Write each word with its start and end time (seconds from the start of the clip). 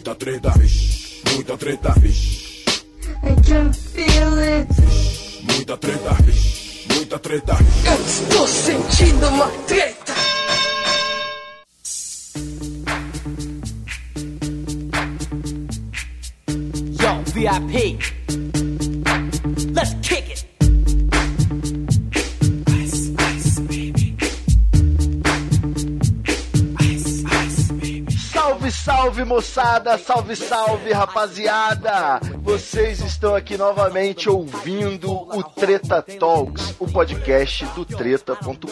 Muita 0.00 0.14
treta, 0.14 0.50
vixe, 0.56 1.20
muita 1.34 1.58
treta, 1.58 1.92
vixe. 2.00 2.64
I 3.22 3.34
can 3.46 3.70
feel 3.70 4.38
it. 4.38 4.66
Muita 5.42 5.76
treta, 5.76 6.14
vixe, 6.22 6.86
muita 6.94 7.18
treta. 7.18 7.58
Eu 7.84 8.00
estou 8.06 8.48
sentindo 8.48 9.28
uma 9.28 9.48
treta. 9.66 10.14
Yo, 16.98 17.22
VIP. 17.34 18.49
Salve, 29.20 29.24
moçada, 29.24 29.98
salve, 29.98 30.36
salve 30.36 30.92
rapaziada! 30.92 32.20
Vocês 32.42 33.00
estão 33.00 33.34
aqui 33.34 33.56
novamente 33.56 34.30
ouvindo 34.30 35.12
o 35.12 35.42
Treta 35.42 36.00
Talks, 36.00 36.74
o 36.78 36.86
podcast 36.86 37.66
do 37.66 37.84
treta.com.br. 37.84 38.66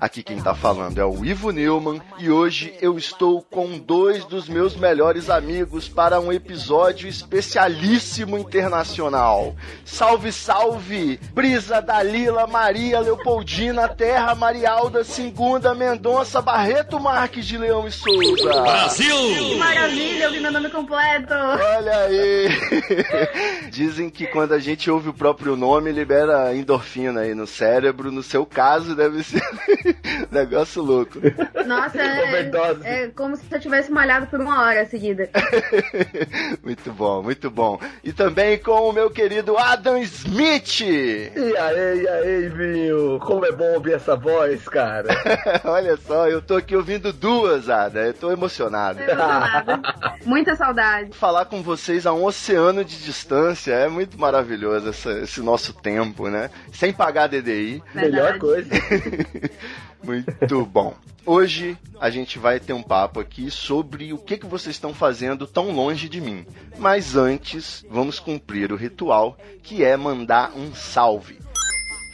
Aqui 0.00 0.22
quem 0.22 0.40
tá 0.40 0.54
falando 0.54 0.98
é 0.98 1.04
o 1.04 1.22
Ivo 1.22 1.50
Neumann 1.50 2.00
e 2.18 2.30
hoje 2.30 2.72
eu 2.80 2.96
estou 2.96 3.42
com 3.42 3.78
dois 3.78 4.24
dos 4.24 4.48
meus 4.48 4.74
melhores 4.74 5.28
amigos 5.28 5.90
para 5.90 6.18
um 6.18 6.32
episódio 6.32 7.06
especialíssimo 7.06 8.38
internacional. 8.38 9.54
Salve, 9.84 10.32
salve! 10.32 11.20
Brisa 11.34 11.82
Dalila 11.82 12.46
Maria 12.46 12.98
Leopoldina 13.00 13.88
Terra 13.88 14.34
Marialda 14.34 15.04
Segunda 15.04 15.74
Mendonça 15.74 16.40
Barreto 16.40 16.98
Marques 16.98 17.44
de 17.44 17.58
Leão 17.58 17.86
e 17.86 17.92
Souza. 17.92 18.88
Que 18.96 19.58
maravilha, 19.58 20.24
eu 20.24 20.32
vi 20.32 20.40
meu 20.40 20.50
nome 20.50 20.70
completo. 20.70 21.34
Olha 21.34 21.96
aí! 21.98 22.48
Dizem 23.70 24.08
que 24.08 24.26
quando 24.28 24.54
a 24.54 24.58
gente 24.58 24.90
ouve 24.90 25.10
o 25.10 25.14
próprio 25.14 25.56
nome, 25.56 25.92
libera 25.92 26.56
endorfina 26.56 27.20
aí 27.20 27.34
no 27.34 27.46
cérebro. 27.46 28.10
No 28.10 28.22
seu 28.22 28.46
caso, 28.46 28.96
deve 28.96 29.22
ser 29.22 29.42
negócio 30.30 30.82
louco. 30.82 31.18
Nossa, 31.66 31.98
é, 32.00 33.04
é 33.04 33.08
como 33.08 33.36
se 33.36 33.44
eu 33.50 33.60
tivesse 33.60 33.90
malhado 33.90 34.26
por 34.26 34.40
uma 34.40 34.62
hora 34.62 34.84
seguida. 34.86 35.28
muito 36.62 36.92
bom, 36.92 37.22
muito 37.22 37.50
bom. 37.50 37.80
E 38.02 38.12
também 38.12 38.58
com 38.58 38.88
o 38.88 38.92
meu 38.92 39.10
querido 39.10 39.56
Adam 39.56 39.98
Smith. 39.98 40.80
E 40.80 41.30
aí, 41.56 42.02
e 42.02 42.08
aí, 42.08 42.48
Vinho? 42.48 43.18
Como 43.20 43.44
é 43.44 43.52
bom 43.52 43.74
ouvir 43.74 43.94
essa 43.94 44.16
voz, 44.16 44.66
cara. 44.68 45.08
Olha 45.64 45.96
só, 45.96 46.28
eu 46.28 46.40
tô 46.40 46.56
aqui 46.56 46.74
ouvindo 46.76 47.12
duas, 47.12 47.68
Ada. 47.68 48.00
Eu 48.06 48.14
tô 48.14 48.30
emocionado. 48.32 49.00
Emocionada. 49.00 49.80
Muita 50.24 50.54
saudade. 50.56 51.10
Falar 51.16 51.44
com 51.46 51.62
vocês 51.62 52.06
a 52.06 52.12
um 52.12 52.24
oceano 52.24 52.84
de 52.84 53.02
distância 53.02 53.72
é 53.72 53.88
muito 53.88 54.18
maravilhoso 54.18 54.88
essa- 54.88 55.18
esse 55.20 55.40
nosso 55.40 55.72
tempo, 55.72 56.28
né? 56.28 56.50
Sem 56.72 56.92
pagar 56.92 57.26
DDI. 57.28 57.82
Melhor 57.94 58.32
Verdade. 58.32 58.38
coisa. 58.38 58.70
Muito 60.02 60.64
bom. 60.66 60.94
Hoje 61.26 61.76
a 62.00 62.08
gente 62.08 62.38
vai 62.38 62.58
ter 62.58 62.72
um 62.72 62.82
papo 62.82 63.20
aqui 63.20 63.50
sobre 63.50 64.12
o 64.12 64.18
que, 64.18 64.38
que 64.38 64.46
vocês 64.46 64.74
estão 64.74 64.94
fazendo 64.94 65.46
tão 65.46 65.70
longe 65.70 66.08
de 66.08 66.20
mim. 66.20 66.46
Mas 66.78 67.14
antes, 67.14 67.84
vamos 67.90 68.18
cumprir 68.18 68.72
o 68.72 68.76
ritual 68.76 69.36
que 69.62 69.84
é 69.84 69.96
mandar 69.96 70.52
um 70.56 70.74
salve. 70.74 71.38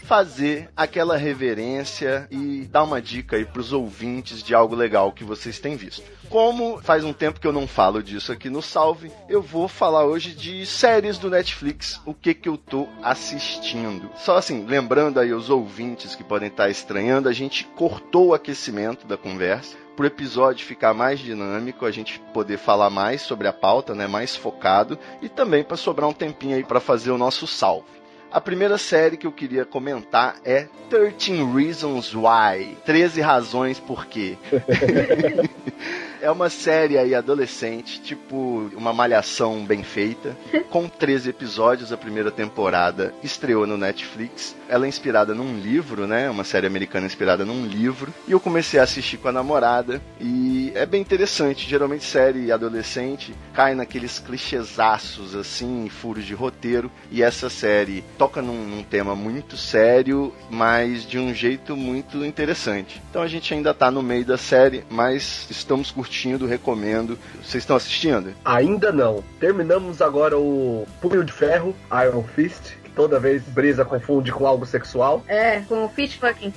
Fazer 0.07 0.71
aquela 0.77 1.17
reverência 1.17 2.29
e 2.31 2.69
dar 2.71 2.85
uma 2.85 3.03
dica 3.03 3.37
aí 3.37 3.45
pros 3.45 3.73
ouvintes 3.73 4.41
de 4.41 4.55
algo 4.55 4.77
legal 4.77 5.11
que 5.11 5.25
vocês 5.25 5.59
têm 5.59 5.75
visto. 5.75 6.05
Como 6.29 6.81
faz 6.81 7.03
um 7.03 7.13
tempo 7.13 7.41
que 7.41 7.47
eu 7.47 7.53
não 7.53 7.67
falo 7.67 8.01
disso 8.01 8.31
aqui 8.31 8.49
no 8.49 8.63
Salve, 8.63 9.11
eu 9.29 9.43
vou 9.43 9.67
falar 9.67 10.05
hoje 10.05 10.33
de 10.33 10.65
séries 10.65 11.19
do 11.19 11.29
Netflix, 11.29 12.01
o 12.07 12.15
que 12.15 12.35
que 12.35 12.49
eu 12.49 12.57
tô 12.57 12.87
assistindo. 13.03 14.09
Só 14.17 14.37
assim, 14.37 14.65
lembrando 14.65 15.19
aí 15.19 15.33
os 15.33 15.51
ouvintes 15.51 16.15
que 16.15 16.23
podem 16.23 16.49
estar 16.49 16.71
estranhando, 16.71 17.29
a 17.29 17.33
gente 17.33 17.65
cortou 17.77 18.29
o 18.29 18.35
aquecimento 18.35 19.09
da 19.09 19.17
conversa 19.17 19.77
para 19.97 20.05
o 20.05 20.07
episódio 20.07 20.67
ficar 20.67 20.93
mais 20.93 21.19
dinâmico, 21.19 21.87
a 21.87 21.91
gente 21.91 22.21
poder 22.33 22.59
falar 22.59 22.91
mais 22.91 23.23
sobre 23.23 23.49
a 23.49 23.53
pauta, 23.53 23.95
né, 23.95 24.07
mais 24.07 24.37
focado 24.37 24.99
e 25.23 25.29
também 25.29 25.65
para 25.65 25.77
sobrar 25.77 26.09
um 26.09 26.13
tempinho 26.13 26.55
aí 26.55 26.63
para 26.63 26.79
fazer 26.79 27.11
o 27.11 27.19
nosso 27.19 27.47
salve. 27.47 27.96
A 28.37 28.41
primeira 28.43 28.77
série 28.77 29.17
que 29.17 29.27
eu 29.27 29.33
queria 29.33 29.65
comentar 29.65 30.37
é 30.45 30.69
13 30.91 31.43
Reasons 31.55 32.15
Why. 32.15 32.77
13 32.85 33.23
razões 33.23 33.81
por 33.81 34.05
quê. 34.05 34.37
É 36.21 36.31
uma 36.31 36.49
série 36.49 36.99
aí 36.99 37.15
adolescente, 37.15 38.01
tipo 38.01 38.71
uma 38.75 38.93
malhação 38.93 39.65
bem 39.65 39.83
feita, 39.83 40.37
com 40.71 40.89
13 40.89 41.31
episódios. 41.31 41.93
A 41.93 41.97
primeira 41.97 42.31
temporada 42.31 43.15
estreou 43.23 43.67
no 43.67 43.77
Netflix. 43.77 44.57
Ela 44.69 44.87
é 44.87 44.89
inspirada 44.89 45.35
num 45.35 45.59
livro, 45.59 46.07
né? 46.07 46.29
Uma 46.31 46.45
série 46.45 46.67
americana 46.67 47.07
inspirada 47.07 47.45
num 47.45 47.67
livro. 47.67 48.13
E 48.27 48.33
eu 48.33 48.41
comecei 48.41 48.81
a 48.81 48.83
assistir 48.83 49.19
com 49.19 49.29
a 49.29 49.33
namorada 49.33 50.01
e 50.21 50.73
é 50.75 50.87
bem 50.87 51.01
interessante. 51.01 51.69
Geralmente 51.69 52.05
série 52.05 52.51
adolescente 52.51 53.35
cai 53.53 53.75
naqueles 53.75 54.19
clichêsaços 54.19 55.35
assim, 55.35 55.89
furos 55.89 56.25
de 56.25 56.35
roteiro. 56.35 56.91
E 57.11 57.23
essa 57.23 57.51
série 57.51 58.03
toca 58.19 58.41
num, 58.41 58.65
num 58.65 58.83
tema 58.83 59.15
muito 59.15 59.57
sério, 59.57 60.33
mas 60.51 61.07
de 61.07 61.19
um 61.19 61.35
jeito 61.35 61.77
muito 61.77 62.25
interessante. 62.25 63.03
Então 63.11 63.23
a 63.23 63.29
gente 63.29 63.53
ainda 63.53 63.75
tá 63.75 63.91
no 63.91 64.03
meio 64.03 64.25
da 64.25 64.39
série, 64.39 64.85
mas 64.91 65.47
estamos 65.51 65.91
curtindo, 65.91 66.06
recomendo. 66.47 67.19
Vocês 67.43 67.63
estão 67.63 67.77
assistindo? 67.77 68.35
Ainda 68.45 68.93
não. 68.93 69.23
Terminamos 69.41 70.03
agora 70.03 70.39
o 70.39 70.87
Punho 71.01 71.25
de 71.25 71.33
Ferro, 71.33 71.75
Iron 72.07 72.23
Fist, 72.23 72.77
que 72.85 72.91
toda 72.91 73.19
vez 73.19 73.43
Brisa 73.43 73.85
confunde 73.85 74.33
com 74.33 74.47
algo 74.47 74.67
sexual. 74.67 75.23
É, 75.27 75.61
com 75.61 75.85
o 75.85 75.89
fish 75.89 76.15
fucking. 76.15 76.53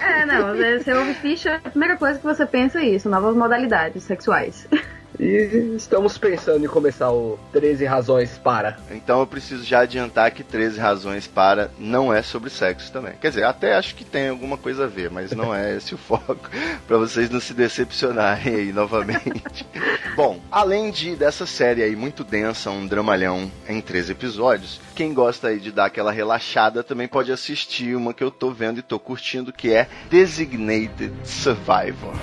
É, 0.00 0.26
não, 0.26 0.54
você 0.56 0.92
ouve 0.92 1.14
fish, 1.14 1.46
a 1.46 1.58
primeira 1.58 1.96
coisa 1.96 2.18
que 2.18 2.24
você 2.24 2.46
pensa 2.46 2.80
é 2.80 2.86
isso, 2.86 3.08
novas 3.08 3.36
modalidades 3.36 4.02
sexuais. 4.04 4.66
E 5.18 5.74
estamos 5.76 6.16
pensando 6.16 6.64
em 6.64 6.68
começar 6.68 7.10
o 7.12 7.38
13 7.52 7.84
Razões 7.84 8.38
para. 8.38 8.78
Então 8.90 9.20
eu 9.20 9.26
preciso 9.26 9.64
já 9.64 9.80
adiantar 9.80 10.30
que 10.30 10.42
13 10.42 10.78
razões 10.78 11.26
para 11.26 11.70
não 11.78 12.12
é 12.12 12.22
sobre 12.22 12.50
sexo 12.50 12.90
também. 12.92 13.14
Quer 13.20 13.28
dizer, 13.28 13.44
até 13.44 13.74
acho 13.74 13.94
que 13.94 14.04
tem 14.04 14.28
alguma 14.28 14.56
coisa 14.56 14.84
a 14.84 14.88
ver, 14.88 15.10
mas 15.10 15.32
não 15.32 15.54
é 15.54 15.74
esse 15.76 15.94
o 15.94 15.98
foco, 15.98 16.48
para 16.86 16.96
vocês 16.98 17.30
não 17.30 17.40
se 17.40 17.54
decepcionarem 17.54 18.54
aí 18.54 18.72
novamente. 18.72 19.66
Bom, 20.16 20.40
além 20.50 20.90
de 20.90 21.16
dessa 21.16 21.46
série 21.46 21.82
aí 21.82 21.96
muito 21.96 22.24
densa, 22.24 22.70
um 22.70 22.86
dramalhão 22.86 23.50
em 23.68 23.80
13 23.80 24.12
episódios, 24.12 24.80
quem 24.94 25.12
gosta 25.14 25.48
aí 25.48 25.58
de 25.58 25.72
dar 25.72 25.86
aquela 25.86 26.12
relaxada 26.12 26.82
também 26.82 27.08
pode 27.08 27.32
assistir 27.32 27.96
uma 27.96 28.14
que 28.14 28.24
eu 28.24 28.30
tô 28.30 28.50
vendo 28.50 28.78
e 28.78 28.82
tô 28.82 28.98
curtindo, 28.98 29.52
que 29.52 29.72
é 29.72 29.88
Designated 30.10 31.12
Survivor. 31.24 32.14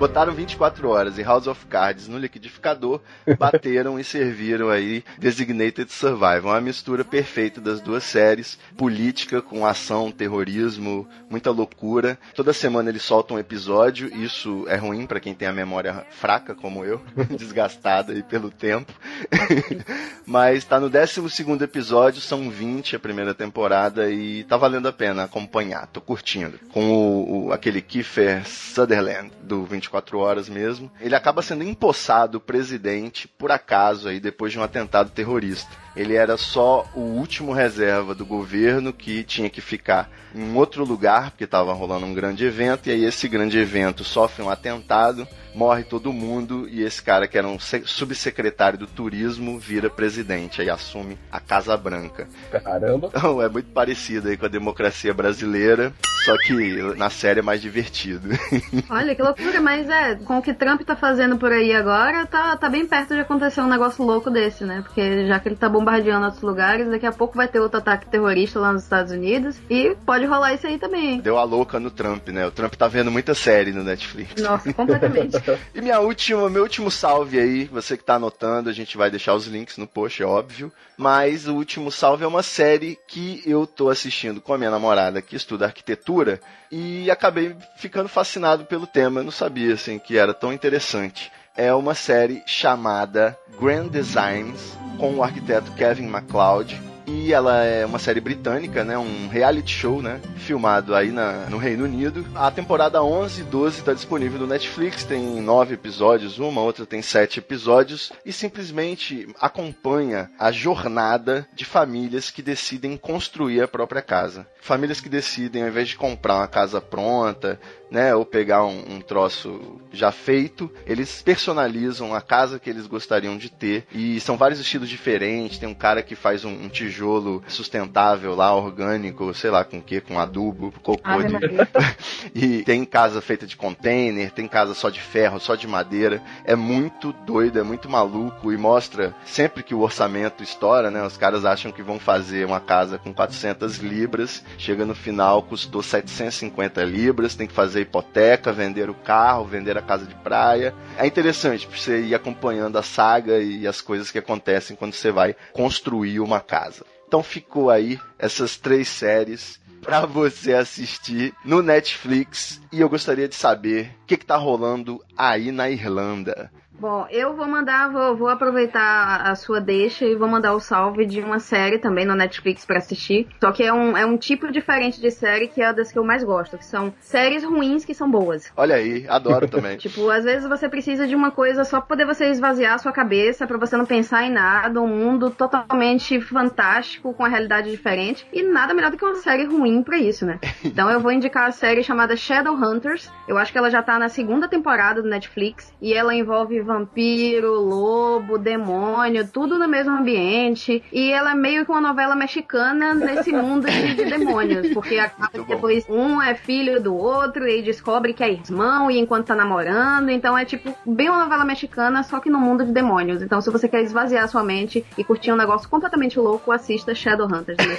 Botaram 0.00 0.32
24 0.32 0.88
horas 0.88 1.18
e 1.18 1.22
House 1.22 1.46
of 1.46 1.66
Cards 1.66 2.08
no 2.08 2.16
liquidificador, 2.16 3.02
bateram 3.38 4.00
e 4.00 4.02
serviram 4.02 4.70
aí 4.70 5.04
Designated 5.18 5.92
Survivor, 5.92 6.52
uma 6.52 6.60
mistura 6.60 7.04
perfeita 7.04 7.60
das 7.60 7.82
duas 7.82 8.02
séries, 8.02 8.58
política 8.78 9.42
com 9.42 9.66
ação, 9.66 10.10
terrorismo, 10.10 11.06
muita 11.28 11.50
loucura. 11.50 12.18
Toda 12.34 12.54
semana 12.54 12.88
eles 12.88 13.02
soltam 13.02 13.36
um 13.36 13.40
episódio, 13.40 14.08
isso 14.16 14.64
é 14.68 14.76
ruim 14.76 15.06
para 15.06 15.20
quem 15.20 15.34
tem 15.34 15.46
a 15.46 15.52
memória 15.52 16.06
fraca 16.10 16.54
como 16.54 16.82
eu, 16.82 17.02
desgastada 17.36 18.14
aí 18.14 18.22
pelo 18.22 18.50
tempo. 18.50 18.90
Mas 20.24 20.64
tá 20.64 20.80
no 20.80 20.88
12 20.88 21.28
segundo 21.28 21.62
episódio, 21.62 22.22
são 22.22 22.48
20 22.48 22.96
a 22.96 22.98
primeira 22.98 23.34
temporada 23.34 24.10
e 24.10 24.44
tá 24.44 24.56
valendo 24.56 24.88
a 24.88 24.92
pena 24.92 25.24
acompanhar, 25.24 25.86
tô 25.88 26.00
curtindo. 26.00 26.58
Com 26.72 26.90
o, 26.90 27.46
o- 27.48 27.52
aquele 27.52 27.82
Kiefer 27.82 28.46
Sutherland 28.48 29.30
do 29.42 29.64
24 29.64 29.89
horas 30.12 30.48
mesmo. 30.48 30.90
Ele 31.00 31.14
acaba 31.14 31.42
sendo 31.42 31.64
empossado 31.64 32.40
presidente 32.40 33.26
por 33.26 33.50
acaso 33.50 34.08
aí 34.08 34.20
depois 34.20 34.52
de 34.52 34.58
um 34.58 34.62
atentado 34.62 35.10
terrorista. 35.10 35.70
Ele 35.96 36.14
era 36.14 36.36
só 36.36 36.86
o 36.94 37.00
último 37.00 37.52
reserva 37.52 38.14
do 38.14 38.24
governo 38.24 38.92
que 38.92 39.24
tinha 39.24 39.50
que 39.50 39.60
ficar 39.60 40.08
em 40.34 40.54
outro 40.54 40.84
lugar, 40.84 41.30
porque 41.30 41.44
estava 41.44 41.72
rolando 41.72 42.06
um 42.06 42.14
grande 42.14 42.44
evento, 42.44 42.88
e 42.88 42.92
aí 42.92 43.04
esse 43.04 43.28
grande 43.28 43.58
evento 43.58 44.04
sofre 44.04 44.42
um 44.42 44.50
atentado, 44.50 45.26
morre 45.54 45.82
todo 45.84 46.12
mundo, 46.12 46.68
e 46.68 46.82
esse 46.82 47.02
cara 47.02 47.26
que 47.26 47.36
era 47.38 47.46
um 47.46 47.58
se- 47.58 47.82
subsecretário 47.84 48.78
do 48.78 48.86
turismo 48.86 49.58
vira 49.58 49.88
presidente, 49.90 50.60
aí 50.60 50.70
assume 50.70 51.18
a 51.30 51.40
Casa 51.40 51.76
Branca. 51.76 52.28
Caramba. 52.50 53.08
Então 53.14 53.40
é 53.42 53.48
muito 53.48 53.70
parecido 53.72 54.28
aí 54.28 54.36
com 54.36 54.46
a 54.46 54.48
democracia 54.48 55.12
brasileira, 55.14 55.92
Só 56.24 56.36
que 56.36 56.52
na 56.96 57.08
série 57.08 57.40
é 57.40 57.42
mais 57.42 57.62
divertido. 57.62 58.28
Olha, 58.90 59.14
que 59.14 59.22
loucura, 59.22 59.60
mas 59.60 59.88
é, 59.88 60.14
com 60.16 60.38
o 60.38 60.42
que 60.42 60.52
Trump 60.52 60.82
tá 60.82 60.94
fazendo 60.94 61.36
por 61.38 61.50
aí 61.50 61.72
agora, 61.74 62.26
tá, 62.26 62.56
tá 62.56 62.68
bem 62.68 62.86
perto 62.86 63.14
de 63.14 63.20
acontecer 63.20 63.60
um 63.62 63.68
negócio 63.68 64.04
louco 64.04 64.30
desse, 64.30 64.64
né? 64.64 64.82
Porque 64.82 65.26
já 65.26 65.40
que 65.40 65.48
ele 65.48 65.56
tá 65.56 65.68
bombardeando 65.68 66.24
outros 66.26 66.42
lugares, 66.42 66.88
daqui 66.90 67.06
a 67.06 67.12
pouco 67.12 67.36
vai 67.36 67.48
ter 67.48 67.58
outro 67.60 67.78
ataque 67.78 68.06
terrorista 68.10 68.60
lá 68.60 68.70
nos 68.72 68.82
Estados 68.82 69.12
Unidos 69.12 69.56
e 69.70 69.96
pode 70.04 70.26
rolar 70.26 70.52
isso 70.54 70.66
aí 70.66 70.78
também. 70.78 71.14
hein? 71.14 71.20
Deu 71.22 71.38
a 71.38 71.44
louca 71.44 71.80
no 71.80 71.90
Trump, 71.90 72.28
né? 72.28 72.46
O 72.46 72.50
Trump 72.50 72.74
tá 72.74 72.86
vendo 72.86 73.10
muita 73.10 73.34
série 73.34 73.72
no 73.72 73.82
Netflix. 73.82 74.42
Nossa, 74.42 74.72
completamente. 74.74 75.39
E 75.74 75.80
minha 75.80 76.00
última, 76.00 76.48
meu 76.50 76.62
último 76.62 76.90
salve 76.90 77.38
aí, 77.38 77.64
você 77.64 77.96
que 77.96 78.04
tá 78.04 78.14
anotando, 78.14 78.68
a 78.68 78.72
gente 78.72 78.96
vai 78.96 79.10
deixar 79.10 79.34
os 79.34 79.46
links 79.46 79.76
no 79.76 79.86
post, 79.86 80.22
é 80.22 80.26
óbvio. 80.26 80.72
Mas 80.96 81.46
o 81.46 81.54
último 81.54 81.90
salve 81.90 82.24
é 82.24 82.26
uma 82.26 82.42
série 82.42 82.98
que 83.08 83.42
eu 83.46 83.66
tô 83.66 83.88
assistindo 83.88 84.40
com 84.40 84.52
a 84.52 84.58
minha 84.58 84.70
namorada 84.70 85.22
que 85.22 85.36
estuda 85.36 85.66
arquitetura 85.66 86.40
e 86.70 87.10
acabei 87.10 87.56
ficando 87.76 88.08
fascinado 88.08 88.64
pelo 88.64 88.86
tema. 88.86 89.20
Eu 89.20 89.24
não 89.24 89.30
sabia 89.30 89.74
assim 89.74 89.98
que 89.98 90.18
era 90.18 90.34
tão 90.34 90.52
interessante. 90.52 91.30
É 91.56 91.72
uma 91.74 91.94
série 91.94 92.42
chamada 92.46 93.36
Grand 93.60 93.88
Designs 93.88 94.76
com 94.98 95.16
o 95.16 95.22
arquiteto 95.22 95.72
Kevin 95.72 96.06
MacLeod. 96.06 96.89
E 97.12 97.32
ela 97.32 97.64
é 97.64 97.84
uma 97.84 97.98
série 97.98 98.20
britânica, 98.20 98.84
né? 98.84 98.96
Um 98.96 99.26
reality 99.26 99.72
show, 99.72 100.00
né? 100.00 100.20
Filmado 100.36 100.94
aí 100.94 101.10
na, 101.10 101.46
no 101.46 101.58
Reino 101.58 101.84
Unido. 101.84 102.24
A 102.36 102.52
temporada 102.52 103.02
11 103.02 103.40
e 103.40 103.44
12 103.44 103.80
está 103.80 103.92
disponível 103.92 104.38
no 104.38 104.46
Netflix. 104.46 105.02
Tem 105.02 105.20
nove 105.40 105.74
episódios, 105.74 106.38
uma, 106.38 106.60
outra 106.60 106.86
tem 106.86 107.02
sete 107.02 107.40
episódios. 107.40 108.12
E 108.24 108.32
simplesmente 108.32 109.28
acompanha 109.40 110.30
a 110.38 110.52
jornada 110.52 111.48
de 111.52 111.64
famílias 111.64 112.30
que 112.30 112.42
decidem 112.42 112.96
construir 112.96 113.60
a 113.60 113.68
própria 113.68 114.02
casa. 114.02 114.46
Famílias 114.60 115.00
que 115.00 115.08
decidem, 115.08 115.62
ao 115.62 115.68
invés 115.68 115.88
de 115.88 115.96
comprar 115.96 116.36
uma 116.36 116.48
casa 116.48 116.80
pronta, 116.80 117.58
né? 117.90 118.14
Ou 118.14 118.24
pegar 118.24 118.64
um, 118.64 118.94
um 118.94 119.00
troço 119.00 119.80
já 119.92 120.12
feito, 120.12 120.70
eles 120.86 121.22
personalizam 121.22 122.14
a 122.14 122.20
casa 122.20 122.60
que 122.60 122.70
eles 122.70 122.86
gostariam 122.86 123.36
de 123.36 123.50
ter. 123.50 123.84
E 123.92 124.20
são 124.20 124.36
vários 124.36 124.60
estilos 124.60 124.88
diferentes. 124.88 125.58
Tem 125.58 125.68
um 125.68 125.74
cara 125.74 126.02
que 126.02 126.14
faz 126.14 126.44
um, 126.44 126.52
um 126.52 126.68
tijolo 126.68 126.99
sustentável 127.48 128.34
lá, 128.34 128.54
orgânico, 128.54 129.32
sei 129.34 129.50
lá 129.50 129.64
com 129.64 129.78
o 129.78 129.82
que, 129.82 130.00
com 130.00 130.18
adubo, 130.18 130.72
cocô 130.82 131.00
Ave 131.02 131.28
de... 131.28 132.30
E 132.34 132.62
tem 132.62 132.84
casa 132.84 133.20
feita 133.20 133.46
de 133.46 133.56
container, 133.56 134.30
tem 134.30 134.46
casa 134.46 134.74
só 134.74 134.90
de 134.90 135.00
ferro, 135.00 135.40
só 135.40 135.54
de 135.54 135.66
madeira. 135.66 136.22
É 136.44 136.54
muito 136.54 137.12
doido, 137.12 137.58
é 137.58 137.62
muito 137.62 137.88
maluco 137.88 138.52
e 138.52 138.56
mostra 138.56 139.14
sempre 139.24 139.62
que 139.62 139.74
o 139.74 139.80
orçamento 139.80 140.42
estoura, 140.42 140.90
né? 140.90 141.02
Os 141.02 141.16
caras 141.16 141.44
acham 141.44 141.72
que 141.72 141.82
vão 141.82 141.98
fazer 141.98 142.46
uma 142.46 142.60
casa 142.60 142.98
com 142.98 143.12
400 143.12 143.78
libras, 143.78 144.44
chega 144.58 144.84
no 144.84 144.94
final 144.94 145.42
custou 145.42 145.82
750 145.82 146.82
libras, 146.84 147.34
tem 147.34 147.46
que 147.46 147.52
fazer 147.52 147.82
hipoteca, 147.82 148.52
vender 148.52 148.88
o 148.88 148.94
carro, 148.94 149.44
vender 149.44 149.76
a 149.76 149.82
casa 149.82 150.06
de 150.06 150.14
praia. 150.14 150.74
É 150.96 151.06
interessante 151.06 151.66
pra 151.66 151.76
você 151.76 152.02
ir 152.02 152.14
acompanhando 152.14 152.76
a 152.76 152.82
saga 152.82 153.38
e 153.38 153.66
as 153.66 153.80
coisas 153.80 154.10
que 154.10 154.18
acontecem 154.18 154.76
quando 154.76 154.94
você 154.94 155.10
vai 155.10 155.34
construir 155.52 156.20
uma 156.20 156.40
casa. 156.40 156.84
Então 157.10 157.24
ficou 157.24 157.70
aí 157.70 157.98
essas 158.20 158.56
três 158.56 158.86
séries 158.86 159.58
pra 159.82 160.06
você 160.06 160.52
assistir 160.52 161.34
no 161.44 161.60
Netflix 161.60 162.59
e 162.72 162.80
eu 162.80 162.88
gostaria 162.88 163.28
de 163.28 163.34
saber 163.34 163.96
o 164.02 164.06
que, 164.06 164.16
que 164.16 164.26
tá 164.26 164.36
rolando 164.36 165.00
aí 165.16 165.50
na 165.52 165.68
Irlanda. 165.70 166.50
Bom, 166.80 167.06
eu 167.10 167.36
vou 167.36 167.46
mandar, 167.46 167.92
vou, 167.92 168.16
vou 168.16 168.28
aproveitar 168.28 169.20
a 169.30 169.34
sua 169.34 169.60
deixa 169.60 170.06
e 170.06 170.14
vou 170.14 170.26
mandar 170.26 170.54
o 170.54 170.60
salve 170.60 171.04
de 171.04 171.20
uma 171.20 171.38
série 171.38 171.78
também 171.78 172.06
no 172.06 172.14
Netflix 172.14 172.64
pra 172.64 172.78
assistir. 172.78 173.28
Só 173.38 173.52
que 173.52 173.62
é 173.62 173.70
um, 173.70 173.94
é 173.94 174.06
um 174.06 174.16
tipo 174.16 174.50
diferente 174.50 174.98
de 174.98 175.10
série 175.10 175.46
que 175.46 175.60
é 175.60 175.74
das 175.74 175.92
que 175.92 175.98
eu 175.98 176.04
mais 176.04 176.24
gosto, 176.24 176.56
que 176.56 176.64
são 176.64 176.94
séries 176.98 177.44
ruins 177.44 177.84
que 177.84 177.92
são 177.92 178.10
boas. 178.10 178.50
Olha 178.56 178.76
aí, 178.76 179.04
adoro 179.06 179.46
também. 179.46 179.76
Tipo, 179.90 180.08
às 180.08 180.24
vezes 180.24 180.48
você 180.48 180.68
precisa 180.68 181.06
de 181.06 181.14
uma 181.14 181.30
coisa 181.30 181.64
só 181.64 181.80
pra 181.80 181.88
poder 181.88 182.06
você 182.06 182.30
esvaziar 182.30 182.74
a 182.74 182.78
sua 182.78 182.92
cabeça, 182.92 183.46
pra 183.46 183.58
você 183.58 183.76
não 183.76 183.84
pensar 183.84 184.24
em 184.24 184.30
nada, 184.30 184.80
um 184.80 184.88
mundo 184.88 185.30
totalmente 185.30 186.18
fantástico, 186.20 187.12
com 187.12 187.24
a 187.24 187.28
realidade 187.28 187.70
diferente, 187.70 188.26
e 188.32 188.42
nada 188.42 188.72
melhor 188.72 188.90
do 188.90 188.96
que 188.96 189.04
uma 189.04 189.16
série 189.16 189.44
ruim 189.44 189.82
pra 189.82 189.98
isso, 189.98 190.24
né? 190.24 190.38
Então 190.64 190.90
eu 190.90 191.00
vou 191.00 191.12
indicar 191.12 191.48
a 191.48 191.52
série 191.52 191.82
chamada 191.82 192.16
Shadowhunters. 192.60 193.10
Eu 193.26 193.38
acho 193.38 193.50
que 193.50 193.58
ela 193.58 193.70
já 193.70 193.82
tá 193.82 193.98
na 193.98 194.08
segunda 194.08 194.46
temporada 194.46 195.02
do 195.02 195.08
Netflix, 195.08 195.72
e 195.80 195.94
ela 195.94 196.14
envolve 196.14 196.60
vampiro, 196.60 197.54
lobo, 197.54 198.38
demônio, 198.38 199.26
tudo 199.26 199.58
no 199.58 199.66
mesmo 199.66 199.96
ambiente, 199.96 200.82
e 200.92 201.10
ela 201.10 201.32
é 201.32 201.34
meio 201.34 201.64
que 201.64 201.70
uma 201.70 201.80
novela 201.80 202.14
mexicana 202.14 202.94
nesse 202.94 203.32
mundo 203.32 203.66
de, 203.66 203.94
de 203.94 204.04
demônios, 204.04 204.68
porque 204.74 204.98
acaba 204.98 205.28
que 205.28 205.44
depois 205.44 205.88
um 205.88 206.20
é 206.20 206.34
filho 206.34 206.80
do 206.80 206.94
outro 206.94 207.48
e 207.48 207.62
descobre 207.62 208.12
que 208.12 208.22
é 208.22 208.30
irmão 208.30 208.90
e 208.90 208.98
enquanto 208.98 209.26
tá 209.26 209.34
namorando. 209.34 210.10
Então 210.10 210.36
é 210.36 210.44
tipo 210.44 210.76
bem 210.84 211.08
uma 211.08 211.20
novela 211.20 211.44
mexicana, 211.44 212.02
só 212.02 212.20
que 212.20 212.28
no 212.28 212.38
mundo 212.38 212.64
de 212.64 212.72
demônios. 212.72 213.22
Então 213.22 213.40
se 213.40 213.50
você 213.50 213.68
quer 213.68 213.82
esvaziar 213.82 214.28
sua 214.28 214.42
mente 214.42 214.84
e 214.98 215.04
curtir 215.04 215.32
um 215.32 215.36
negócio 215.36 215.68
completamente 215.68 216.18
louco, 216.18 216.52
assista 216.52 216.94
Shadowhunters. 216.94 217.58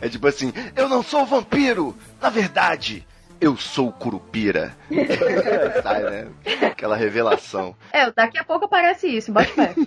É 0.00 0.08
tipo 0.08 0.26
assim, 0.26 0.52
eu 0.76 0.88
não 0.88 1.02
sou 1.02 1.24
vampiro, 1.24 1.94
na 2.20 2.28
verdade, 2.28 3.06
eu 3.40 3.56
sou 3.56 3.92
curupira. 3.92 4.76
Sai, 5.82 6.02
né? 6.02 6.28
Aquela 6.66 6.96
revelação. 6.96 7.74
é, 7.92 8.10
daqui 8.10 8.38
a 8.38 8.44
pouco 8.44 8.64
aparece 8.66 9.06
isso, 9.08 9.32
bota 9.32 9.48
fé. 9.48 9.74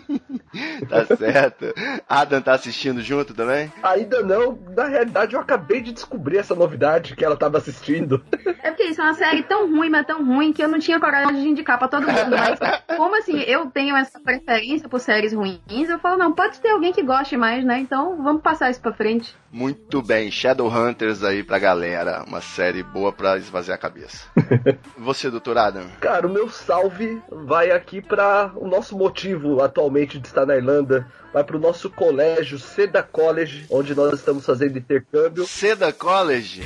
Tá 0.90 1.06
certo. 1.16 1.74
Adam 2.10 2.42
tá 2.42 2.54
assistindo 2.54 3.02
junto 3.02 3.34
também? 3.34 3.72
Ainda 3.82 4.22
não, 4.22 4.60
na 4.76 4.86
realidade 4.86 5.34
eu 5.34 5.40
acabei 5.40 5.80
de 5.80 5.94
descobrir 5.94 6.40
essa 6.40 6.54
novidade 6.54 7.16
que 7.16 7.24
ela 7.24 7.38
tava 7.38 7.58
assistindo. 7.58 8.22
É 8.62 8.70
porque 8.70 8.84
isso 8.84 9.00
é 9.00 9.06
uma 9.06 9.14
série 9.14 9.44
tão 9.44 9.72
ruim, 9.74 9.90
mas 9.90 10.06
tão 10.06 10.26
ruim 10.26 10.52
que 10.52 10.62
eu 10.62 10.68
não 10.68 10.78
tinha 10.78 11.00
coragem 11.00 11.42
de 11.42 11.48
indicar 11.48 11.80
pra 11.80 11.88
todo 11.88 12.06
mundo. 12.06 12.32
Mas 12.32 12.60
como 12.98 13.18
assim, 13.18 13.40
eu 13.44 13.68
tenho 13.68 13.96
essa 13.96 14.20
preferência 14.20 14.90
por 14.90 15.00
séries 15.00 15.32
ruins, 15.32 15.90
eu 15.90 16.00
falo, 16.00 16.18
não, 16.18 16.34
pode 16.34 16.60
ter 16.60 16.70
alguém 16.72 16.92
que 16.92 17.02
goste 17.02 17.38
mais, 17.38 17.64
né? 17.64 17.80
Então 17.80 18.22
vamos 18.22 18.42
passar 18.42 18.70
isso 18.70 18.82
pra 18.82 18.92
frente. 18.92 19.34
Muito 19.52 20.02
bem, 20.02 20.32
Shadowhunters 20.32 21.24
aí 21.24 21.44
pra 21.44 21.60
galera. 21.60 22.24
Uma 22.26 22.40
série 22.40 22.82
boa 22.84 23.12
pra 23.12 23.38
esvaziar 23.38 23.76
a 23.76 23.82
cabeça. 23.82 24.26
Você, 24.98 25.30
doutor 25.30 25.58
Adam? 25.58 25.88
Cara, 26.00 26.26
o 26.26 26.32
meu 26.32 26.50
salve 26.50 27.22
vai 27.30 27.70
aqui 27.72 28.02
para 28.02 28.52
o 28.56 28.68
nosso 28.68 28.98
motivo 28.98 29.62
atualmente 29.62 30.18
de 30.20 30.28
estar 30.28 30.46
na 30.46 30.56
Irlanda. 30.56 31.06
Vai 31.34 31.44
para 31.44 31.56
o 31.58 31.60
nosso 31.60 31.90
colégio, 31.90 32.60
Seda 32.60 33.02
College, 33.04 33.66
onde 33.70 33.96
nós 33.96 34.14
estamos 34.14 34.46
fazendo 34.46 34.78
intercâmbio. 34.78 35.46
Seda 35.46 35.92
College? 35.94 36.64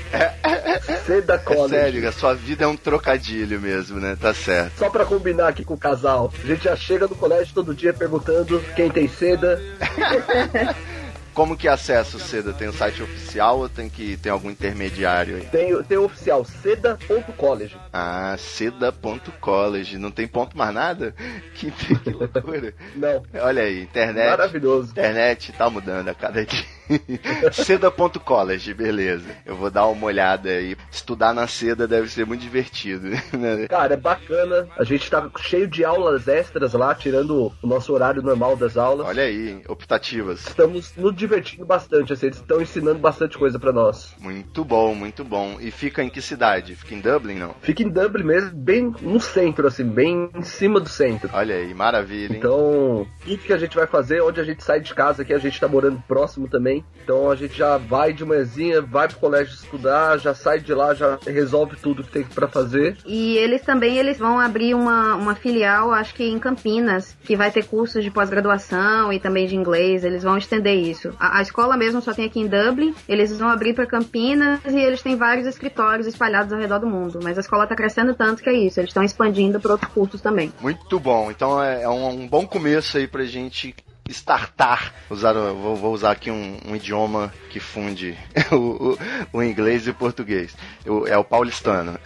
Seda 1.05 1.33
é 1.35 1.37
College. 1.37 1.69
sério, 1.69 2.07
a 2.09 2.11
sua 2.11 2.33
vida 2.33 2.65
é 2.65 2.67
um 2.67 2.77
trocadilho 2.77 3.59
mesmo, 3.59 3.99
né? 3.99 4.17
Tá 4.19 4.33
certo. 4.33 4.77
Só 4.77 4.89
pra 4.89 5.05
combinar 5.05 5.49
aqui 5.49 5.63
com 5.63 5.75
o 5.75 5.77
casal. 5.77 6.31
A 6.43 6.47
gente 6.47 6.63
já 6.63 6.75
chega 6.75 7.07
no 7.07 7.15
colégio 7.15 7.53
todo 7.53 7.75
dia 7.75 7.93
perguntando 7.93 8.59
quem 8.75 8.89
tem 8.89 9.07
seda. 9.07 9.59
Como 11.35 11.57
que 11.57 11.67
acessa 11.67 12.15
o 12.15 12.19
Seda? 12.19 12.53
Tem 12.53 12.69
o 12.69 12.73
site 12.73 13.03
oficial 13.03 13.59
ou 13.59 13.67
tem 13.69 13.89
que 13.89 14.15
tem 14.15 14.31
algum 14.31 14.49
intermediário 14.49 15.35
aí? 15.35 15.45
Tem, 15.47 15.83
tem 15.83 15.97
o 15.97 16.05
oficial 16.05 16.45
seda.college. 16.45 17.75
Ah, 17.91 18.35
seda.college. 18.37 19.97
Não 19.97 20.11
tem 20.11 20.27
ponto 20.27 20.57
mais 20.57 20.73
nada? 20.73 21.13
Que, 21.55 21.71
que 21.71 22.09
loucura. 22.09 22.73
Não, 22.95 23.23
Olha 23.41 23.63
aí, 23.63 23.83
internet. 23.83 24.29
maravilhoso. 24.29 24.91
Internet 24.91 25.53
tá 25.53 25.69
mudando 25.69 26.09
a 26.09 26.13
cada 26.13 26.45
dia. 26.45 26.65
Seda.college, 27.51 28.73
beleza. 28.73 29.25
Eu 29.45 29.55
vou 29.55 29.69
dar 29.71 29.87
uma 29.87 30.05
olhada 30.05 30.49
aí. 30.49 30.75
Estudar 30.91 31.33
na 31.33 31.47
seda 31.47 31.87
deve 31.87 32.09
ser 32.09 32.25
muito 32.25 32.41
divertido. 32.41 33.07
né? 33.09 33.67
Cara, 33.69 33.93
é 33.93 33.97
bacana. 33.97 34.67
A 34.77 34.83
gente 34.83 35.09
tá 35.09 35.29
cheio 35.39 35.67
de 35.67 35.83
aulas 35.85 36.27
extras 36.27 36.73
lá, 36.73 36.93
tirando 36.93 37.53
o 37.61 37.67
nosso 37.67 37.93
horário 37.93 38.21
normal 38.21 38.55
das 38.57 38.75
aulas. 38.77 39.07
Olha 39.07 39.23
aí, 39.23 39.61
optativas. 39.67 40.45
Estamos 40.47 40.93
nos 40.95 41.15
divertindo 41.25 41.65
bastante, 41.65 42.13
assim, 42.13 42.27
eles 42.27 42.37
estão 42.37 42.61
ensinando 42.61 42.99
bastante 42.99 43.37
coisa 43.37 43.59
pra 43.59 43.73
nós. 43.73 44.13
Muito 44.19 44.63
bom, 44.63 44.93
muito 44.95 45.23
bom. 45.23 45.57
E 45.59 45.71
fica 45.71 46.03
em 46.03 46.09
que 46.09 46.21
cidade? 46.21 46.75
Fica 46.75 46.95
em 46.95 47.01
Dublin, 47.01 47.35
não? 47.35 47.55
Fica 47.61 47.83
em 47.83 47.89
Dublin 47.89 48.23
mesmo, 48.23 48.51
bem 48.51 48.93
no 49.01 49.19
centro, 49.19 49.67
assim, 49.67 49.83
bem 49.83 50.29
em 50.35 50.43
cima 50.43 50.79
do 50.79 50.89
centro. 50.89 51.29
Olha 51.33 51.55
aí, 51.55 51.73
maravilha, 51.73 52.33
hein? 52.33 52.37
Então, 52.39 53.07
tudo 53.23 53.37
que 53.37 53.53
a 53.53 53.57
gente 53.57 53.75
vai 53.75 53.87
fazer, 53.87 54.21
onde 54.21 54.39
a 54.39 54.43
gente 54.43 54.63
sai 54.63 54.79
de 54.79 54.93
casa 54.93 55.21
aqui, 55.21 55.33
a 55.33 55.39
gente 55.39 55.59
tá 55.59 55.67
morando 55.67 56.01
próximo 56.07 56.47
também. 56.47 56.83
Então 57.03 57.29
a 57.29 57.35
gente 57.35 57.57
já 57.57 57.77
vai 57.77 58.13
de 58.13 58.25
manhãzinha, 58.25 58.81
vai 58.81 59.07
pro 59.07 59.17
colégio 59.17 59.53
estudar, 59.53 60.17
já 60.17 60.33
sai 60.33 60.59
de 60.59 60.73
lá, 60.73 60.93
já 60.93 61.17
resolve 61.25 61.75
tudo 61.75 62.03
que 62.03 62.11
tem 62.11 62.23
pra 62.23 62.47
fazer. 62.47 62.97
E 63.05 63.37
eles 63.37 63.61
também 63.61 63.97
eles 63.97 64.17
vão 64.17 64.39
abrir 64.39 64.73
uma, 64.73 65.15
uma 65.15 65.35
filial, 65.35 65.91
acho 65.91 66.13
que 66.13 66.23
em 66.23 66.39
Campinas, 66.39 67.15
que 67.23 67.35
vai 67.35 67.51
ter 67.51 67.65
cursos 67.65 68.03
de 68.03 68.11
pós-graduação 68.11 69.11
e 69.11 69.19
também 69.19 69.47
de 69.47 69.55
inglês. 69.55 70.03
Eles 70.03 70.23
vão 70.23 70.37
estender 70.37 70.75
isso. 70.75 71.14
A, 71.19 71.39
a 71.39 71.41
escola 71.41 71.75
mesmo 71.77 72.01
só 72.01 72.13
tem 72.13 72.25
aqui 72.25 72.39
em 72.39 72.47
Dublin. 72.47 72.93
Eles 73.07 73.37
vão 73.37 73.49
abrir 73.49 73.73
para 73.73 73.85
Campinas 73.85 74.59
e 74.65 74.77
eles 74.79 75.01
têm 75.01 75.15
vários 75.15 75.47
escritórios 75.47 76.07
espalhados 76.07 76.51
ao 76.53 76.59
redor 76.59 76.79
do 76.79 76.87
mundo. 76.87 77.19
Mas 77.23 77.37
a 77.37 77.41
escola 77.41 77.67
tá 77.67 77.75
crescendo 77.75 78.13
tanto 78.13 78.41
que 78.43 78.49
é 78.49 78.53
isso. 78.53 78.79
Eles 78.79 78.89
estão 78.89 79.03
expandindo 79.03 79.59
para 79.59 79.71
outros 79.73 79.91
cursos 79.91 80.21
também. 80.21 80.51
Muito 80.61 80.99
bom. 80.99 81.29
Então 81.31 81.61
é, 81.61 81.83
é 81.83 81.89
um, 81.89 82.07
um 82.23 82.27
bom 82.27 82.45
começo 82.45 82.97
aí 82.97 83.07
pra 83.07 83.23
gente 83.25 83.75
startar. 84.07 84.93
Usar, 85.09 85.33
vou, 85.33 85.75
vou 85.75 85.91
usar 85.93 86.11
aqui 86.11 86.29
um, 86.29 86.57
um 86.67 86.75
idioma 86.75 87.33
que 87.49 87.59
funde 87.59 88.15
o, 88.51 88.55
o- 88.55 88.97
o 89.33 89.41
inglês 89.43 89.87
e 89.87 89.89
o 89.89 89.95
português. 89.95 90.55
O- 90.85 91.07
é 91.07 91.17
o 91.17 91.23
paulistano. 91.23 91.97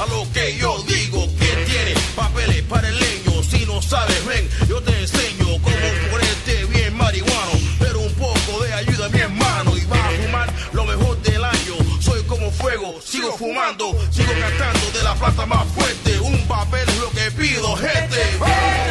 A 0.00 0.06
lo 0.06 0.26
que 0.32 0.56
yo 0.56 0.82
digo. 0.84 1.26
¿Quién 1.38 1.64
tiene 1.66 1.94
papeles 2.16 2.62
para 2.62 2.88
el 2.88 2.98
leño? 2.98 3.42
Si 3.42 3.66
no 3.66 3.82
sabes, 3.82 4.24
ven, 4.24 4.48
yo 4.66 4.80
te 4.80 4.98
enseño 4.98 5.44
cómo 5.60 5.76
ponerte 6.10 6.64
bien 6.72 6.96
marihuano. 6.96 7.52
Pero 7.78 8.00
un 8.00 8.14
poco 8.14 8.64
de 8.64 8.72
ayuda, 8.72 9.10
mi 9.10 9.18
hermano, 9.18 9.76
y 9.76 9.84
vas 9.84 10.00
a 10.00 10.22
fumar 10.22 10.52
lo 10.72 10.84
mejor 10.86 11.20
del 11.20 11.44
año. 11.44 11.74
Soy 12.00 12.22
como 12.22 12.50
fuego, 12.50 12.98
sigo 13.04 13.36
fumando, 13.36 13.94
sigo 14.10 14.32
cantando 14.40 14.90
de 14.90 15.04
la 15.04 15.14
plata 15.16 15.44
más 15.44 15.66
fuerte. 15.74 16.18
Un 16.20 16.48
papel 16.48 16.88
es 16.88 16.98
lo 16.98 17.10
que 17.10 17.30
pido, 17.32 17.76
gente. 17.76 18.89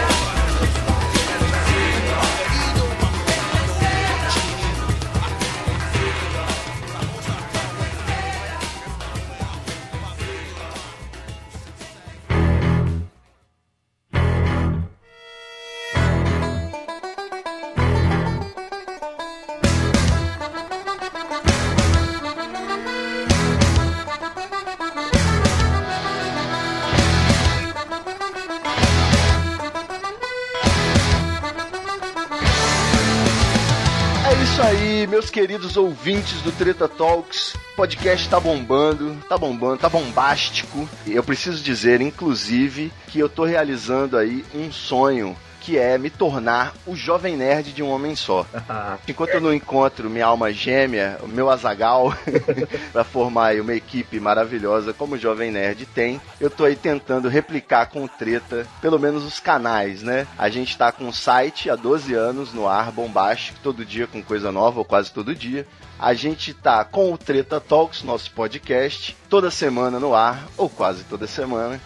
Queridos 35.39 35.77
ouvintes 35.77 36.41
do 36.41 36.51
Treta 36.51 36.85
Talks. 36.85 37.53
O 37.53 37.75
podcast 37.77 38.27
tá 38.27 38.41
bombando, 38.41 39.15
tá 39.29 39.37
bombando, 39.37 39.77
tá 39.77 39.87
bombástico. 39.87 40.87
Eu 41.07 41.23
preciso 41.23 41.63
dizer, 41.63 42.01
inclusive, 42.01 42.91
que 43.07 43.19
eu 43.19 43.29
tô 43.29 43.45
realizando 43.45 44.17
aí 44.17 44.43
um 44.53 44.69
sonho 44.69 45.37
que 45.69 45.77
é 45.77 45.99
me 45.99 46.09
tornar 46.09 46.73
o 46.87 46.95
jovem 46.95 47.37
nerd 47.37 47.71
de 47.73 47.83
um 47.83 47.91
homem 47.91 48.15
só. 48.15 48.43
Enquanto 49.07 49.35
eu 49.35 49.41
não 49.41 49.53
encontro 49.53 50.09
minha 50.09 50.25
alma 50.25 50.51
gêmea, 50.51 51.19
o 51.21 51.27
meu 51.27 51.47
azagal, 51.47 52.11
pra 52.91 53.03
formar 53.03 53.49
aí 53.49 53.61
uma 53.61 53.75
equipe 53.75 54.19
maravilhosa 54.19 54.93
como 54.93 55.13
o 55.13 55.17
Jovem 55.17 55.51
Nerd 55.51 55.85
tem, 55.85 56.19
eu 56.41 56.49
tô 56.49 56.65
aí 56.65 56.75
tentando 56.75 57.29
replicar 57.29 57.85
com 57.85 58.03
o 58.03 58.09
Treta, 58.09 58.65
pelo 58.81 58.97
menos 58.97 59.23
os 59.23 59.39
canais, 59.39 60.01
né? 60.01 60.25
A 60.39 60.49
gente 60.49 60.75
tá 60.75 60.91
com 60.91 61.03
um 61.03 61.13
site 61.13 61.69
há 61.69 61.75
12 61.75 62.15
anos 62.15 62.51
no 62.51 62.67
ar, 62.67 62.91
bombástico, 62.91 63.59
todo 63.61 63.85
dia 63.85 64.07
com 64.07 64.23
coisa 64.23 64.51
nova, 64.51 64.79
ou 64.79 64.85
quase 64.85 65.11
todo 65.11 65.35
dia. 65.35 65.67
A 65.99 66.15
gente 66.15 66.51
tá 66.51 66.83
com 66.83 67.13
o 67.13 67.17
Treta 67.17 67.59
Talks, 67.59 68.01
nosso 68.01 68.31
podcast, 68.31 69.15
toda 69.29 69.51
semana 69.51 69.99
no 69.99 70.15
ar, 70.15 70.47
ou 70.57 70.67
quase 70.67 71.03
toda 71.03 71.27
semana. 71.27 71.79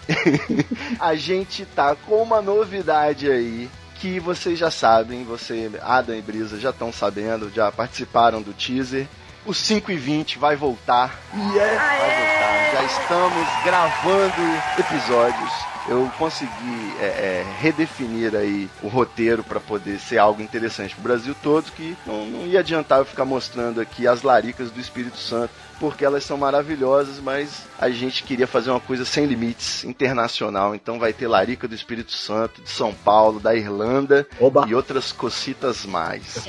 a 1.00 1.14
gente 1.16 1.66
tá 1.66 1.96
com 1.96 2.24
uma 2.24 2.42
novidade 2.42 3.30
aí 3.30 3.70
que 4.00 4.20
vocês 4.20 4.58
já 4.58 4.72
sabem, 4.72 5.24
você, 5.24 5.72
Adam 5.82 6.16
e 6.16 6.22
Brisa 6.22 6.60
já 6.60 6.72
estão 6.72 6.92
sabendo, 6.92 7.52
já 7.54 7.72
participaram 7.72 8.42
do 8.42 8.54
teaser. 8.54 9.08
O 9.46 9.54
5 9.54 9.92
e 9.92 9.98
20 9.98 10.40
vai 10.40 10.56
voltar. 10.56 11.20
Vai 11.32 11.50
voltar. 11.50 12.72
Já 12.74 12.84
estamos 12.84 13.48
gravando 13.64 14.34
episódios. 14.80 15.73
Eu 15.88 16.10
consegui 16.18 16.94
é, 17.00 17.06
é, 17.06 17.46
redefinir 17.60 18.36
aí 18.36 18.70
o 18.82 18.88
roteiro 18.88 19.44
para 19.44 19.60
poder 19.60 20.00
ser 20.00 20.18
algo 20.18 20.42
interessante 20.42 20.96
pro 20.96 21.04
Brasil 21.04 21.36
todo, 21.42 21.72
que 21.72 21.98
não, 22.06 22.26
não 22.26 22.46
ia 22.46 22.60
adiantar 22.60 23.00
eu 23.00 23.06
ficar 23.06 23.26
mostrando 23.26 23.82
aqui 23.82 24.08
as 24.08 24.22
laricas 24.22 24.72
do 24.72 24.80
Espírito 24.80 25.18
Santo, 25.18 25.52
porque 25.80 26.06
elas 26.06 26.24
são 26.24 26.38
maravilhosas, 26.38 27.20
mas 27.20 27.64
a 27.78 27.90
gente 27.90 28.24
queria 28.24 28.48
fazer 28.48 28.70
uma 28.70 28.80
coisa 28.80 29.04
sem 29.04 29.26
limites, 29.26 29.84
internacional. 29.84 30.74
Então 30.74 30.98
vai 30.98 31.12
ter 31.12 31.28
larica 31.28 31.68
do 31.68 31.76
Espírito 31.76 32.14
Santo, 32.14 32.62
de 32.62 32.70
São 32.70 32.94
Paulo, 32.94 33.40
da 33.40 33.54
Irlanda 33.54 34.26
Oba. 34.40 34.66
e 34.68 34.74
outras 34.74 35.12
cocitas 35.12 35.86
mais. 35.86 36.46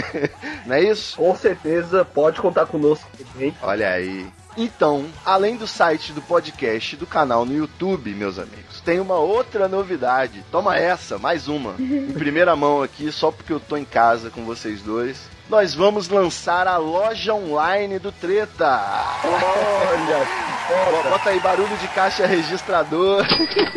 não 0.66 0.76
é 0.76 0.82
isso? 0.82 1.16
Com 1.16 1.34
certeza, 1.34 2.04
pode 2.04 2.40
contar 2.40 2.66
conosco 2.66 3.08
também. 3.16 3.56
Olha 3.62 3.90
aí. 3.90 4.26
Então, 4.56 5.04
além 5.24 5.54
do 5.56 5.66
site 5.66 6.12
do 6.12 6.22
podcast 6.22 6.94
e 6.94 6.98
do 6.98 7.06
canal 7.06 7.44
no 7.44 7.54
YouTube, 7.54 8.14
meus 8.14 8.38
amigos, 8.38 8.65
tem 8.86 9.00
uma 9.00 9.16
outra 9.16 9.66
novidade. 9.68 10.44
Toma 10.50 10.76
essa, 10.78 11.18
mais 11.18 11.48
uma. 11.48 11.74
Em 11.78 12.12
primeira 12.12 12.54
mão 12.54 12.82
aqui, 12.82 13.10
só 13.10 13.32
porque 13.32 13.52
eu 13.52 13.58
tô 13.58 13.76
em 13.76 13.84
casa 13.84 14.30
com 14.30 14.44
vocês 14.44 14.80
dois. 14.80 15.18
Nós 15.50 15.74
vamos 15.74 16.08
lançar 16.08 16.66
a 16.68 16.76
loja 16.76 17.34
online 17.34 17.98
do 17.98 18.10
Treta. 18.12 18.80
Olha, 19.24 20.26
Bo- 21.02 21.10
Bota 21.10 21.30
aí 21.30 21.38
barulho 21.40 21.76
de 21.78 21.88
caixa 21.88 22.26
registrador. 22.26 23.24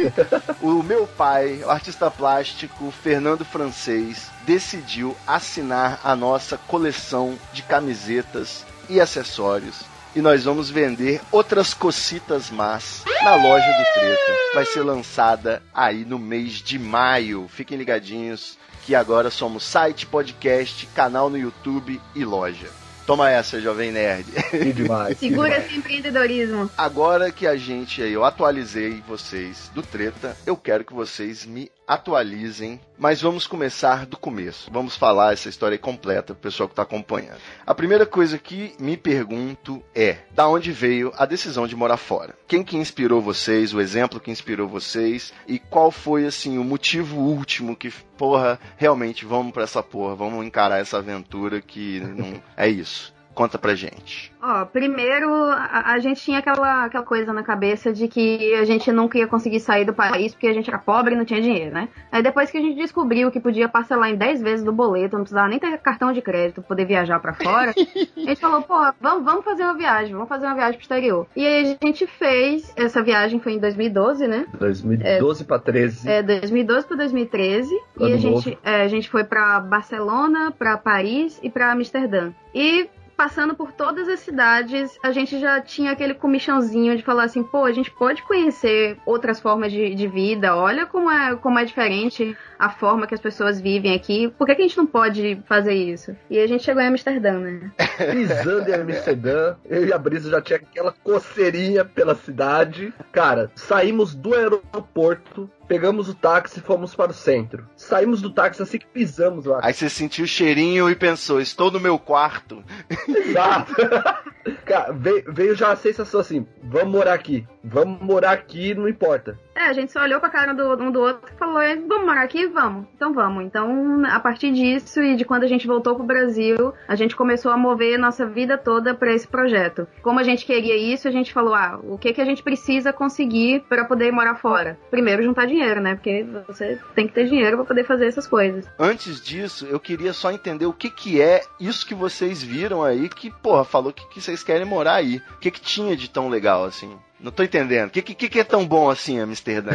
o 0.62 0.82
meu 0.84 1.06
pai, 1.08 1.62
o 1.66 1.70
artista 1.70 2.10
plástico 2.10 2.92
Fernando 3.04 3.44
Francês, 3.46 4.30
decidiu 4.46 5.16
assinar 5.28 6.00
a 6.04 6.16
nossa 6.16 6.58
coleção 6.68 7.38
de 7.54 7.62
camisetas 7.64 8.64
e 8.88 9.00
acessórios. 9.00 9.82
E 10.20 10.22
nós 10.22 10.44
vamos 10.44 10.70
vender 10.70 11.22
outras 11.32 11.74
cocitas 11.74 12.50
más 12.50 13.06
na 13.24 13.36
loja 13.36 13.66
do 13.66 13.94
Treta. 13.94 14.34
Vai 14.54 14.66
ser 14.66 14.82
lançada 14.82 15.64
aí 15.74 16.04
no 16.04 16.20
mês 16.20 16.56
de 16.56 16.78
maio. 16.78 17.48
Fiquem 17.48 17.78
ligadinhos 17.78 18.58
que 18.86 18.94
agora 18.94 19.32
somos 19.32 19.64
site, 19.64 20.06
podcast, 20.06 20.86
canal 20.88 21.30
no 21.30 21.38
YouTube 21.38 22.02
e 22.14 22.26
loja. 22.26 22.68
Toma 23.06 23.30
essa, 23.30 23.62
Jovem 23.62 23.94
Nerd. 23.94 24.30
que 24.52 24.74
demais. 24.74 25.18
Segura 25.18 25.52
demais. 25.52 25.68
esse 25.68 25.78
empreendedorismo. 25.78 26.70
Agora 26.78 27.32
que 27.32 27.48
a 27.48 27.56
gente 27.56 28.04
aí, 28.04 28.12
eu 28.12 28.26
atualizei 28.26 29.02
vocês 29.08 29.72
do 29.74 29.82
treta, 29.82 30.36
eu 30.46 30.58
quero 30.58 30.84
que 30.84 30.94
vocês 30.94 31.46
me 31.46 31.72
atualizem. 31.90 32.80
Mas 33.00 33.22
vamos 33.22 33.48
começar 33.48 34.06
do 34.06 34.16
começo. 34.16 34.70
Vamos 34.72 34.96
falar 34.96 35.34
essa 35.34 35.50
história 35.50 35.78
completa 35.78 36.36
pro 36.36 36.44
pessoal 36.44 36.70
que 36.70 36.76
tá 36.76 36.84
acompanhando. 36.84 37.40
A 37.66 37.74
primeira 37.74 38.06
coisa 38.06 38.38
que 38.38 38.76
me 38.80 38.96
pergunto 38.96 39.84
é: 39.96 40.20
da 40.32 40.48
onde 40.48 40.72
veio 40.72 41.12
a 41.18 41.26
decisão 41.26 41.66
de 41.66 41.76
morar 41.76 41.98
fora? 41.98 42.36
Quem 42.48 42.64
que 42.64 42.78
inspirou 42.78 43.22
vocês, 43.22 43.74
o 43.74 43.82
exemplo 43.82 44.20
que 44.20 44.30
inspirou 44.30 44.68
vocês 44.68 45.34
e 45.48 45.58
qual 45.58 45.90
foi 45.90 46.26
assim 46.26 46.60
o 46.60 46.64
motivo 46.64 47.18
último 47.18 47.76
que, 47.76 47.90
porra, 48.18 48.60
realmente 48.78 49.26
vamos 49.26 49.54
pra 49.54 49.64
essa 49.64 49.82
porra, 49.82 50.16
vamos 50.16 50.46
encarar 50.46 50.80
essa 50.80 50.98
aventura 50.98 51.62
que 51.62 52.02
não 52.02 52.42
é 52.56 52.68
isso. 52.68 53.18
Conta 53.34 53.58
pra 53.58 53.76
gente. 53.76 54.34
Ó, 54.42 54.66
primeiro, 54.66 55.32
a, 55.32 55.94
a 55.94 56.00
gente 56.00 56.22
tinha 56.22 56.40
aquela, 56.40 56.86
aquela 56.86 57.04
coisa 57.04 57.32
na 57.32 57.44
cabeça 57.44 57.94
de 57.94 58.08
que 58.08 58.54
a 58.56 58.66
gente 58.66 58.92
nunca 58.92 59.18
ia 59.18 59.28
conseguir 59.28 59.60
sair 59.60 59.86
do 59.86 59.94
país 59.94 60.34
porque 60.34 60.48
a 60.48 60.54
gente 60.54 60.70
era 60.70 60.78
pobre 60.78 61.14
e 61.14 61.18
não 61.18 61.26
tinha 61.26 61.42
dinheiro, 61.42 61.74
né? 61.74 61.90
Aí 62.12 62.22
depois 62.22 62.52
que 62.52 62.58
a 62.58 62.62
gente 62.62 62.76
descobriu 62.76 63.32
que 63.32 63.40
podia 63.40 63.70
parcelar 63.70 64.10
em 64.10 64.16
10 64.16 64.42
vezes 64.42 64.66
do 64.66 64.72
boleto, 64.72 65.16
não 65.16 65.24
precisava 65.24 65.48
nem 65.48 65.60
ter 65.60 65.78
cartão 65.80 66.12
de 66.12 66.22
crédito 66.22 66.56
pra 66.56 66.70
poder 66.70 66.86
viajar 66.86 67.20
pra 67.20 67.34
fora, 67.34 67.74
a 68.18 68.20
gente 68.20 68.42
falou, 68.42 68.62
pô, 68.62 68.76
vamos, 69.00 69.24
vamos 69.24 69.46
fazer 69.46 69.64
uma 69.64 69.76
viagem, 69.76 70.14
vamos 70.14 70.30
fazer 70.30 70.46
uma 70.46 70.56
viagem 70.56 70.74
pro 70.74 70.82
exterior. 70.82 71.28
E 71.36 71.46
aí 71.46 71.78
a 71.82 71.86
gente 71.86 72.08
fez, 72.08 72.74
essa 72.76 73.02
viagem 73.02 73.40
foi 73.40 73.54
em 73.54 73.60
2012, 73.60 74.28
né? 74.28 74.46
2012 74.60 75.46
pra 75.46 75.60
13. 75.60 76.10
É, 76.10 76.24
2012 76.24 76.88
para 76.88 76.98
2013. 76.98 77.74
Ano 77.74 78.10
e 78.10 78.14
a 78.14 78.18
novo. 78.18 78.42
gente, 78.42 78.58
é, 78.64 78.82
a 78.82 78.88
gente 78.88 79.10
foi 79.10 79.24
pra 79.24 79.60
Barcelona, 79.60 80.52
pra 80.52 80.78
Paris 80.78 81.40
e 81.42 81.50
pra 81.50 81.72
Amsterdã. 81.72 82.32
E 82.54 82.90
passando 83.20 83.54
por 83.54 83.74
todas 83.74 84.08
as 84.08 84.22
cidades, 84.22 84.98
a 85.04 85.12
gente 85.12 85.42
já 85.42 85.60
tinha 85.60 85.92
aquele 85.92 86.14
comichãozinho 86.14 86.96
de 86.96 87.04
falar 87.04 87.26
assim, 87.26 87.44
pô, 87.44 87.66
a 87.66 87.72
gente 87.74 87.92
pode 87.92 88.24
conhecer 88.24 88.98
outras 89.06 89.42
formas 89.42 89.74
de, 89.74 89.94
de 89.94 90.08
vida, 90.08 90.56
olha 90.56 90.86
como 90.86 91.12
é, 91.12 91.36
como 91.36 91.60
é 91.60 91.66
diferente 91.66 92.34
a 92.58 92.70
forma 92.70 93.06
que 93.06 93.14
as 93.14 93.20
pessoas 93.20 93.60
vivem 93.60 93.94
aqui, 93.94 94.34
por 94.38 94.48
que, 94.48 94.56
que 94.56 94.62
a 94.62 94.68
gente 94.70 94.78
não 94.78 94.88
pode 94.88 95.38
fazer 95.46 95.74
isso? 95.74 96.16
E 96.30 96.40
a 96.40 96.48
gente 96.48 96.64
chegou 96.64 96.82
em 96.82 96.88
Amsterdã, 96.88 97.40
né? 97.40 97.72
Pisando 98.10 98.70
em 98.70 98.74
Amsterdã, 98.74 99.58
eu 99.70 99.86
e 99.86 99.92
a 99.92 99.98
Brisa 99.98 100.30
já 100.30 100.42
tinha 100.42 100.56
aquela 100.56 100.94
coceirinha 101.04 101.84
pela 101.84 102.16
cidade. 102.16 102.94
Cara, 103.12 103.52
saímos 103.54 104.16
do 104.16 104.34
aeroporto, 104.34 105.50
pegamos 105.70 106.10
o 106.10 106.16
táxi 106.16 106.60
e 106.60 106.64
fomos 106.64 106.96
para 106.96 107.12
o 107.12 107.14
centro. 107.14 107.70
Saímos 107.76 108.22
do 108.22 108.32
táxi 108.32 108.64
assim 108.64 108.80
que 108.80 108.88
pisamos 108.88 109.46
lá. 109.46 109.60
Aí 109.62 109.72
você 109.72 109.88
sentiu 109.88 110.26
o 110.26 110.28
cheirinho 110.28 110.90
e 110.90 110.96
pensou, 110.96 111.40
estou 111.40 111.70
no 111.70 111.80
meu 111.80 112.00
quarto. 112.00 112.64
Exato. 113.08 113.74
Cara, 114.66 114.92
veio, 114.92 115.24
veio 115.32 115.56
já 115.56 115.72
a 115.72 115.76
sensação 115.76 116.20
assim: 116.20 116.46
vamos 116.64 116.92
morar 116.92 117.14
aqui. 117.14 117.48
Vamos 117.64 118.02
morar 118.02 118.32
aqui, 118.32 118.74
não 118.74 118.90
importa. 118.90 119.38
É, 119.60 119.66
a 119.66 119.74
gente 119.74 119.92
só 119.92 120.02
olhou 120.04 120.22
pra 120.22 120.30
cara 120.30 120.54
do, 120.54 120.82
um 120.82 120.90
do 120.90 121.02
outro 121.02 121.30
e 121.36 121.38
falou, 121.38 121.60
"É, 121.60 121.76
vamos 121.76 122.06
morar 122.06 122.22
aqui? 122.22 122.48
Vamos. 122.48 122.88
Então 122.96 123.12
vamos. 123.14 123.44
Então, 123.44 124.06
a 124.06 124.18
partir 124.18 124.54
disso 124.54 125.02
e 125.02 125.18
de 125.18 125.26
quando 125.26 125.44
a 125.44 125.48
gente 125.48 125.68
voltou 125.68 125.96
pro 125.96 126.06
Brasil, 126.06 126.74
a 126.88 126.96
gente 126.96 127.14
começou 127.14 127.52
a 127.52 127.58
mover 127.58 128.00
nossa 128.00 128.26
vida 128.26 128.58
toda 128.58 128.96
pra 128.96 129.14
esse 129.14 129.28
projeto. 129.28 129.86
Como 130.02 130.18
a 130.18 130.24
gente 130.24 130.46
queria 130.46 130.78
isso, 130.78 131.10
a 131.10 131.12
gente 131.12 131.34
falou, 131.34 131.54
ah, 131.54 131.78
o 131.84 131.98
que 131.98 132.14
que 132.14 132.22
a 132.22 132.26
gente 132.26 132.42
precisa 132.42 132.94
conseguir 132.94 133.66
pra 133.68 133.84
poder 133.84 134.14
morar 134.14 134.36
fora? 134.36 134.80
Primeiro, 134.90 135.24
juntar 135.24 135.46
dinheiro, 135.46 135.82
né? 135.82 135.96
Porque 135.96 136.26
você 136.48 136.80
tem 136.96 137.06
que 137.06 137.14
ter 137.14 137.26
dinheiro 137.26 137.58
pra 137.58 137.66
poder 137.66 137.84
fazer 137.84 138.08
essas 138.08 138.26
coisas. 138.26 138.66
Antes 138.80 139.22
disso, 139.22 139.66
eu 139.66 139.80
queria 139.80 140.14
só 140.14 140.32
entender 140.32 140.68
o 140.68 140.74
que 140.74 140.90
que 140.90 141.22
é 141.22 141.42
isso 141.60 141.86
que 141.86 141.94
vocês 141.94 142.42
viram 142.42 142.82
aí, 142.82 143.10
que, 143.10 143.30
porra, 143.30 143.66
falou 143.66 143.92
que, 143.92 144.08
que 144.08 144.22
vocês 144.22 144.42
querem 144.42 144.66
morar 144.66 144.94
aí. 144.94 145.22
O 145.36 145.40
que 145.40 145.52
que 145.52 145.60
tinha 145.60 145.98
de 145.98 146.10
tão 146.10 146.30
legal, 146.30 146.64
assim? 146.64 146.98
Não 147.22 147.32
tô 147.32 147.44
entendendo. 147.44 147.90
O 147.90 147.92
que, 147.92 148.02
que, 148.02 148.30
que 148.30 148.40
é 148.40 148.44
tão 148.44 148.66
bom 148.66 148.90
assim, 148.90 149.20
Amsterdã? 149.20 149.72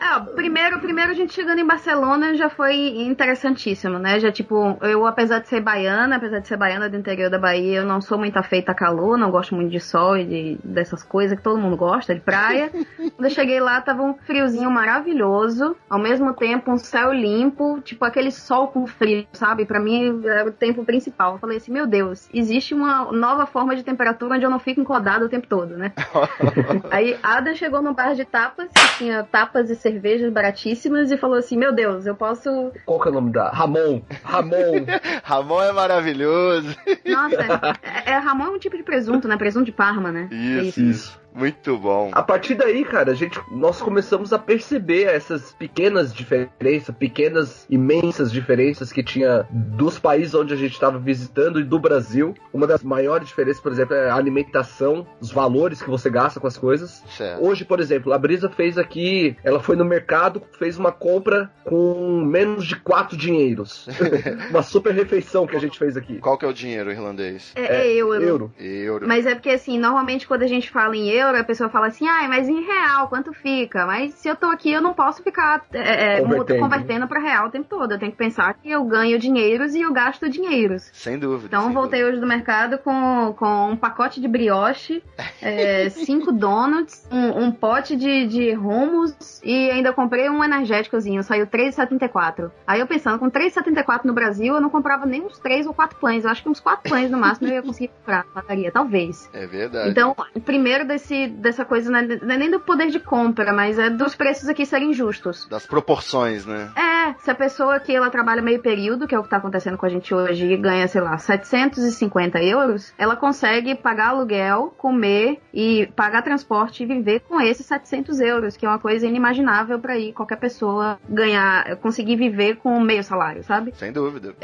Ah, 0.00 0.20
primeiro, 0.34 0.80
primeiro 0.80 1.10
a 1.10 1.14
gente 1.14 1.34
chegando 1.34 1.58
em 1.58 1.66
Barcelona 1.66 2.34
já 2.34 2.48
foi 2.48 2.74
interessantíssimo, 3.02 3.98
né? 3.98 4.18
Já 4.18 4.32
tipo, 4.32 4.78
eu 4.80 5.06
apesar 5.06 5.40
de 5.40 5.48
ser 5.48 5.60
baiana, 5.60 6.16
apesar 6.16 6.38
de 6.38 6.48
ser 6.48 6.56
baiana 6.56 6.88
do 6.88 6.96
interior 6.96 7.28
da 7.28 7.38
Bahia, 7.38 7.80
eu 7.80 7.84
não 7.84 8.00
sou 8.00 8.16
muito 8.16 8.38
afeita 8.38 8.72
a 8.72 8.74
calor, 8.74 9.18
não 9.18 9.30
gosto 9.30 9.54
muito 9.54 9.70
de 9.70 9.80
sol 9.80 10.16
e 10.16 10.24
de, 10.24 10.58
dessas 10.64 11.02
coisas 11.02 11.36
que 11.36 11.44
todo 11.44 11.60
mundo 11.60 11.76
gosta, 11.76 12.14
de 12.14 12.20
praia. 12.20 12.70
Quando 12.96 13.24
eu 13.24 13.30
cheguei 13.30 13.60
lá, 13.60 13.82
tava 13.82 14.02
um 14.02 14.14
friozinho 14.14 14.70
maravilhoso, 14.70 15.76
ao 15.90 15.98
mesmo 15.98 16.32
tempo 16.32 16.72
um 16.72 16.78
céu 16.78 17.12
limpo, 17.12 17.80
tipo 17.82 18.04
aquele 18.04 18.30
sol 18.30 18.68
com 18.68 18.86
frio, 18.86 19.26
sabe? 19.32 19.66
Pra 19.66 19.78
mim 19.78 20.22
era 20.24 20.48
o 20.48 20.52
tempo 20.52 20.86
principal. 20.86 21.34
Eu 21.34 21.38
falei 21.38 21.58
assim, 21.58 21.70
meu 21.70 21.86
Deus, 21.86 22.30
existe 22.32 22.72
uma 22.72 23.12
nova 23.12 23.44
forma 23.44 23.76
de 23.76 23.82
temperatura 23.82 24.36
onde 24.36 24.44
eu 24.44 24.50
não 24.50 24.58
fico 24.58 24.80
incomodado 24.80 25.26
o 25.26 25.28
tempo 25.28 25.49
todo, 25.50 25.76
né? 25.76 25.92
Aí 26.90 27.18
Ada 27.20 27.54
chegou 27.56 27.82
num 27.82 27.92
bar 27.92 28.14
de 28.14 28.24
tapas, 28.24 28.68
que 28.68 28.98
tinha 28.98 29.24
tapas 29.24 29.68
e 29.68 29.74
cervejas 29.74 30.32
baratíssimas, 30.32 31.10
e 31.10 31.18
falou 31.18 31.36
assim: 31.36 31.56
Meu 31.56 31.74
Deus, 31.74 32.06
eu 32.06 32.14
posso. 32.14 32.72
Qual 32.86 33.00
que 33.00 33.08
é 33.08 33.10
o 33.10 33.14
nome 33.14 33.32
da? 33.32 33.50
Ramon. 33.50 34.00
Ramon. 34.22 34.86
Ramon 35.24 35.62
é 35.62 35.72
maravilhoso. 35.72 36.76
Nossa, 37.04 37.76
é, 38.04 38.12
é 38.12 38.16
Ramon 38.16 38.44
é 38.44 38.50
um 38.50 38.58
tipo 38.58 38.76
de 38.76 38.84
presunto, 38.84 39.26
né? 39.26 39.36
Presunto 39.36 39.66
de 39.66 39.72
Parma, 39.72 40.12
né? 40.12 40.28
Isso, 40.30 40.80
É 40.80 40.82
isso. 40.84 41.20
Muito 41.34 41.76
bom. 41.78 42.10
A 42.12 42.22
partir 42.22 42.54
daí, 42.54 42.84
cara, 42.84 43.12
a 43.12 43.14
gente, 43.14 43.40
nós 43.50 43.80
começamos 43.80 44.32
a 44.32 44.38
perceber 44.38 45.04
essas 45.04 45.52
pequenas 45.52 46.12
diferenças, 46.12 46.94
pequenas, 46.96 47.66
imensas 47.70 48.32
diferenças 48.32 48.92
que 48.92 49.02
tinha 49.02 49.46
dos 49.50 49.98
países 49.98 50.34
onde 50.34 50.52
a 50.52 50.56
gente 50.56 50.72
estava 50.72 50.98
visitando 50.98 51.60
e 51.60 51.64
do 51.64 51.78
Brasil. 51.78 52.34
Uma 52.52 52.66
das 52.66 52.82
maiores 52.82 53.28
diferenças, 53.28 53.62
por 53.62 53.72
exemplo, 53.72 53.94
é 53.94 54.10
a 54.10 54.14
alimentação, 54.14 55.06
os 55.20 55.30
valores 55.30 55.80
que 55.80 55.88
você 55.88 56.10
gasta 56.10 56.40
com 56.40 56.46
as 56.46 56.56
coisas. 56.56 57.02
Certo. 57.16 57.44
Hoje, 57.44 57.64
por 57.64 57.80
exemplo, 57.80 58.12
a 58.12 58.18
Brisa 58.18 58.48
fez 58.48 58.76
aqui, 58.76 59.36
ela 59.44 59.60
foi 59.60 59.76
no 59.76 59.84
mercado, 59.84 60.42
fez 60.58 60.78
uma 60.78 60.92
compra 60.92 61.50
com 61.64 62.24
menos 62.24 62.66
de 62.66 62.76
quatro 62.76 63.16
dinheiros. 63.16 63.88
uma 64.50 64.62
super 64.62 64.92
refeição 64.92 65.46
que 65.46 65.56
a 65.56 65.60
gente 65.60 65.78
fez 65.78 65.96
aqui. 65.96 66.18
Qual 66.18 66.36
que 66.36 66.44
é 66.44 66.48
o 66.48 66.52
dinheiro 66.52 66.90
irlandês? 66.90 67.52
É, 67.54 67.86
é 67.86 67.92
euro. 67.94 68.22
Euro. 68.22 68.54
Euro. 68.58 69.08
Mas 69.08 69.26
é 69.26 69.34
porque, 69.34 69.50
assim, 69.50 69.78
normalmente 69.78 70.26
quando 70.26 70.42
a 70.42 70.46
gente 70.46 70.70
fala 70.70 70.96
em 70.96 71.08
euro, 71.08 71.19
a 71.28 71.44
pessoa 71.44 71.68
fala 71.70 71.86
assim, 71.88 72.06
ai, 72.08 72.26
mas 72.28 72.48
em 72.48 72.62
real, 72.62 73.08
quanto 73.08 73.32
fica? 73.32 73.86
Mas 73.86 74.14
se 74.14 74.28
eu 74.28 74.36
tô 74.36 74.46
aqui, 74.46 74.70
eu 74.72 74.80
não 74.80 74.92
posso 74.94 75.22
ficar 75.22 75.62
é, 75.72 76.16
é, 76.16 76.20
Convertendo. 76.20 76.54
mu- 76.58 76.64
convertendo 76.64 77.08
pra 77.08 77.20
real 77.20 77.46
o 77.46 77.50
tempo 77.50 77.66
todo. 77.68 77.92
Eu 77.92 77.98
tenho 77.98 78.12
que 78.12 78.18
pensar 78.18 78.52
que 78.54 78.70
eu 78.70 78.84
ganho 78.84 79.18
dinheiros 79.18 79.74
e 79.74 79.80
eu 79.82 79.92
gasto 79.92 80.28
dinheiros. 80.28 80.90
Sem 80.92 81.18
dúvida. 81.18 81.46
Então 81.48 81.64
sem 81.64 81.72
voltei 81.72 82.04
hoje 82.04 82.20
do 82.20 82.26
mercado 82.26 82.78
com, 82.78 83.34
com 83.38 83.70
um 83.70 83.76
pacote 83.76 84.20
de 84.20 84.28
brioche, 84.28 85.02
é, 85.42 85.88
cinco 85.90 86.32
donuts, 86.32 87.06
um, 87.10 87.44
um 87.44 87.52
pote 87.52 87.96
de, 87.96 88.26
de 88.26 88.56
hummus 88.56 89.40
e 89.44 89.70
ainda 89.70 89.92
comprei 89.92 90.28
um 90.28 90.42
energéticozinho, 90.42 91.22
saiu 91.22 91.44
R$3,74. 91.50 92.50
Aí 92.66 92.80
eu 92.80 92.86
pensando, 92.86 93.18
com 93.18 93.26
R$3,74 93.26 94.04
no 94.04 94.12
Brasil, 94.12 94.54
eu 94.54 94.60
não 94.60 94.70
comprava 94.70 95.06
nem 95.06 95.22
uns 95.22 95.38
três 95.38 95.66
ou 95.66 95.74
quatro 95.74 95.98
pães. 95.98 96.24
Eu 96.24 96.30
acho 96.30 96.42
que 96.42 96.48
uns 96.48 96.60
quatro 96.60 96.88
pães 96.90 97.10
no 97.10 97.18
máximo 97.18 97.48
eu 97.48 97.54
ia 97.54 97.62
conseguir 97.62 97.88
comprar 97.88 98.24
na 98.34 98.42
padaria, 98.42 98.70
talvez. 98.70 99.26
dúvida. 99.26 99.38
É 99.44 99.46
verdade. 99.46 99.90
Então, 99.90 100.14
primeiro 100.44 100.86
desse, 100.86 101.09
dessa 101.28 101.64
coisa, 101.64 101.90
né, 101.90 102.18
não 102.22 102.34
é 102.34 102.38
nem 102.38 102.50
do 102.50 102.60
poder 102.60 102.90
de 102.90 103.00
compra, 103.00 103.52
mas 103.52 103.78
é 103.78 103.90
dos 103.90 104.14
preços 104.14 104.48
aqui 104.48 104.64
serem 104.64 104.92
justos. 104.92 105.46
Das 105.48 105.66
proporções, 105.66 106.46
né? 106.46 106.70
É, 106.76 107.14
se 107.22 107.30
a 107.30 107.34
pessoa 107.34 107.80
que 107.80 107.94
ela 107.94 108.10
trabalha 108.10 108.42
meio 108.42 108.60
período, 108.60 109.06
que 109.06 109.14
é 109.14 109.18
o 109.18 109.22
que 109.22 109.30
tá 109.30 109.36
acontecendo 109.36 109.76
com 109.76 109.86
a 109.86 109.88
gente 109.88 110.14
hoje, 110.14 110.46
e 110.46 110.56
ganha, 110.56 110.86
sei 110.88 111.00
lá, 111.00 111.16
750 111.18 112.42
euros, 112.42 112.92
ela 112.98 113.16
consegue 113.16 113.74
pagar 113.74 114.08
aluguel, 114.08 114.74
comer 114.76 115.40
e 115.52 115.88
pagar 115.96 116.22
transporte 116.22 116.82
e 116.82 116.86
viver 116.86 117.20
com 117.20 117.40
esses 117.40 117.66
700 117.66 118.20
euros, 118.20 118.56
que 118.56 118.66
é 118.66 118.68
uma 118.68 118.78
coisa 118.78 119.06
inimaginável 119.06 119.78
pra 119.78 119.98
ir 119.98 120.12
qualquer 120.12 120.36
pessoa 120.36 120.98
ganhar, 121.08 121.76
conseguir 121.76 122.16
viver 122.16 122.56
com 122.56 122.80
meio 122.80 123.02
salário, 123.02 123.42
sabe? 123.42 123.72
Sem 123.76 123.92
dúvida. 123.92 124.34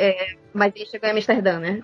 Mas 0.56 0.72
aí 0.74 0.86
chegou 0.86 1.08
em 1.08 1.12
Amsterdã, 1.12 1.58
né? 1.58 1.82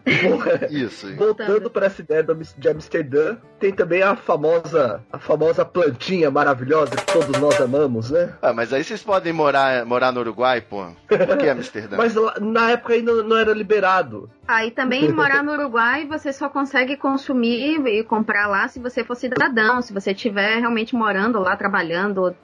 Isso. 0.71 1.13
Voltando 1.17 1.69
para 1.69 1.87
essa 1.87 2.01
ideia 2.01 2.25
de 2.25 2.69
Amsterdã, 2.69 3.37
tem 3.61 3.71
também 3.71 4.03
a 4.03 4.17
famosa, 4.17 5.03
a 5.13 5.19
famosa 5.19 5.63
plantinha 5.65 6.31
maravilhosa 6.31 6.97
que 6.97 7.07
todos 7.07 7.39
nós 7.39 7.61
amamos, 7.61 8.11
né? 8.11 8.33
Ah, 8.41 8.53
mas 8.53 8.73
aí 8.73 8.83
vocês 8.83 9.03
podem 9.03 9.33
morar, 9.33 9.85
morar 9.85 10.11
no 10.11 10.21
Uruguai, 10.21 10.63
pô. 10.63 10.87
Por 11.07 11.37
que 11.37 11.49
Amsterdã? 11.49 11.97
Mas 12.03 12.15
na 12.41 12.71
época 12.71 12.95
ainda 12.95 13.23
não 13.23 13.37
era 13.37 13.53
liberado. 13.53 14.31
Aí 14.49 14.71
também 14.71 15.11
morar 15.13 15.43
no 15.43 15.53
Uruguai 15.53 16.07
você 16.07 16.33
só 16.33 16.49
consegue 16.49 16.97
consumir 16.97 17.87
e 17.87 18.03
comprar 18.05 18.47
lá 18.47 18.67
se 18.69 18.81
você 18.81 19.05
for 19.05 19.15
cidadão, 19.15 19.83
se 19.83 19.93
você 19.93 20.13
estiver 20.13 20.59
realmente 20.59 20.95
morando 20.95 21.39
lá, 21.39 21.57
trabalhando. 21.57 22.35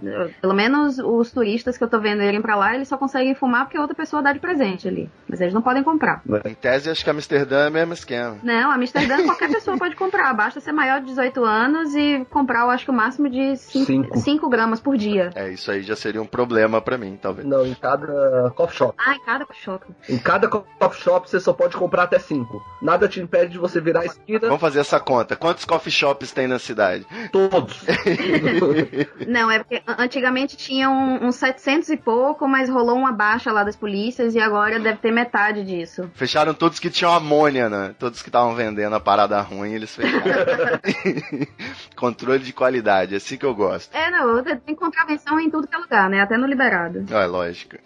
Pelo 0.41 0.55
menos 0.55 0.99
os 0.99 1.33
turistas 1.33 1.79
que 1.79 1.85
eu 1.85 1.89
tô 1.89 1.99
vendo 1.99 2.23
irem 2.23 2.43
pra 2.43 2.57
lá, 2.57 2.75
eles 2.75 2.89
só 2.89 2.97
conseguem 2.97 3.35
fumar 3.35 3.65
porque 3.65 3.79
outra 3.79 3.97
pessoa 3.97 4.23
dá 4.23 4.33
de 4.33 4.41
presente 4.41 4.87
ali. 4.87 5.11
Mas 5.29 5.41
eles 5.41 5.55
não 5.55 5.63
podem 5.63 5.83
comprar. 5.83 6.18
Em 6.45 6.55
tese, 6.55 6.91
acho 6.91 7.05
que 7.05 7.11
Amsterdã 7.11 7.67
é 7.67 7.69
o 7.69 7.73
mesmo 7.73 7.93
esquema. 7.95 8.39
Não, 8.43 8.71
Amsterdã 8.71 9.23
qualquer 9.25 9.51
pessoa 9.51 9.77
pode 9.79 9.97
comprar. 9.97 10.33
Basta 10.35 10.61
ser 10.61 10.73
maior 10.73 11.01
de 11.01 11.07
18 11.07 11.45
anos 11.45 11.95
e 11.95 12.27
comprar, 12.31 12.61
eu 12.63 12.71
acho 12.71 12.85
que 12.85 12.91
o 12.91 12.95
máximo 12.95 13.29
de 13.29 13.57
Cinco. 13.57 14.19
5 14.19 14.49
gramas 14.49 14.81
por 14.81 14.97
dia. 14.97 15.31
É, 15.35 15.51
isso 15.51 15.71
aí 15.71 15.83
já 15.83 15.97
seria 15.97 16.21
um 16.23 16.27
problema 16.27 16.81
pra 16.81 16.97
mim, 16.99 17.19
talvez. 17.21 17.47
Não, 17.47 17.67
em 17.67 17.75
cada 17.75 18.51
coffee 18.55 18.77
shop. 18.77 18.95
Ai, 18.99 19.19
cada 19.25 19.47
choque. 19.53 19.87
Em 20.09 20.19
cada 20.19 20.49
coffee 20.49 21.01
shop 21.03 21.29
você 21.29 21.41
só 21.41 21.53
pode 21.53 21.77
comprar 21.77 22.05
até 22.05 22.19
cinco. 22.19 22.63
Nada 22.83 23.09
te 23.09 23.21
impede 23.21 23.53
de 23.53 23.59
você 23.59 23.81
virar 23.81 24.01
a 24.01 24.07
esquina 24.07 24.41
Vamos 24.41 24.61
fazer 24.61 24.81
essa 24.81 25.01
conta. 25.01 25.37
Quantos 25.37 25.65
coffee 25.65 25.93
shops 25.93 26.33
tem 26.33 26.47
na 26.47 26.59
cidade? 26.59 27.07
todos. 27.33 27.85
Não, 29.27 29.51
é 29.51 29.59
porque 29.59 29.83
an- 29.87 29.97
antigamente 29.99 30.57
tinha 30.57 30.89
um- 30.91 31.27
uns 31.27 31.37
700 31.37 31.89
e 31.91 31.97
pouco, 31.97 32.47
mas 32.49 32.69
rolou 32.69 32.97
uma 32.97 33.13
baixa 33.13 33.53
lá 33.53 33.65
das 33.65 33.77
polícias 33.77 34.35
e 34.35 34.41
agora 34.41 34.79
deve 34.79 34.99
ter 34.99 35.11
metade 35.11 35.65
disso. 35.65 36.08
Fecharam 36.15 36.55
todos 36.55 36.79
que 36.79 36.91
tinham 36.91 37.13
amônia, 37.13 37.69
né? 37.69 37.95
Todos 37.99 38.23
que 38.23 38.29
estavam 38.29 38.55
vendendo 38.55 38.95
a 38.95 39.01
parada 39.01 39.41
ruim, 39.41 39.75
eles 39.75 39.95
fecharam. 39.95 40.81
Controle 41.97 42.45
de 42.45 42.53
qualidade, 42.53 43.15
é 43.15 43.17
assim 43.17 43.37
que 43.37 43.47
eu 43.47 43.55
gosto. 43.55 43.95
É, 43.95 44.11
não, 44.11 44.43
tem 44.43 44.75
contravenção 44.75 45.39
em 45.41 45.51
tudo 45.51 45.67
que 45.67 45.75
é 45.75 45.79
lugar, 45.79 46.09
né? 46.09 46.21
Até 46.21 46.37
no 46.37 46.47
liberado. 46.47 47.05
É 47.11 47.27
lógico. 47.27 47.77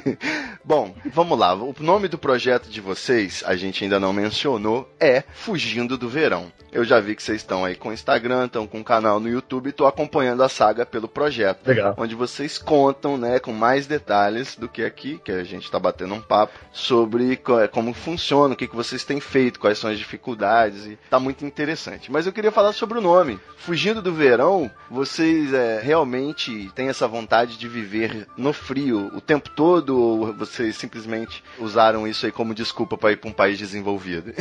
Bom, 0.64 0.94
vamos 1.06 1.38
lá. 1.38 1.54
O 1.54 1.74
nome 1.80 2.08
do 2.08 2.18
projeto 2.18 2.68
de 2.68 2.80
vocês, 2.80 3.42
a 3.46 3.56
gente 3.56 3.84
ainda 3.84 4.00
não 4.00 4.12
mencionou, 4.12 4.90
é 4.98 5.22
Fugindo 5.32 5.96
do 5.96 6.08
Verão. 6.08 6.52
Eu 6.72 6.84
já 6.84 7.00
vi 7.00 7.16
que 7.16 7.22
vocês 7.22 7.38
estão 7.38 7.64
aí 7.64 7.74
com 7.74 7.88
o 7.88 7.92
Instagram, 7.92 8.46
estão 8.46 8.66
com 8.66 8.80
o 8.80 8.84
canal 8.84 9.18
no 9.18 9.28
YouTube 9.28 9.68
e 9.68 9.72
tô 9.72 9.86
acompanhando 9.86 10.42
a 10.42 10.48
saga 10.48 10.86
pelo 10.86 11.08
projeto. 11.08 11.66
Legal. 11.66 11.94
Onde 11.96 12.14
vocês 12.14 12.58
contam, 12.58 13.18
né, 13.18 13.40
com 13.40 13.52
mais 13.52 13.86
detalhes 13.86 14.54
do 14.54 14.68
que 14.68 14.84
aqui, 14.84 15.20
que 15.24 15.32
a 15.32 15.42
gente 15.42 15.70
tá 15.70 15.78
batendo 15.78 16.14
um 16.14 16.20
papo, 16.20 16.58
sobre 16.72 17.36
co- 17.68 17.80
como 17.80 17.94
funciona, 17.94 18.52
o 18.52 18.56
que, 18.56 18.68
que 18.68 18.76
vocês 18.76 19.04
têm 19.04 19.20
feito, 19.20 19.58
quais 19.58 19.78
são 19.78 19.90
as 19.90 19.98
dificuldades, 19.98 20.84
e 20.86 20.98
tá 21.08 21.18
muito 21.18 21.44
interessante. 21.46 22.12
Mas 22.12 22.26
eu 22.26 22.32
queria 22.32 22.52
falar 22.52 22.72
sobre 22.72 22.98
o 22.98 23.00
nome. 23.00 23.40
Fugindo 23.56 24.02
do 24.02 24.12
verão, 24.12 24.70
vocês 24.90 25.52
é, 25.52 25.80
realmente 25.80 26.70
têm 26.74 26.88
essa 26.88 27.08
vontade 27.08 27.56
de 27.56 27.66
viver 27.68 28.26
no 28.36 28.52
frio 28.52 29.10
o 29.14 29.20
tempo 29.20 29.48
todo, 29.50 29.98
ou 29.98 30.32
vocês 30.34 30.76
simplesmente 30.76 31.42
usaram 31.58 32.06
isso 32.06 32.26
aí 32.26 32.32
como 32.32 32.54
desculpa 32.54 32.96
para 32.98 33.12
ir 33.12 33.16
para 33.16 33.30
um 33.30 33.32
país 33.32 33.58
desenvolvido? 33.58 34.32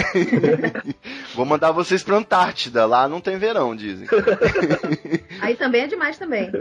Vou 1.35 1.45
mandar 1.45 1.71
vocês 1.71 2.03
pra 2.03 2.17
Antártida, 2.17 2.85
lá 2.85 3.07
não 3.07 3.21
tem 3.21 3.37
verão, 3.37 3.75
dizem. 3.75 4.07
Aí 5.41 5.55
também 5.55 5.83
é 5.83 5.87
demais 5.87 6.17
também. 6.17 6.51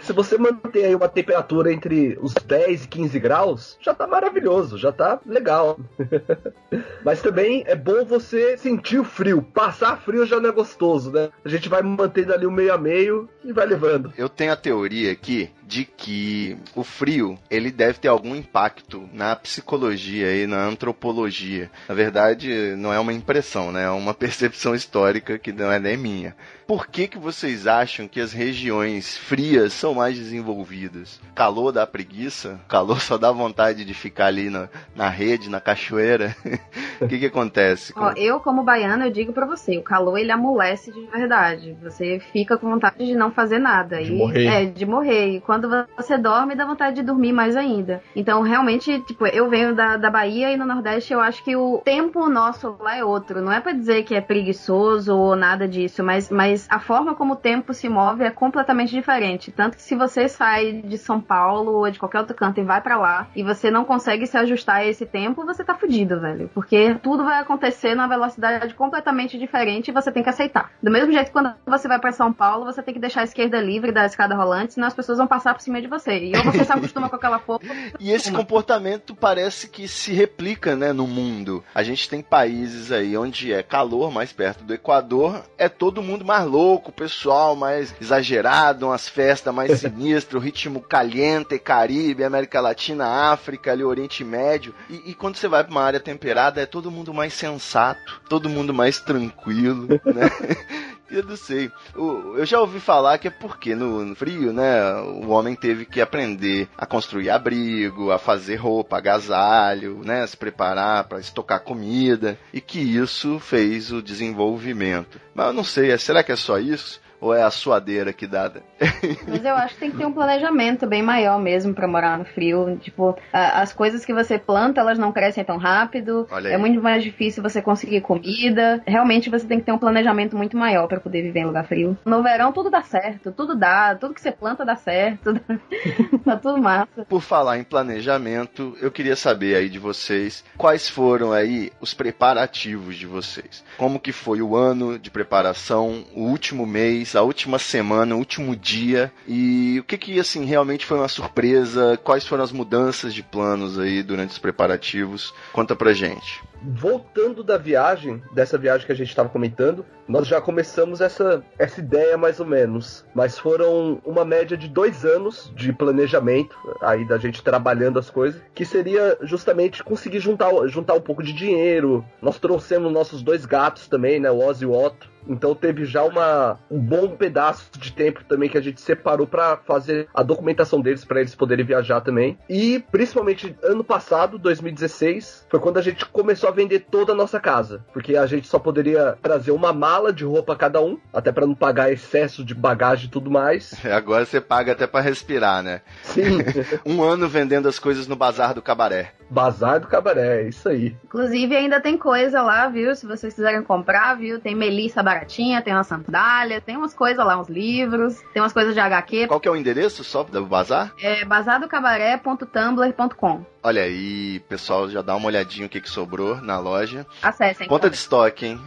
Se 0.00 0.12
você 0.12 0.36
manter 0.38 0.84
aí 0.84 0.94
uma 0.94 1.08
temperatura 1.08 1.72
entre 1.72 2.16
os 2.20 2.32
10 2.34 2.84
e 2.84 2.88
15 2.88 3.18
graus, 3.18 3.76
já 3.80 3.92
tá 3.94 4.06
maravilhoso, 4.06 4.78
já 4.78 4.92
tá 4.92 5.18
legal. 5.34 5.78
Mas 7.04 7.20
também 7.20 7.64
é 7.66 7.74
bom 7.74 8.04
você 8.04 8.56
sentir 8.56 8.98
o 8.98 9.04
frio. 9.04 9.42
Passar 9.42 10.00
frio 10.00 10.24
já 10.24 10.40
não 10.40 10.48
é 10.48 10.52
gostoso, 10.52 11.10
né? 11.10 11.30
A 11.44 11.48
gente 11.48 11.68
vai 11.68 11.82
mantendo 11.82 12.32
ali 12.32 12.46
o 12.46 12.50
meio 12.50 12.72
a 12.72 12.78
meio 12.78 13.28
e 13.44 13.52
vai 13.52 13.66
levando. 13.66 14.12
Eu 14.16 14.28
tenho 14.28 14.52
a 14.52 14.56
teoria 14.56 15.12
aqui 15.12 15.50
de 15.66 15.84
que 15.84 16.56
o 16.74 16.84
frio 16.84 17.38
ele 17.50 17.70
deve 17.70 17.98
ter 17.98 18.08
algum 18.08 18.34
impacto 18.34 19.08
na 19.12 19.34
psicologia 19.36 20.34
e 20.34 20.46
na 20.46 20.64
antropologia. 20.64 21.70
Na 21.88 21.94
verdade, 21.94 22.74
não 22.76 22.92
é 22.92 22.98
uma 22.98 23.12
impressão, 23.12 23.72
né? 23.72 23.84
É 23.84 23.90
uma 23.90 24.12
percepção 24.14 24.74
histórica 24.74 25.38
que 25.38 25.52
não 25.52 25.70
é 25.70 25.78
nem 25.78 25.96
minha. 25.96 26.36
Por 26.66 26.86
que, 26.86 27.06
que 27.06 27.18
vocês 27.18 27.66
acham 27.66 28.08
que 28.08 28.20
as 28.20 28.32
regiões 28.32 29.16
frias 29.16 29.72
são 29.72 29.94
mais 29.94 30.16
desenvolvidas? 30.16 31.20
Calor 31.34 31.72
dá 31.72 31.86
preguiça? 31.86 32.58
Calor 32.68 33.00
só 33.00 33.18
dá 33.18 33.30
vontade 33.30 33.84
de 33.84 33.92
ficar 33.92 34.26
ali 34.26 34.48
na, 34.48 34.68
na 34.96 35.08
rede, 35.08 35.50
na 35.50 35.60
cachoeira? 35.60 36.34
O 37.00 37.08
que, 37.08 37.18
que 37.18 37.26
acontece? 37.26 37.92
Ó, 37.96 38.12
eu, 38.16 38.38
como 38.38 38.62
baiana, 38.62 39.06
eu 39.06 39.10
digo 39.10 39.32
pra 39.32 39.44
você, 39.46 39.76
o 39.76 39.82
calor 39.82 40.16
ele 40.16 40.30
amolece 40.30 40.92
de 40.92 41.04
verdade. 41.06 41.76
Você 41.82 42.20
fica 42.32 42.56
com 42.56 42.70
vontade 42.70 43.04
de 43.04 43.14
não 43.14 43.32
fazer 43.32 43.58
nada. 43.58 44.02
De 44.02 44.12
e, 44.12 44.16
morrer. 44.16 44.46
É, 44.46 44.64
de 44.64 44.86
morrer. 44.86 45.36
E 45.36 45.40
quando 45.40 45.53
você 45.96 46.18
dorme, 46.18 46.54
dá 46.54 46.64
vontade 46.64 46.96
de 46.96 47.02
dormir 47.02 47.32
mais 47.32 47.56
ainda. 47.56 48.02
Então, 48.14 48.42
realmente, 48.42 49.00
tipo, 49.00 49.26
eu 49.26 49.48
venho 49.48 49.74
da, 49.74 49.96
da 49.96 50.10
Bahia 50.10 50.52
e 50.52 50.56
no 50.56 50.64
Nordeste 50.64 51.12
eu 51.12 51.20
acho 51.20 51.42
que 51.44 51.56
o 51.56 51.80
tempo 51.84 52.28
nosso 52.28 52.76
lá 52.80 52.96
é 52.96 53.04
outro. 53.04 53.40
Não 53.40 53.52
é 53.52 53.60
pra 53.60 53.72
dizer 53.72 54.04
que 54.04 54.14
é 54.14 54.20
preguiçoso 54.20 55.16
ou 55.16 55.36
nada 55.36 55.66
disso, 55.68 56.02
mas, 56.02 56.30
mas 56.30 56.66
a 56.70 56.78
forma 56.78 57.14
como 57.14 57.34
o 57.34 57.36
tempo 57.36 57.72
se 57.74 57.88
move 57.88 58.24
é 58.24 58.30
completamente 58.30 58.90
diferente. 58.90 59.52
Tanto 59.52 59.76
que 59.76 59.82
se 59.82 59.94
você 59.94 60.28
sai 60.28 60.82
de 60.84 60.98
São 60.98 61.20
Paulo 61.20 61.72
ou 61.72 61.90
de 61.90 61.98
qualquer 61.98 62.20
outro 62.20 62.34
canto 62.34 62.60
e 62.60 62.64
vai 62.64 62.80
pra 62.80 62.96
lá 62.96 63.28
e 63.34 63.42
você 63.42 63.70
não 63.70 63.84
consegue 63.84 64.26
se 64.26 64.36
ajustar 64.36 64.76
a 64.76 64.86
esse 64.86 65.06
tempo, 65.06 65.44
você 65.44 65.64
tá 65.64 65.74
fudido, 65.74 66.20
velho. 66.20 66.50
Porque 66.54 66.94
tudo 67.02 67.24
vai 67.24 67.40
acontecer 67.40 67.94
numa 67.94 68.08
velocidade 68.08 68.74
completamente 68.74 69.38
diferente 69.38 69.88
e 69.88 69.92
você 69.92 70.10
tem 70.10 70.22
que 70.22 70.30
aceitar. 70.30 70.70
Do 70.82 70.90
mesmo 70.90 71.12
jeito 71.12 71.26
que 71.26 71.32
quando 71.32 71.52
você 71.66 71.88
vai 71.88 71.98
pra 71.98 72.12
São 72.12 72.32
Paulo, 72.32 72.64
você 72.64 72.82
tem 72.82 72.94
que 72.94 73.00
deixar 73.00 73.20
a 73.20 73.24
esquerda 73.24 73.60
livre 73.60 73.92
da 73.92 74.06
escada 74.06 74.34
rolante, 74.34 74.74
senão 74.74 74.88
as 74.88 74.94
pessoas 74.94 75.18
vão 75.18 75.26
passar 75.26 75.43
por 75.52 75.60
cima 75.60 75.80
de 75.80 75.88
você. 75.88 76.18
E 76.18 76.36
ou 76.36 76.44
você 76.44 76.64
se 76.64 76.72
acostuma 76.72 77.08
com 77.08 77.16
aquela 77.16 77.38
porra. 77.38 77.60
E 78.00 78.10
esse 78.10 78.32
comportamento 78.32 79.14
parece 79.14 79.68
que 79.68 79.86
se 79.86 80.12
replica, 80.12 80.76
né, 80.76 80.92
no 80.92 81.06
mundo. 81.06 81.62
A 81.74 81.82
gente 81.82 82.08
tem 82.08 82.22
países 82.22 82.90
aí 82.92 83.16
onde 83.16 83.52
é 83.52 83.62
calor, 83.62 84.10
mais 84.10 84.32
perto 84.32 84.64
do 84.64 84.72
Equador, 84.72 85.44
é 85.58 85.68
todo 85.68 86.02
mundo 86.02 86.24
mais 86.24 86.46
louco, 86.46 86.90
o 86.90 86.94
pessoal 86.94 87.56
mais 87.56 87.94
exagerado, 88.00 88.86
umas 88.86 89.08
festas 89.08 89.54
mais 89.54 89.80
sinistras, 89.80 90.40
o 90.40 90.44
ritmo 90.44 90.80
caliente, 90.80 91.58
Caribe, 91.58 92.24
América 92.24 92.60
Latina, 92.60 93.32
África, 93.32 93.72
ali 93.72 93.82
Oriente 93.82 94.24
Médio. 94.24 94.74
E, 94.88 95.10
e 95.10 95.14
quando 95.14 95.36
você 95.36 95.48
vai 95.48 95.64
pra 95.64 95.70
uma 95.70 95.82
área 95.82 96.00
temperada, 96.00 96.60
é 96.60 96.66
todo 96.66 96.90
mundo 96.90 97.12
mais 97.12 97.34
sensato, 97.34 98.22
todo 98.28 98.48
mundo 98.48 98.72
mais 98.72 99.00
tranquilo, 99.00 99.88
né? 99.88 100.30
Eu 101.10 101.22
não 101.22 101.36
sei. 101.36 101.70
Eu 101.94 102.44
já 102.46 102.60
ouvi 102.60 102.80
falar 102.80 103.18
que 103.18 103.28
é 103.28 103.30
porque 103.30 103.74
no 103.74 104.04
no 104.04 104.14
frio, 104.14 104.52
né, 104.52 104.92
o 104.94 105.28
homem 105.28 105.54
teve 105.54 105.84
que 105.84 106.00
aprender 106.00 106.68
a 106.76 106.86
construir 106.86 107.30
abrigo, 107.30 108.10
a 108.10 108.18
fazer 108.18 108.56
roupa, 108.56 108.96
agasalho, 108.96 110.00
né, 110.04 110.26
se 110.26 110.36
preparar 110.36 111.04
para 111.04 111.20
estocar 111.20 111.60
comida, 111.60 112.38
e 112.52 112.60
que 112.60 112.78
isso 112.78 113.38
fez 113.38 113.92
o 113.92 114.02
desenvolvimento. 114.02 115.20
Mas 115.34 115.46
eu 115.46 115.52
não 115.52 115.64
sei, 115.64 115.96
será 115.98 116.22
que 116.22 116.32
é 116.32 116.36
só 116.36 116.58
isso? 116.58 117.00
Ou 117.24 117.32
é 117.34 117.42
a 117.42 117.50
suadeira 117.50 118.12
que 118.12 118.26
dá? 118.26 118.52
Mas 119.26 119.42
eu 119.42 119.54
acho 119.54 119.72
que 119.74 119.80
tem 119.80 119.90
que 119.90 119.96
ter 119.96 120.04
um 120.04 120.12
planejamento 120.12 120.86
bem 120.86 121.02
maior 121.02 121.40
mesmo 121.40 121.72
pra 121.72 121.88
morar 121.88 122.18
no 122.18 122.24
frio. 122.26 122.76
Tipo, 122.82 123.16
a- 123.32 123.62
as 123.62 123.72
coisas 123.72 124.04
que 124.04 124.12
você 124.12 124.38
planta, 124.38 124.82
elas 124.82 124.98
não 124.98 125.10
crescem 125.10 125.42
tão 125.42 125.56
rápido. 125.56 126.28
É 126.44 126.58
muito 126.58 126.82
mais 126.82 127.02
difícil 127.02 127.42
você 127.42 127.62
conseguir 127.62 128.02
comida. 128.02 128.82
Realmente 128.86 129.30
você 129.30 129.46
tem 129.46 129.58
que 129.58 129.64
ter 129.64 129.72
um 129.72 129.78
planejamento 129.78 130.36
muito 130.36 130.54
maior 130.54 130.86
pra 130.86 131.00
poder 131.00 131.22
viver 131.22 131.40
em 131.40 131.46
lugar 131.46 131.66
frio. 131.66 131.96
No 132.04 132.22
verão 132.22 132.52
tudo 132.52 132.68
dá 132.68 132.82
certo, 132.82 133.32
tudo 133.32 133.54
dá, 133.56 133.94
tudo 133.94 134.12
que 134.12 134.20
você 134.20 134.30
planta 134.30 134.62
dá 134.62 134.76
certo. 134.76 135.40
tá 136.26 136.36
tudo 136.36 136.60
massa. 136.60 137.06
Por 137.08 137.22
falar 137.22 137.56
em 137.56 137.64
planejamento, 137.64 138.76
eu 138.82 138.90
queria 138.90 139.16
saber 139.16 139.56
aí 139.56 139.70
de 139.70 139.78
vocês 139.78 140.44
quais 140.58 140.90
foram 140.90 141.32
aí 141.32 141.72
os 141.80 141.94
preparativos 141.94 142.96
de 142.96 143.06
vocês. 143.06 143.64
Como 143.78 143.98
que 143.98 144.12
foi 144.12 144.42
o 144.42 144.54
ano 144.54 144.98
de 144.98 145.10
preparação, 145.10 146.04
o 146.14 146.24
último 146.24 146.66
mês, 146.66 147.13
a 147.16 147.22
última 147.22 147.58
semana, 147.58 148.14
o 148.14 148.18
último 148.18 148.54
dia 148.56 149.12
e 149.26 149.78
o 149.80 149.84
que 149.84 149.98
que 149.98 150.20
assim 150.20 150.44
realmente 150.44 150.86
foi 150.86 150.98
uma 150.98 151.08
surpresa? 151.08 151.98
Quais 152.02 152.26
foram 152.26 152.44
as 152.44 152.52
mudanças 152.52 153.14
de 153.14 153.22
planos 153.22 153.78
aí 153.78 154.02
durante 154.02 154.30
os 154.30 154.38
preparativos? 154.38 155.32
Conta 155.52 155.74
pra 155.76 155.92
gente. 155.92 156.42
Voltando 156.62 157.44
da 157.44 157.58
viagem, 157.58 158.22
dessa 158.32 158.56
viagem 158.56 158.86
que 158.86 158.92
a 158.92 158.96
gente 158.96 159.08
estava 159.08 159.28
comentando, 159.28 159.84
nós 160.08 160.26
já 160.26 160.40
começamos 160.40 161.00
essa, 161.00 161.44
essa 161.58 161.80
ideia 161.80 162.16
mais 162.16 162.40
ou 162.40 162.46
menos. 162.46 163.04
Mas 163.14 163.38
foram 163.38 164.00
uma 164.04 164.24
média 164.24 164.56
de 164.56 164.68
dois 164.68 165.04
anos 165.04 165.52
de 165.54 165.72
planejamento, 165.72 166.56
aí 166.80 167.06
da 167.06 167.18
gente 167.18 167.42
trabalhando 167.42 167.98
as 167.98 168.08
coisas, 168.08 168.40
que 168.54 168.64
seria 168.64 169.18
justamente 169.22 169.84
conseguir 169.84 170.20
juntar, 170.20 170.50
juntar 170.68 170.94
um 170.94 171.00
pouco 171.00 171.22
de 171.22 171.32
dinheiro. 171.32 172.04
Nós 172.20 172.38
trouxemos 172.38 172.92
nossos 172.92 173.22
dois 173.22 173.44
gatos 173.44 173.86
também, 173.86 174.18
né? 174.18 174.30
O 174.30 174.38
Oz 174.38 174.62
e 174.62 174.66
o 174.66 174.72
Otto. 174.72 175.13
Então 175.28 175.54
teve 175.54 175.84
já 175.84 176.04
uma, 176.04 176.58
um 176.70 176.78
bom 176.78 177.08
pedaço 177.10 177.70
de 177.78 177.92
tempo 177.92 178.24
também 178.24 178.48
que 178.48 178.58
a 178.58 178.60
gente 178.60 178.80
separou 178.80 179.26
para 179.26 179.56
fazer 179.56 180.08
a 180.14 180.22
documentação 180.22 180.80
deles 180.80 181.04
para 181.04 181.20
eles 181.20 181.34
poderem 181.34 181.64
viajar 181.64 182.00
também. 182.00 182.38
E 182.48 182.84
principalmente 182.90 183.56
ano 183.62 183.84
passado, 183.84 184.38
2016, 184.38 185.46
foi 185.50 185.60
quando 185.60 185.78
a 185.78 185.82
gente 185.82 186.04
começou 186.06 186.48
a 186.48 186.52
vender 186.52 186.86
toda 186.90 187.12
a 187.12 187.16
nossa 187.16 187.40
casa, 187.40 187.84
porque 187.92 188.16
a 188.16 188.26
gente 188.26 188.46
só 188.46 188.58
poderia 188.58 189.16
trazer 189.22 189.50
uma 189.50 189.72
mala 189.72 190.12
de 190.12 190.24
roupa 190.24 190.56
cada 190.56 190.80
um, 190.80 190.98
até 191.12 191.32
para 191.32 191.46
não 191.46 191.54
pagar 191.54 191.92
excesso 191.92 192.44
de 192.44 192.54
bagagem 192.54 193.06
e 193.06 193.10
tudo 193.10 193.30
mais. 193.30 193.74
Agora 193.84 194.24
você 194.24 194.40
paga 194.40 194.72
até 194.72 194.86
pra 194.86 195.00
respirar, 195.00 195.62
né? 195.62 195.80
Sim, 196.02 196.38
Um 196.84 197.02
ano 197.02 197.28
vendendo 197.28 197.68
as 197.68 197.78
coisas 197.78 198.06
no 198.06 198.16
bazar 198.16 198.54
do 198.54 198.62
cabaré. 198.62 199.12
Bazar 199.34 199.80
do 199.80 199.88
cabaré, 199.88 200.42
é 200.42 200.48
isso 200.48 200.68
aí. 200.68 200.96
Inclusive 201.04 201.56
ainda 201.56 201.80
tem 201.80 201.98
coisa 201.98 202.40
lá, 202.40 202.68
viu? 202.68 202.94
Se 202.94 203.04
vocês 203.04 203.34
quiserem 203.34 203.64
comprar, 203.64 204.14
viu? 204.14 204.38
Tem 204.38 204.54
melissa 204.54 205.02
baratinha, 205.02 205.60
tem 205.60 205.74
uma 205.74 205.82
sandália, 205.82 206.60
tem 206.60 206.76
umas 206.76 206.94
coisas 206.94 207.26
lá, 207.26 207.36
uns 207.38 207.48
livros, 207.48 208.22
tem 208.32 208.40
umas 208.40 208.52
coisas 208.52 208.72
de 208.72 208.80
HQ. 208.80 209.26
Qual 209.26 209.40
que 209.40 209.48
é 209.48 209.50
o 209.50 209.56
endereço 209.56 210.04
só 210.04 210.22
do 210.22 210.46
bazar? 210.46 210.94
É 211.00 211.24
bazadocabaré.tumblr.com. 211.24 213.53
Olha 213.66 213.80
aí, 213.80 214.40
pessoal, 214.40 214.90
já 214.90 215.00
dá 215.00 215.16
uma 215.16 215.26
olhadinha 215.26 215.64
o 215.66 215.70
que, 215.70 215.80
que 215.80 215.88
sobrou 215.88 216.36
na 216.36 216.58
loja. 216.58 217.06
Acessem. 217.22 217.66
Conta 217.66 217.88
de 217.88 217.96
estoque, 217.96 218.44
hein? 218.44 218.60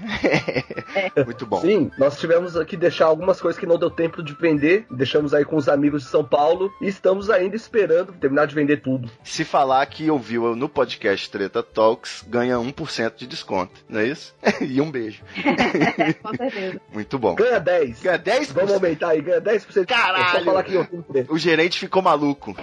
Muito 1.24 1.46
bom. 1.46 1.62
Sim, 1.62 1.92
nós 2.00 2.20
tivemos 2.20 2.58
que 2.66 2.76
deixar 2.76 3.06
algumas 3.06 3.40
coisas 3.40 3.60
que 3.60 3.68
não 3.68 3.78
deu 3.78 3.92
tempo 3.92 4.24
de 4.24 4.34
vender, 4.34 4.88
deixamos 4.90 5.36
aí 5.36 5.46
com 5.46 5.56
os 5.56 5.70
amigos 5.70 6.02
de 6.02 6.10
São 6.10 6.24
Paulo 6.24 6.74
e 6.82 6.88
estamos 6.88 7.30
ainda 7.30 7.56
esperando 7.56 8.12
terminar 8.14 8.48
de 8.48 8.56
vender 8.56 8.78
tudo. 8.78 9.08
Se 9.24 9.46
falar 9.46 9.86
que 9.86 10.10
ouviu 10.10 10.56
no 10.56 10.68
podcast 10.68 11.30
Treta 11.30 11.62
Talks, 11.62 12.26
ganha 12.28 12.56
1% 12.56 13.18
de 13.18 13.28
desconto, 13.28 13.80
não 13.88 14.00
é 14.00 14.08
isso? 14.08 14.34
e 14.62 14.82
um 14.82 14.90
beijo. 14.90 15.22
Com 16.24 16.36
certeza. 16.36 16.82
Muito 16.92 17.20
bom. 17.20 17.36
Ganha 17.36 17.60
10. 17.60 18.02
Ganha 18.02 18.18
10%. 18.18 18.52
Vamos 18.52 18.74
aumentar 18.74 19.10
aí, 19.10 19.22
ganha 19.22 19.42
10%. 19.42 19.86
Caralho! 19.86 20.24
É 20.24 20.40
só 20.40 20.44
falar 20.44 20.64
que 20.64 20.74
eu. 20.74 20.88
O 21.30 21.38
gerente 21.38 21.78
ficou 21.78 22.02
maluco. 22.02 22.56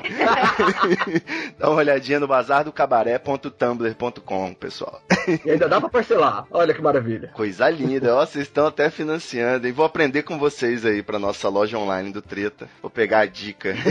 Dá 1.61 1.71
uma 1.71 1.79
olhadinha 1.79 2.24
no 2.25 2.29
bazardocabaré.tumblr.com, 2.29 4.55
pessoal. 4.55 5.03
E 5.45 5.51
ainda 5.51 5.69
dá 5.69 5.79
pra 5.79 5.91
parcelar. 5.91 6.47
Olha 6.51 6.75
que 6.75 6.81
maravilha. 6.81 7.29
Coisa 7.35 7.69
linda, 7.69 8.17
ó, 8.17 8.25
vocês 8.25 8.47
estão 8.47 8.67
até 8.67 8.89
financiando, 8.91 9.69
e 9.69 9.73
vou 9.73 9.85
aprender 9.85 10.23
com 10.23 10.39
vocês 10.39 10.87
aí 10.87 11.03
pra 11.03 11.19
nossa 11.19 11.47
loja 11.49 11.77
online 11.79 12.13
do 12.13 12.23
Treta. 12.23 12.67
Vou 12.81 12.91
pegar 12.91 13.19
a 13.21 13.27
dica. 13.27 13.75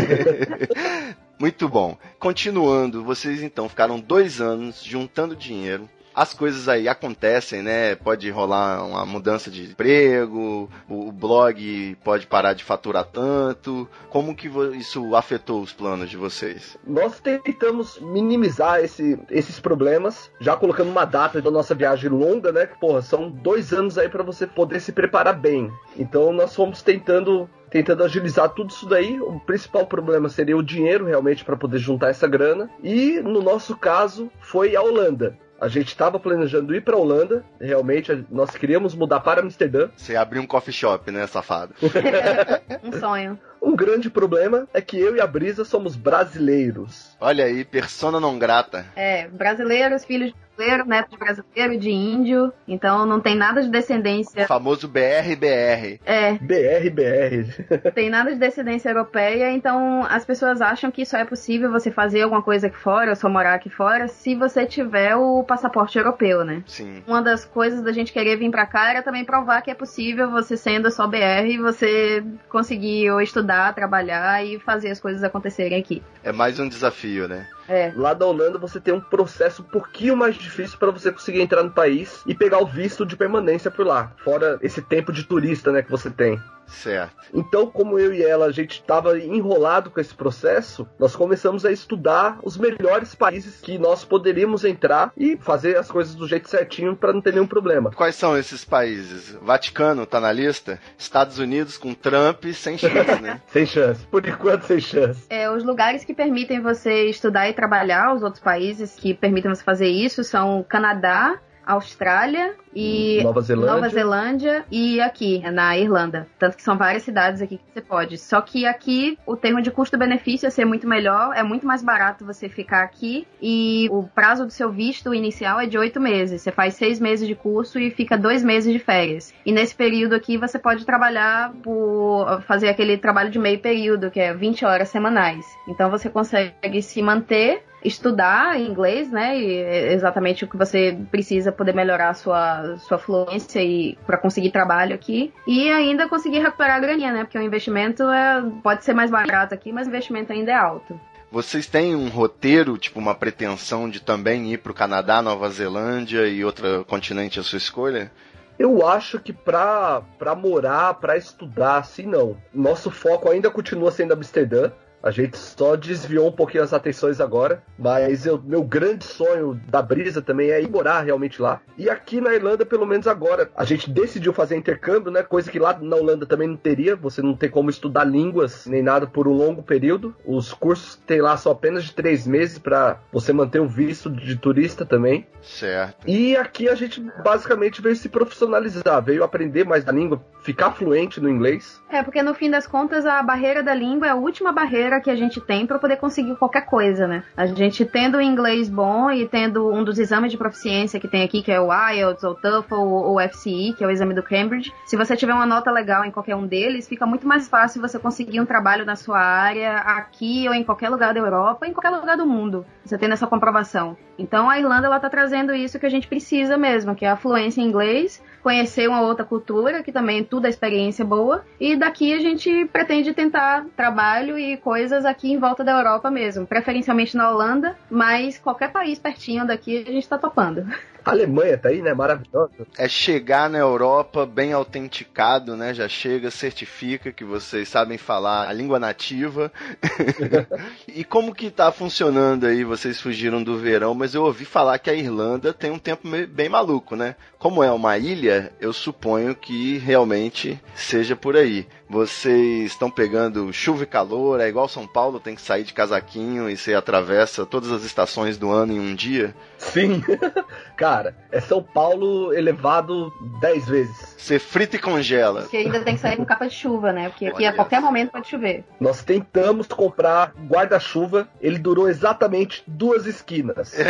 Muito 1.39 1.69
bom. 1.69 1.95
Continuando, 2.19 3.03
vocês 3.03 3.43
então 3.43 3.69
ficaram 3.69 3.99
dois 3.99 4.41
anos 4.41 4.83
juntando 4.83 5.35
dinheiro. 5.35 5.87
As 6.15 6.33
coisas 6.33 6.67
aí 6.69 6.87
acontecem, 6.87 7.61
né? 7.63 7.95
Pode 7.95 8.29
rolar 8.29 8.83
uma 8.85 9.05
mudança 9.05 9.49
de 9.49 9.63
emprego, 9.71 10.69
o 10.87 11.11
blog 11.11 11.97
pode 12.03 12.27
parar 12.27 12.53
de 12.53 12.63
faturar 12.63 13.05
tanto. 13.05 13.87
Como 14.09 14.35
que 14.35 14.47
isso 14.77 15.15
afetou 15.15 15.61
os 15.61 15.73
planos 15.73 16.09
de 16.09 16.17
vocês? 16.17 16.77
Nós 16.85 17.19
tentamos 17.19 17.99
minimizar 17.99 18.79
esse- 18.83 19.19
esses 19.31 19.59
problemas, 19.59 20.29
já 20.39 20.55
colocando 20.55 20.91
uma 20.91 21.05
data 21.05 21.41
da 21.41 21.49
nossa 21.49 21.73
viagem 21.73 22.09
longa, 22.09 22.51
né? 22.51 22.67
Porra, 22.79 23.01
são 23.01 23.29
dois 23.29 23.73
anos 23.73 23.97
aí 23.97 24.07
pra 24.07 24.23
você 24.23 24.45
poder 24.45 24.79
se 24.79 24.91
preparar 24.91 25.33
bem. 25.39 25.71
Então 25.97 26.31
nós 26.31 26.55
fomos 26.55 26.81
tentando 26.81 27.49
tentando 27.69 28.03
agilizar 28.03 28.49
tudo 28.49 28.69
isso 28.69 28.85
daí. 28.85 29.19
O 29.19 29.39
principal 29.39 29.87
problema 29.87 30.29
seria 30.29 30.55
o 30.55 30.61
dinheiro 30.61 31.05
realmente 31.05 31.43
para 31.43 31.57
poder 31.57 31.79
juntar 31.79 32.09
essa 32.09 32.27
grana. 32.27 32.69
E 32.83 33.19
no 33.19 33.41
nosso 33.41 33.75
caso 33.75 34.29
foi 34.41 34.75
a 34.75 34.81
Holanda. 34.83 35.35
A 35.61 35.67
gente 35.67 35.87
estava 35.87 36.19
planejando 36.19 36.75
ir 36.75 36.81
para 36.83 36.97
Holanda, 36.97 37.43
realmente 37.59 38.11
a- 38.11 38.19
nós 38.29 38.49
queríamos 38.51 38.93
mudar 38.95 39.21
para 39.21 39.41
Amsterdã. 39.41 39.89
Você 39.95 40.15
abriu 40.15 40.41
um 40.41 40.47
coffee 40.47 40.73
shop, 40.73 41.09
né, 41.11 41.25
safado? 41.27 41.73
Um 42.83 42.91
sonho. 42.99 43.39
Um 43.63 43.75
grande 43.75 44.09
problema 44.09 44.67
é 44.73 44.81
que 44.81 44.99
eu 44.99 45.15
e 45.15 45.21
a 45.21 45.25
Brisa 45.27 45.63
somos 45.63 45.95
brasileiros. 45.95 47.15
Olha 47.19 47.45
aí, 47.45 47.63
persona 47.63 48.19
não 48.19 48.37
grata. 48.37 48.85
É, 48.95 49.27
brasileiros, 49.29 50.03
filhos 50.05 50.31
de 50.31 50.35
brasileiro, 50.55 50.85
neto 50.87 51.09
de 51.09 51.17
brasileiro, 51.17 51.79
de 51.79 51.89
índio. 51.89 52.53
Então 52.67 53.05
não 53.07 53.19
tem 53.19 53.35
nada 53.35 53.61
de 53.61 53.69
O 53.69 53.71
descendência. 53.71 54.45
famoso 54.47 54.87
BR-BR. 54.87 55.99
É, 56.05 56.33
BR, 56.33 56.89
BR. 56.91 57.91
tem 57.95 58.09
nada 58.09 58.31
de 58.31 58.37
descendência 58.37 58.89
europeia, 58.89 59.51
então 59.51 60.05
as 60.09 60.23
pessoas 60.25 60.61
acham 60.61 60.91
que 60.91 61.05
só 61.05 61.17
é 61.17 61.25
possível 61.25 61.71
você 61.71 61.89
fazer 61.89 62.21
alguma 62.21 62.41
coisa 62.43 62.67
aqui 62.67 62.77
fora, 62.77 63.09
ou 63.11 63.15
só 63.15 63.27
morar 63.29 63.55
aqui 63.55 63.69
fora, 63.69 64.07
se 64.07 64.35
você 64.35 64.65
tiver 64.65 65.15
o 65.15 65.43
passaporte 65.43 65.97
europeu, 65.97 66.43
né? 66.43 66.61
Sim. 66.67 67.01
Uma 67.07 67.21
das 67.21 67.45
coisas 67.45 67.81
da 67.81 67.91
gente 67.91 68.13
querer 68.13 68.35
vir 68.37 68.51
pra 68.51 68.65
cá 68.65 68.91
era 68.91 69.01
também 69.01 69.25
provar 69.25 69.61
que 69.61 69.71
é 69.71 69.75
possível 69.75 70.29
você 70.29 70.55
sendo 70.57 70.91
só 70.91 71.07
BR, 71.07 71.57
você 71.61 72.23
conseguir 72.49 73.09
ou 73.11 73.21
estudar, 73.21 73.52
trabalhar 73.73 74.45
e 74.45 74.59
fazer 74.59 74.89
as 74.89 74.99
coisas 74.99 75.23
acontecerem 75.23 75.79
aqui. 75.79 76.01
É 76.23 76.31
mais 76.31 76.59
um 76.59 76.67
desafio, 76.67 77.27
né? 77.27 77.47
É. 77.67 77.93
Lá 77.95 78.13
da 78.13 78.25
Holanda 78.25 78.57
você 78.57 78.79
tem 78.79 78.93
um 78.93 78.99
processo 78.99 79.61
um 79.61 79.65
pouquinho 79.65 80.15
mais 80.15 80.35
difícil 80.35 80.77
para 80.77 80.91
você 80.91 81.11
conseguir 81.11 81.41
entrar 81.41 81.63
no 81.63 81.71
país 81.71 82.21
e 82.25 82.35
pegar 82.35 82.59
o 82.59 82.65
visto 82.65 83.05
de 83.05 83.15
permanência 83.15 83.71
por 83.71 83.85
lá. 83.85 84.11
Fora 84.23 84.57
esse 84.61 84.81
tempo 84.81 85.11
de 85.11 85.23
turista, 85.23 85.71
né, 85.71 85.81
que 85.81 85.91
você 85.91 86.09
tem. 86.09 86.39
Certo. 86.67 87.13
Então, 87.33 87.67
como 87.67 87.97
eu 87.99 88.13
e 88.13 88.23
ela, 88.23 88.45
a 88.45 88.51
gente 88.51 88.79
estava 88.79 89.17
enrolado 89.19 89.89
com 89.89 89.99
esse 89.99 90.13
processo, 90.13 90.87
nós 90.99 91.15
começamos 91.15 91.65
a 91.65 91.71
estudar 91.71 92.39
os 92.43 92.57
melhores 92.57 93.15
países 93.15 93.61
que 93.61 93.77
nós 93.77 94.03
poderíamos 94.03 94.63
entrar 94.63 95.11
e 95.17 95.37
fazer 95.37 95.77
as 95.77 95.89
coisas 95.89 96.15
do 96.15 96.27
jeito 96.27 96.49
certinho 96.49 96.95
para 96.95 97.13
não 97.13 97.21
ter 97.21 97.33
nenhum 97.33 97.47
problema. 97.47 97.91
Quais 97.91 98.15
são 98.15 98.37
esses 98.37 98.63
países? 98.63 99.37
Vaticano 99.41 100.05
tá 100.05 100.19
na 100.19 100.31
lista? 100.31 100.79
Estados 100.97 101.39
Unidos 101.39 101.77
com 101.77 101.93
Trump 101.93 102.45
sem 102.53 102.77
chance, 102.77 103.21
né? 103.21 103.41
Sem 103.47 103.65
chance. 103.65 104.05
Por 104.07 104.27
enquanto, 104.27 104.63
sem 104.63 104.79
chance. 104.79 105.25
É, 105.29 105.49
os 105.49 105.63
lugares 105.63 106.03
que 106.03 106.13
permitem 106.13 106.61
você 106.61 107.05
estudar 107.05 107.49
e 107.49 107.53
trabalhar, 107.53 108.13
os 108.13 108.23
outros 108.23 108.41
países 108.41 108.95
que 108.95 109.13
permitem 109.13 109.53
você 109.53 109.63
fazer 109.63 109.87
isso 109.87 110.23
são 110.23 110.63
Canadá, 110.67 111.39
Austrália 111.65 112.55
e 112.75 113.21
Nova 113.23 113.41
Zelândia. 113.41 113.73
Nova 113.73 113.89
Zelândia 113.89 114.65
e 114.71 115.01
aqui, 115.01 115.39
na 115.51 115.77
Irlanda. 115.77 116.27
Tanto 116.39 116.57
que 116.57 116.63
são 116.63 116.77
várias 116.77 117.03
cidades 117.03 117.41
aqui 117.41 117.57
que 117.57 117.63
você 117.73 117.81
pode. 117.81 118.17
Só 118.17 118.41
que 118.41 118.65
aqui 118.65 119.17
o 119.25 119.35
termo 119.35 119.61
de 119.61 119.71
custo-benefício 119.71 120.47
é 120.47 120.49
ser 120.49 120.65
muito 120.65 120.87
melhor, 120.87 121.33
é 121.35 121.43
muito 121.43 121.65
mais 121.65 121.83
barato 121.83 122.25
você 122.25 122.49
ficar 122.49 122.83
aqui 122.83 123.27
e 123.41 123.87
o 123.91 124.03
prazo 124.03 124.45
do 124.45 124.51
seu 124.51 124.71
visto 124.71 125.13
inicial 125.13 125.59
é 125.59 125.65
de 125.65 125.77
oito 125.77 125.99
meses. 125.99 126.41
Você 126.41 126.51
faz 126.51 126.75
seis 126.75 126.99
meses 126.99 127.27
de 127.27 127.35
curso 127.35 127.79
e 127.79 127.91
fica 127.91 128.17
dois 128.17 128.43
meses 128.43 128.71
de 128.71 128.79
férias. 128.79 129.33
E 129.45 129.51
nesse 129.51 129.75
período 129.75 130.13
aqui 130.13 130.37
você 130.37 130.57
pode 130.57 130.85
trabalhar 130.85 131.53
por 131.63 132.41
fazer 132.43 132.69
aquele 132.69 132.97
trabalho 132.97 133.29
de 133.29 133.39
meio 133.39 133.59
período, 133.59 134.11
que 134.11 134.19
é 134.19 134.33
20 134.33 134.65
horas 134.65 134.89
semanais. 134.89 135.45
Então 135.67 135.89
você 135.89 136.09
consegue 136.09 136.81
se 136.81 137.01
manter 137.01 137.63
estudar 137.83 138.59
inglês, 138.59 139.11
né? 139.11 139.37
E 139.37 139.57
é 139.57 139.93
exatamente 139.93 140.45
o 140.45 140.47
que 140.47 140.57
você 140.57 140.97
precisa 141.11 141.51
poder 141.51 141.73
melhorar 141.73 142.09
a 142.09 142.13
sua, 142.13 142.62
sua 142.79 142.97
fluência 142.97 143.61
e 143.61 143.97
para 144.05 144.17
conseguir 144.17 144.51
trabalho 144.51 144.95
aqui 144.95 145.33
e 145.47 145.69
ainda 145.69 146.07
conseguir 146.07 146.39
recuperar 146.39 146.77
a 146.77 146.79
graninha, 146.79 147.11
né? 147.11 147.23
Porque 147.23 147.37
o 147.37 147.41
investimento 147.41 148.03
é, 148.03 148.43
pode 148.61 148.83
ser 148.83 148.93
mais 148.93 149.11
barato 149.11 149.53
aqui, 149.53 149.71
mas 149.71 149.87
o 149.87 149.89
investimento 149.89 150.31
ainda 150.31 150.51
é 150.51 150.55
alto. 150.55 150.99
Vocês 151.31 151.65
têm 151.65 151.95
um 151.95 152.09
roteiro, 152.09 152.77
tipo 152.77 152.99
uma 152.99 153.15
pretensão 153.15 153.89
de 153.89 153.99
também 153.99 154.53
ir 154.53 154.59
pro 154.59 154.73
Canadá, 154.73 155.19
Nova 155.19 155.49
Zelândia 155.49 156.27
e 156.27 156.45
outro 156.45 156.85
continente 156.85 157.39
à 157.39 157.43
sua 157.43 157.57
escolha? 157.57 158.11
Eu 158.59 158.87
acho 158.87 159.19
que 159.19 159.33
pra, 159.33 160.01
pra 160.19 160.35
morar, 160.35 160.93
pra 160.95 161.17
estudar, 161.17 161.77
assim 161.77 162.05
não. 162.05 162.37
Nosso 162.53 162.91
foco 162.91 163.31
ainda 163.31 163.49
continua 163.49 163.91
sendo 163.91 164.13
Amsterdã. 164.13 164.71
A 165.03 165.11
gente 165.11 165.37
só 165.37 165.75
desviou 165.75 166.29
um 166.29 166.31
pouquinho 166.31 166.63
as 166.63 166.73
atenções 166.73 167.19
agora, 167.19 167.61
mas 167.77 168.25
eu, 168.25 168.41
meu 168.41 168.63
grande 168.63 169.03
sonho 169.03 169.59
da 169.67 169.81
brisa 169.81 170.21
também 170.21 170.49
é 170.49 170.61
ir 170.61 170.69
morar 170.69 171.01
realmente 171.01 171.41
lá. 171.41 171.59
E 171.77 171.89
aqui 171.89 172.21
na 172.21 172.33
Irlanda, 172.33 172.65
pelo 172.65 172.85
menos 172.85 173.05
agora, 173.05 173.51
a 173.53 173.65
gente 173.65 173.89
decidiu 173.89 174.31
fazer 174.31 174.55
intercâmbio, 174.55 175.11
né? 175.11 175.21
Coisa 175.21 175.51
que 175.51 175.59
lá 175.59 175.77
na 175.77 175.97
Holanda 175.97 176.25
também 176.25 176.47
não 176.47 176.55
teria. 176.55 176.95
Você 176.95 177.21
não 177.21 177.35
tem 177.35 177.49
como 177.49 177.69
estudar 177.69 178.05
línguas 178.05 178.65
nem 178.65 178.81
nada 178.81 179.05
por 179.05 179.27
um 179.27 179.33
longo 179.33 179.61
período. 179.61 180.15
Os 180.25 180.53
cursos 180.53 180.95
tem 181.05 181.21
lá 181.21 181.35
só 181.35 181.51
apenas 181.51 181.83
de 181.83 181.93
três 181.93 182.25
meses 182.25 182.57
para 182.57 182.99
você 183.11 183.33
manter 183.33 183.59
o 183.59 183.67
visto 183.67 184.09
de 184.09 184.37
turista 184.37 184.85
também. 184.85 185.27
Certo. 185.41 186.07
E 186.07 186.37
aqui 186.37 186.69
a 186.69 186.75
gente 186.75 187.01
basicamente 187.21 187.81
veio 187.81 187.95
se 187.95 188.07
profissionalizar, 188.07 189.03
veio 189.03 189.23
aprender 189.23 189.65
mais 189.65 189.83
da 189.83 189.91
língua, 189.91 190.23
ficar 190.41 190.71
fluente 190.71 191.19
no 191.19 191.29
inglês. 191.29 191.81
É, 191.89 192.01
porque 192.01 192.23
no 192.23 192.33
fim 192.33 192.49
das 192.49 192.65
contas 192.65 193.05
a 193.05 193.21
barreira 193.21 193.61
da 193.61 193.73
língua 193.73 194.07
é 194.07 194.11
a 194.11 194.15
última 194.15 194.53
barreira 194.53 194.92
que 194.99 195.09
a 195.09 195.15
gente 195.15 195.39
tem 195.41 195.65
para 195.65 195.79
poder 195.79 195.97
conseguir 195.97 196.35
qualquer 196.35 196.65
coisa, 196.65 197.07
né? 197.07 197.23
A 197.35 197.45
gente 197.45 197.85
tendo 197.85 198.17
o 198.17 198.21
inglês 198.21 198.69
bom 198.69 199.11
e 199.11 199.27
tendo 199.27 199.71
um 199.71 199.83
dos 199.83 199.99
exames 199.99 200.31
de 200.31 200.37
proficiência 200.37 200.99
que 200.99 201.07
tem 201.07 201.23
aqui, 201.23 201.41
que 201.41 201.51
é 201.51 201.59
o 201.59 201.69
IELTS, 201.71 202.23
ou 202.23 202.35
TOEFL, 202.35 202.75
ou 202.75 203.15
o 203.15 203.29
FCE, 203.29 203.73
que 203.77 203.83
é 203.83 203.87
o 203.87 203.91
exame 203.91 204.13
do 204.13 204.23
Cambridge, 204.23 204.73
se 204.85 204.95
você 204.95 205.15
tiver 205.15 205.33
uma 205.33 205.45
nota 205.45 205.71
legal 205.71 206.03
em 206.03 206.11
qualquer 206.11 206.35
um 206.35 206.45
deles, 206.45 206.87
fica 206.87 207.05
muito 207.05 207.27
mais 207.27 207.47
fácil 207.47 207.81
você 207.81 207.99
conseguir 207.99 208.39
um 208.39 208.45
trabalho 208.45 208.85
na 208.85 208.95
sua 208.95 209.19
área 209.19 209.77
aqui 209.77 210.47
ou 210.47 210.53
em 210.53 210.63
qualquer 210.63 210.89
lugar 210.89 211.13
da 211.13 211.19
Europa, 211.19 211.67
em 211.67 211.73
qualquer 211.73 211.89
lugar 211.89 212.17
do 212.17 212.25
mundo. 212.25 212.65
Você 212.83 212.97
tendo 212.97 213.13
essa 213.13 213.27
comprovação. 213.27 213.97
Então 214.17 214.49
a 214.49 214.59
Irlanda 214.59 214.87
ela 214.87 214.99
tá 214.99 215.09
trazendo 215.09 215.53
isso 215.53 215.79
que 215.79 215.85
a 215.85 215.89
gente 215.89 216.07
precisa 216.07 216.57
mesmo, 216.57 216.95
que 216.95 217.05
é 217.05 217.09
a 217.09 217.17
fluência 217.17 217.61
em 217.61 217.65
inglês, 217.65 218.21
conhecer 218.43 218.87
uma 218.89 219.01
outra 219.01 219.25
cultura, 219.25 219.81
que 219.81 219.91
também 219.91 220.23
tudo 220.23 220.45
é 220.45 220.49
experiência 220.49 221.05
boa, 221.05 221.45
e 221.59 221.75
daqui 221.75 222.13
a 222.13 222.19
gente 222.19 222.65
pretende 222.65 223.13
tentar 223.13 223.65
trabalho 223.75 224.37
e 224.37 224.57
coisas 224.57 225.05
aqui 225.05 225.31
em 225.31 225.39
volta 225.39 225.63
da 225.63 225.71
Europa 225.71 226.11
mesmo, 226.11 226.45
preferencialmente 226.45 227.15
na 227.15 227.31
Holanda, 227.31 227.75
mas 227.89 228.37
qualquer 228.37 228.71
país 228.71 228.99
pertinho 228.99 229.47
daqui 229.47 229.85
a 229.87 229.91
gente 229.91 230.07
tá 230.07 230.17
topando. 230.17 230.67
A 231.05 231.11
Alemanha 231.11 231.57
tá 231.57 231.69
aí, 231.69 231.81
né? 231.81 231.93
Maravilhosa. 231.93 232.51
É 232.77 232.87
chegar 232.87 233.49
na 233.49 233.57
Europa 233.57 234.25
bem 234.25 234.53
autenticado, 234.53 235.55
né? 235.55 235.73
Já 235.73 235.87
chega, 235.87 236.31
certifica 236.31 237.11
que 237.11 237.25
vocês 237.25 237.67
sabem 237.67 237.97
falar 237.97 238.47
a 238.47 238.53
língua 238.53 238.79
nativa. 238.79 239.51
e 240.87 241.03
como 241.03 241.35
que 241.35 241.51
tá 241.51 241.71
funcionando 241.71 242.45
aí? 242.45 242.63
Vocês 242.63 243.01
fugiram 243.01 243.43
do 243.43 243.57
verão, 243.57 243.93
mas 243.93 244.15
eu 244.15 244.23
ouvi 244.23 244.45
falar 244.45 244.79
que 244.79 244.89
a 244.89 244.93
Irlanda 244.93 245.53
tem 245.53 245.71
um 245.71 245.79
tempo 245.79 246.07
bem 246.29 246.47
maluco, 246.47 246.95
né? 246.95 247.15
Como 247.37 247.61
é 247.61 247.71
uma 247.71 247.97
ilha, 247.97 248.53
eu 248.61 248.71
suponho 248.71 249.35
que 249.35 249.77
realmente 249.79 250.61
seja 250.73 251.15
por 251.15 251.35
aí. 251.35 251.67
Vocês 251.93 252.71
estão 252.71 252.89
pegando 252.89 253.53
chuva 253.53 253.83
e 253.83 253.85
calor, 253.85 254.41
é 254.41 254.47
igual 254.49 254.67
São 254.67 254.87
Paulo, 254.87 255.19
tem 255.19 255.35
que 255.35 255.41
sair 255.43 255.63
de 255.63 255.73
casaquinho 255.73 256.49
e 256.49 256.57
você 256.57 256.73
atravessa 256.73 257.45
todas 257.45 257.71
as 257.71 257.83
estações 257.83 258.35
do 258.35 258.49
ano 258.49 258.73
em 258.73 258.79
um 258.79 258.95
dia. 258.95 259.35
Sim. 259.59 260.03
Cara, 260.75 261.15
é 261.31 261.39
São 261.39 261.61
Paulo 261.61 262.33
elevado 262.33 263.13
10 263.39 263.65
vezes. 263.67 264.12
Você 264.23 264.39
frita 264.39 264.77
e 264.77 264.79
congela. 264.79 265.41
Porque 265.41 265.57
ainda 265.57 265.81
tem 265.81 265.95
que 265.95 265.99
sair 265.99 266.15
com 266.15 266.23
capa 266.23 266.47
de 266.47 266.53
chuva, 266.55 266.93
né? 266.93 267.09
Porque 267.09 267.25
aqui 267.25 267.39
Olha 267.39 267.49
a 267.49 267.53
qualquer 267.53 267.81
momento 267.81 268.11
pode 268.11 268.29
chover. 268.29 268.63
Nós 268.79 269.03
tentamos 269.03 269.67
comprar 269.67 270.33
guarda-chuva, 270.47 271.27
ele 271.41 271.59
durou 271.59 271.89
exatamente 271.89 272.63
duas 272.65 273.05
esquinas. 273.05 273.75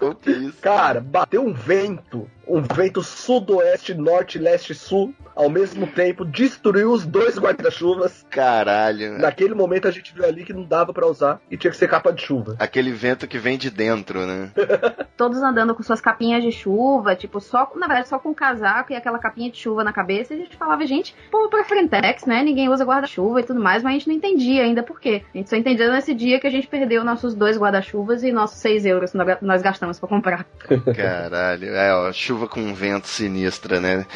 O 0.00 0.14
que 0.14 0.30
é 0.30 0.32
isso? 0.34 0.58
Cara, 0.60 1.00
bateu 1.00 1.44
um 1.44 1.52
vento, 1.52 2.28
um 2.46 2.60
vento 2.60 3.02
sudoeste, 3.02 3.94
norte, 3.94 4.38
leste, 4.38 4.74
sul, 4.74 5.14
ao 5.34 5.48
mesmo 5.48 5.86
tempo, 5.86 6.24
destruiu 6.24 6.92
os 6.92 7.06
dois 7.06 7.38
guarda-chuvas. 7.38 8.24
Caralho. 8.30 9.18
Naquele 9.18 9.54
momento 9.54 9.88
a 9.88 9.90
gente 9.90 10.14
viu 10.14 10.24
ali 10.24 10.44
que 10.44 10.52
não 10.52 10.64
dava 10.64 10.92
pra 10.92 11.06
usar 11.06 11.40
e 11.50 11.56
tinha 11.56 11.70
que 11.70 11.76
ser 11.76 11.88
capa 11.88 12.12
de 12.12 12.22
chuva. 12.22 12.56
Aquele 12.58 12.92
vento 12.92 13.26
que 13.26 13.38
vem 13.38 13.56
de 13.56 13.70
dentro, 13.70 14.26
né? 14.26 14.50
Todos 15.16 15.42
andando 15.42 15.74
com 15.74 15.82
suas 15.82 16.00
capinhas 16.00 16.42
de 16.42 16.52
chuva, 16.52 17.14
tipo, 17.16 17.40
só, 17.40 17.70
na 17.76 17.86
verdade, 17.86 18.08
só 18.08 18.18
com 18.18 18.34
casaco 18.34 18.92
e 18.92 18.96
aquela 18.96 19.18
capinha 19.32 19.50
de 19.50 19.56
chuva 19.58 19.82
na 19.82 19.92
cabeça. 19.92 20.34
E 20.34 20.36
a 20.36 20.40
gente 20.44 20.56
falava, 20.56 20.86
gente, 20.86 21.14
pô, 21.30 21.48
pra 21.48 21.64
Frentex, 21.64 22.24
né? 22.26 22.42
Ninguém 22.42 22.68
usa 22.68 22.84
guarda-chuva 22.84 23.40
e 23.40 23.44
tudo 23.44 23.60
mais, 23.60 23.82
mas 23.82 23.90
a 23.94 23.98
gente 23.98 24.08
não 24.08 24.14
entendia 24.14 24.62
ainda 24.62 24.82
por 24.82 25.00
quê. 25.00 25.22
A 25.34 25.38
gente 25.38 25.48
só 25.50 25.56
entendia 25.56 25.90
nesse 25.90 26.14
dia 26.14 26.38
que 26.38 26.46
a 26.46 26.50
gente 26.50 26.66
perdeu 26.66 27.02
nossos 27.04 27.34
dois 27.34 27.56
guarda-chuvas 27.58 28.22
e 28.22 28.30
nossos 28.32 28.58
6 28.58 28.84
euros 28.86 29.12
que 29.12 29.16
nós- 29.42 29.62
gastamos 29.62 29.98
pra 29.98 30.08
comprar. 30.08 30.44
Caralho. 30.96 31.68
É, 31.74 31.94
ó, 31.94 32.12
chuva 32.12 32.46
com 32.48 32.74
vento 32.74 33.06
sinistra, 33.08 33.80
né? 33.80 34.06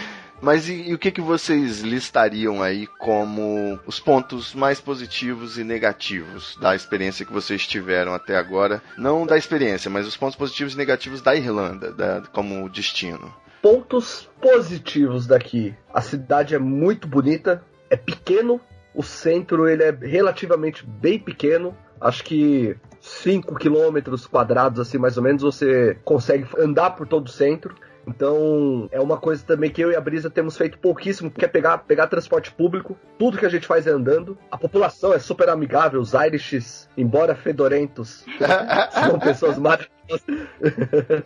Mas 0.40 0.68
e, 0.68 0.90
e 0.90 0.94
o 0.94 0.98
que, 0.98 1.10
que 1.10 1.20
vocês 1.20 1.80
listariam 1.80 2.62
aí 2.62 2.86
como 2.98 3.78
os 3.86 3.98
pontos 3.98 4.54
mais 4.54 4.78
positivos 4.80 5.56
e 5.58 5.64
negativos 5.64 6.56
da 6.60 6.74
experiência 6.76 7.24
que 7.24 7.32
vocês 7.32 7.66
tiveram 7.66 8.12
até 8.12 8.36
agora? 8.36 8.82
Não 8.98 9.24
da 9.26 9.38
experiência, 9.38 9.90
mas 9.90 10.06
os 10.06 10.14
pontos 10.16 10.36
positivos 10.36 10.74
e 10.74 10.76
negativos 10.76 11.22
da 11.22 11.34
Irlanda, 11.34 11.90
da- 11.90 12.22
como 12.32 12.68
destino. 12.68 13.32
Pontos 13.62 14.28
positivos 14.40 15.26
daqui. 15.26 15.74
A 15.92 16.00
cidade 16.00 16.54
é 16.54 16.58
muito 16.58 17.08
bonita, 17.08 17.62
é 17.90 17.96
pequeno, 17.96 18.60
o 18.94 19.02
centro 19.02 19.68
ele 19.68 19.82
é 19.82 19.90
relativamente 19.90 20.84
bem 20.86 21.18
pequeno. 21.18 21.76
Acho 22.00 22.24
que 22.24 22.76
5 23.00 23.54
quilômetros 23.56 24.26
quadrados, 24.26 24.80
assim, 24.80 24.98
mais 24.98 25.16
ou 25.16 25.22
menos, 25.22 25.42
você 25.42 25.96
consegue 26.04 26.46
andar 26.58 26.90
por 26.90 27.06
todo 27.06 27.26
o 27.26 27.30
centro. 27.30 27.74
Então, 28.06 28.88
é 28.92 29.00
uma 29.00 29.16
coisa 29.16 29.44
também 29.44 29.70
que 29.70 29.80
eu 29.82 29.90
e 29.90 29.96
a 29.96 30.00
Brisa 30.00 30.30
temos 30.30 30.56
feito 30.56 30.78
pouquíssimo, 30.78 31.30
que 31.30 31.44
é 31.44 31.48
pegar, 31.48 31.78
pegar 31.78 32.06
transporte 32.06 32.52
público. 32.52 32.96
Tudo 33.18 33.36
que 33.36 33.44
a 33.44 33.48
gente 33.48 33.66
faz 33.66 33.86
é 33.86 33.90
andando. 33.90 34.38
A 34.50 34.56
população 34.56 35.12
é 35.12 35.18
super 35.18 35.48
amigável, 35.48 36.00
os 36.00 36.14
Irishes, 36.14 36.88
embora 36.96 37.34
fedorentos, 37.34 38.24
são 38.92 39.18
pessoas 39.18 39.58
maravilhosas. 39.58 39.95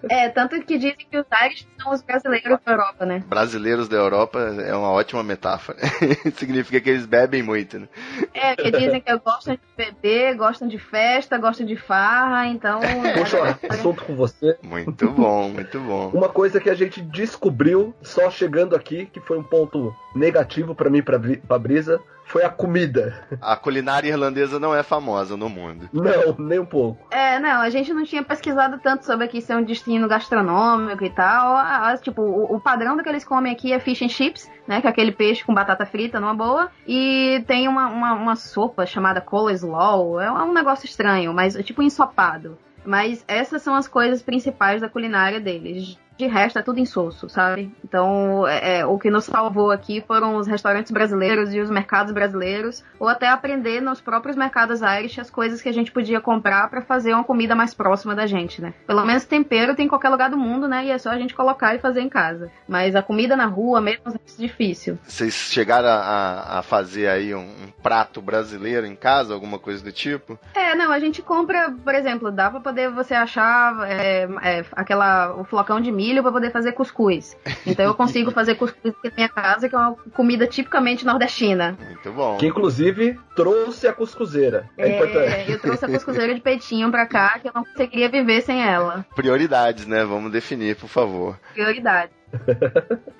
É, 0.08 0.28
tanto 0.28 0.60
que 0.62 0.78
dizem 0.78 1.06
que 1.10 1.18
os 1.18 1.26
Irish 1.44 1.66
são 1.80 1.92
os 1.92 2.02
brasileiros 2.02 2.58
da 2.64 2.72
Europa, 2.72 3.06
né? 3.06 3.24
Brasileiros 3.26 3.88
da 3.88 3.96
Europa 3.96 4.38
é 4.38 4.74
uma 4.74 4.90
ótima 4.90 5.22
metáfora. 5.22 5.78
Significa 6.36 6.80
que 6.80 6.90
eles 6.90 7.06
bebem 7.06 7.42
muito, 7.42 7.78
né? 7.78 7.88
É, 8.34 8.56
que 8.56 8.70
dizem 8.70 9.00
que 9.00 9.16
gostam 9.18 9.54
de 9.54 9.60
beber, 9.76 10.36
gostam 10.36 10.68
de 10.68 10.78
festa, 10.78 11.38
gostam 11.38 11.66
de 11.66 11.76
farra, 11.76 12.46
então. 12.46 12.80
Puxa 13.16 13.42
um 13.42 13.72
assunto 13.72 14.04
com 14.04 14.14
você. 14.14 14.56
Muito 14.62 15.10
bom, 15.10 15.48
muito 15.48 15.78
bom. 15.80 16.10
Uma 16.12 16.28
coisa 16.28 16.60
que 16.60 16.70
a 16.70 16.74
gente 16.74 17.00
descobriu 17.00 17.94
só 18.02 18.30
chegando 18.30 18.74
aqui, 18.74 19.06
que 19.06 19.20
foi 19.20 19.38
um 19.38 19.44
ponto 19.44 19.94
negativo 20.14 20.74
pra 20.74 20.90
mim 20.90 20.98
e 20.98 21.02
pra, 21.02 21.18
pra 21.18 21.58
Brisa, 21.58 22.00
foi 22.30 22.44
a 22.44 22.48
comida. 22.48 23.24
A 23.40 23.56
culinária 23.56 24.08
irlandesa 24.08 24.60
não 24.60 24.74
é 24.74 24.82
famosa 24.82 25.36
no 25.36 25.48
mundo. 25.48 25.88
Não, 25.92 26.36
nem 26.38 26.60
um 26.60 26.64
pouco. 26.64 27.06
É, 27.10 27.40
não, 27.40 27.60
a 27.60 27.68
gente 27.70 27.92
não 27.92 28.04
tinha 28.04 28.22
pesquisado 28.22 28.78
tanto 28.78 29.04
sobre 29.04 29.24
aqui 29.24 29.40
ser 29.40 29.56
um 29.56 29.64
destino 29.64 30.06
gastronômico 30.06 31.04
e 31.04 31.10
tal. 31.10 31.58
Tipo, 31.98 32.22
o, 32.22 32.56
o 32.56 32.60
padrão 32.60 32.96
do 32.96 33.02
que 33.02 33.08
eles 33.08 33.24
comem 33.24 33.52
aqui 33.52 33.72
é 33.72 33.80
fish 33.80 34.02
and 34.02 34.08
chips, 34.08 34.48
né? 34.66 34.80
Que 34.80 34.86
é 34.86 34.90
aquele 34.90 35.10
peixe 35.10 35.44
com 35.44 35.52
batata 35.52 35.84
frita 35.84 36.20
numa 36.20 36.34
boa. 36.34 36.70
E 36.86 37.42
tem 37.48 37.66
uma, 37.66 37.88
uma, 37.88 38.12
uma 38.12 38.36
sopa 38.36 38.86
chamada 38.86 39.20
coleslaw. 39.20 40.20
É 40.20 40.30
um 40.30 40.52
negócio 40.52 40.86
estranho, 40.86 41.34
mas 41.34 41.56
é 41.56 41.62
tipo 41.62 41.82
ensopado. 41.82 42.56
Mas 42.84 43.24
essas 43.26 43.60
são 43.60 43.74
as 43.74 43.88
coisas 43.88 44.22
principais 44.22 44.80
da 44.80 44.88
culinária 44.88 45.40
deles. 45.40 45.98
De 46.20 46.26
resto, 46.26 46.58
é 46.58 46.62
tudo 46.62 46.78
insosso, 46.78 47.30
sabe? 47.30 47.72
Então, 47.82 48.46
é, 48.46 48.80
é, 48.80 48.84
o 48.86 48.98
que 48.98 49.10
nos 49.10 49.24
salvou 49.24 49.70
aqui 49.70 50.04
foram 50.06 50.36
os 50.36 50.46
restaurantes 50.46 50.92
brasileiros 50.92 51.54
e 51.54 51.60
os 51.60 51.70
mercados 51.70 52.12
brasileiros, 52.12 52.84
ou 52.98 53.08
até 53.08 53.26
aprender 53.28 53.80
nos 53.80 54.02
próprios 54.02 54.36
mercados 54.36 54.82
Irish 54.82 55.18
as 55.18 55.30
coisas 55.30 55.62
que 55.62 55.68
a 55.70 55.72
gente 55.72 55.90
podia 55.90 56.20
comprar 56.20 56.68
para 56.68 56.82
fazer 56.82 57.14
uma 57.14 57.24
comida 57.24 57.54
mais 57.54 57.72
próxima 57.72 58.14
da 58.14 58.26
gente, 58.26 58.60
né? 58.60 58.74
Pelo 58.86 59.02
menos 59.06 59.24
tempero 59.24 59.74
tem 59.74 59.86
em 59.86 59.88
qualquer 59.88 60.10
lugar 60.10 60.28
do 60.28 60.36
mundo, 60.36 60.68
né? 60.68 60.84
E 60.84 60.90
é 60.90 60.98
só 60.98 61.08
a 61.08 61.16
gente 61.16 61.34
colocar 61.34 61.74
e 61.74 61.78
fazer 61.78 62.02
em 62.02 62.08
casa. 62.10 62.50
Mas 62.68 62.94
a 62.94 63.02
comida 63.02 63.34
na 63.34 63.46
rua 63.46 63.80
mesmo 63.80 64.02
é 64.08 64.18
difícil. 64.38 64.98
Vocês 65.06 65.32
chegaram 65.32 65.88
a, 65.88 65.92
a- 65.94 66.58
a 66.58 66.62
fazer 66.62 67.08
aí 67.08 67.34
um, 67.34 67.40
um 67.40 67.70
prato 67.82 68.20
brasileiro 68.20 68.84
em 68.86 68.94
casa, 68.94 69.32
alguma 69.32 69.58
coisa 69.58 69.82
do 69.82 69.90
tipo? 69.90 70.38
É, 70.54 70.74
não, 70.74 70.92
a 70.92 70.98
gente 70.98 71.22
compra, 71.22 71.72
por 71.82 71.94
exemplo, 71.94 72.30
dá 72.30 72.50
pra 72.50 72.60
poder 72.60 72.90
você 72.90 73.14
achar 73.14 73.88
é, 73.88 74.28
é, 74.42 74.64
aquela, 74.72 75.34
o 75.36 75.44
flocão 75.44 75.80
de 75.80 75.92
milho 75.92 76.09
pra 76.22 76.32
poder 76.32 76.50
fazer 76.50 76.72
cuscuz. 76.72 77.36
Então 77.66 77.84
eu 77.84 77.94
consigo 77.94 78.30
fazer 78.30 78.54
cuscuz 78.54 78.94
aqui 78.94 79.08
na 79.08 79.14
minha 79.16 79.28
casa, 79.28 79.68
que 79.68 79.74
é 79.74 79.78
uma 79.78 79.94
comida 80.12 80.46
tipicamente 80.46 81.04
nordestina. 81.04 81.76
Muito 81.80 82.12
bom. 82.12 82.36
Que 82.36 82.46
inclusive 82.46 83.18
trouxe 83.36 83.86
a 83.86 83.92
cuscuzeira. 83.92 84.68
É, 84.76 84.96
importante. 84.96 85.50
eu 85.50 85.58
trouxe 85.58 85.84
a 85.84 85.88
cuscuzeira 85.88 86.34
de 86.34 86.40
peitinho 86.40 86.90
pra 86.90 87.06
cá, 87.06 87.38
que 87.38 87.48
eu 87.48 87.52
não 87.54 87.64
conseguiria 87.64 88.08
viver 88.08 88.40
sem 88.42 88.62
ela. 88.62 89.04
Prioridades, 89.14 89.86
né? 89.86 90.04
Vamos 90.04 90.32
definir, 90.32 90.76
por 90.76 90.88
favor. 90.88 91.38
Prioridade. 91.52 92.19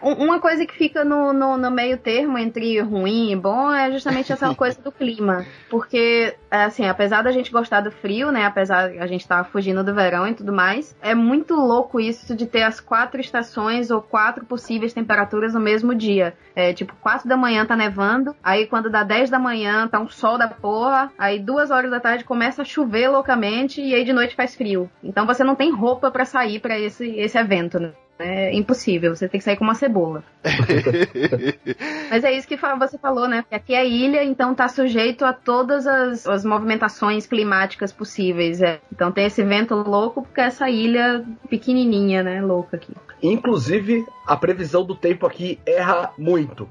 Um- 0.02 0.24
Uma 0.24 0.40
coisa 0.40 0.64
que 0.64 0.74
fica 0.74 1.04
no, 1.04 1.32
no, 1.32 1.56
no 1.56 1.70
meio 1.70 1.98
termo 1.98 2.38
entre 2.38 2.80
ruim 2.80 3.32
e 3.32 3.36
bom 3.36 3.72
é 3.72 3.90
justamente 3.90 4.32
essa 4.32 4.54
coisa 4.54 4.80
do 4.80 4.92
clima. 4.92 5.44
Porque, 5.68 6.34
assim, 6.50 6.86
apesar 6.86 7.22
da 7.22 7.32
gente 7.32 7.50
gostar 7.50 7.80
do 7.80 7.90
frio, 7.90 8.30
né? 8.30 8.44
Apesar 8.44 8.84
a 8.90 9.06
gente 9.06 9.20
estar 9.22 9.44
fugindo 9.44 9.82
do 9.84 9.94
verão 9.94 10.26
e 10.28 10.34
tudo 10.34 10.52
mais, 10.52 10.96
é 11.02 11.14
muito 11.14 11.54
louco 11.54 12.00
isso 12.00 12.34
de 12.34 12.46
ter 12.46 12.62
as 12.62 12.80
quatro 12.80 13.20
estações 13.20 13.90
ou 13.90 14.00
quatro 14.00 14.44
possíveis 14.44 14.92
temperaturas 14.92 15.54
no 15.54 15.60
mesmo 15.60 15.94
dia. 15.94 16.34
É 16.54 16.72
tipo, 16.72 16.94
quatro 17.00 17.28
da 17.28 17.36
manhã 17.36 17.64
tá 17.66 17.76
nevando, 17.76 18.34
aí 18.42 18.66
quando 18.66 18.90
dá 18.90 19.02
10 19.02 19.30
da 19.30 19.38
manhã 19.38 19.86
tá 19.88 19.98
um 20.00 20.08
sol 20.08 20.38
da 20.38 20.48
porra, 20.48 21.10
aí 21.18 21.38
duas 21.38 21.70
horas 21.70 21.90
da 21.90 22.00
tarde 22.00 22.24
começa 22.24 22.62
a 22.62 22.64
chover 22.64 23.08
loucamente 23.08 23.80
e 23.80 23.94
aí 23.94 24.04
de 24.04 24.12
noite 24.12 24.34
faz 24.36 24.54
frio. 24.54 24.90
Então 25.02 25.26
você 25.26 25.44
não 25.44 25.54
tem 25.54 25.70
roupa 25.72 26.10
pra 26.10 26.24
sair 26.24 26.60
pra 26.60 26.78
esse, 26.78 27.08
esse 27.16 27.38
evento, 27.38 27.78
né? 27.78 27.92
É 28.20 28.54
impossível, 28.54 29.14
você 29.14 29.28
tem 29.28 29.38
que 29.38 29.44
sair 29.44 29.56
com 29.56 29.64
uma 29.64 29.74
cebola. 29.74 30.22
Mas 32.10 32.24
é 32.24 32.32
isso 32.32 32.46
que 32.46 32.56
você 32.56 32.98
falou, 32.98 33.28
né? 33.28 33.44
Aqui 33.50 33.74
é 33.74 33.86
ilha, 33.86 34.22
então 34.22 34.54
tá 34.54 34.68
sujeito 34.68 35.24
a 35.24 35.32
todas 35.32 35.86
as, 35.86 36.26
as 36.26 36.44
movimentações 36.44 37.26
climáticas 37.26 37.92
possíveis. 37.92 38.60
é. 38.60 38.80
Então 38.92 39.10
tem 39.10 39.26
esse 39.26 39.42
vento 39.42 39.74
louco 39.74 40.22
porque 40.22 40.40
é 40.40 40.44
essa 40.44 40.68
ilha 40.68 41.24
pequenininha, 41.48 42.22
né? 42.22 42.42
Louca 42.42 42.76
aqui. 42.76 42.92
Inclusive, 43.22 44.04
a 44.26 44.36
previsão 44.36 44.84
do 44.84 44.94
tempo 44.94 45.26
aqui 45.26 45.58
erra 45.66 46.12
muito. 46.16 46.68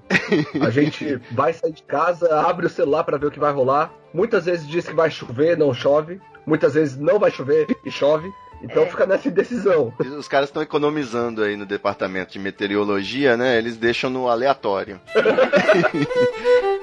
A 0.62 0.70
gente 0.72 1.20
vai 1.32 1.54
sair 1.54 1.74
de 1.74 1.84
casa, 1.84 2.42
abre 2.42 2.66
o 2.66 2.70
celular 2.70 3.04
pra 3.04 3.18
ver 3.18 3.28
o 3.28 3.32
que 3.32 3.40
vai 3.40 3.54
rolar. 3.54 3.92
Muitas 4.14 4.46
vezes 4.46 4.68
diz 4.68 4.88
que 4.88 4.96
vai 4.96 5.12
chover, 5.12 5.58
não 5.58 5.74
chove. 5.74 6.20
Muitas 6.46 6.74
vezes 6.74 6.98
não 6.98 7.20
vai 7.20 7.30
chover 7.30 7.68
e 7.86 7.92
chove. 7.92 8.28
Então 8.62 8.86
fica 8.86 9.06
nessa 9.06 9.28
indecisão. 9.28 9.94
Os 10.18 10.28
caras 10.28 10.50
estão 10.50 10.62
economizando 10.62 11.44
aí 11.44 11.56
no 11.56 11.66
departamento 11.66 12.34
de 12.34 12.40
meteorologia, 12.40 13.38
né? 13.38 13.58
Eles 13.58 13.78
deixam 13.78 14.10
no 14.10 14.28
aleatório. 14.28 15.00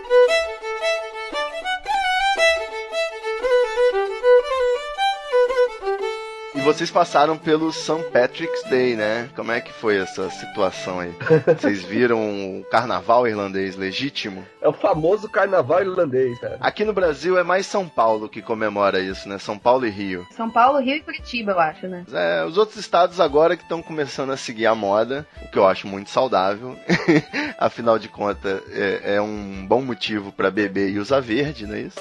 vocês 6.67 6.91
passaram 6.91 7.39
pelo 7.39 7.73
St. 7.73 8.03
Patrick's 8.13 8.65
Day, 8.65 8.97
né? 8.97 9.31
Como 9.37 9.53
é 9.53 9.61
que 9.61 9.73
foi 9.73 9.99
essa 9.99 10.29
situação 10.31 10.99
aí? 10.99 11.13
Vocês 11.57 11.85
viram 11.85 12.19
o 12.59 12.65
carnaval 12.65 13.25
irlandês 13.25 13.77
legítimo? 13.77 14.45
É 14.61 14.67
o 14.67 14.73
famoso 14.73 15.29
carnaval 15.29 15.81
irlandês, 15.81 16.37
cara. 16.41 16.59
Aqui 16.61 16.85
no 16.85 16.93
Brasil 16.93 17.39
é 17.39 17.45
mais 17.45 17.67
São 17.67 17.89
Paulo 17.89 18.29
que 18.29 18.43
comemora 18.43 18.99
isso, 18.99 19.29
né? 19.29 19.39
São 19.39 19.57
Paulo 19.57 19.87
e 19.87 19.91
Rio. 19.91 20.27
São 20.33 20.51
Paulo, 20.51 20.81
Rio 20.81 20.97
e 20.97 21.01
Curitiba, 21.03 21.53
eu 21.53 21.61
acho, 21.61 21.87
né? 21.87 22.05
É, 22.13 22.45
os 22.45 22.59
outros 22.59 22.77
estados 22.77 23.21
agora 23.21 23.57
que 23.57 23.63
estão 23.63 23.81
começando 23.81 24.33
a 24.33 24.37
seguir 24.37 24.67
a 24.67 24.75
moda, 24.75 25.25
o 25.45 25.49
que 25.49 25.59
eu 25.61 25.69
acho 25.69 25.87
muito 25.87 26.11
saudável. 26.11 26.77
Afinal 27.59 27.97
de 27.97 28.09
contas, 28.09 28.61
é, 28.73 29.15
é 29.15 29.23
um 29.23 29.65
bom 29.65 29.83
motivo 29.83 30.33
para 30.33 30.51
beber 30.51 30.91
e 30.91 30.99
usar 30.99 31.21
verde, 31.21 31.65
não 31.65 31.77
é 31.77 31.83
isso? 31.83 32.01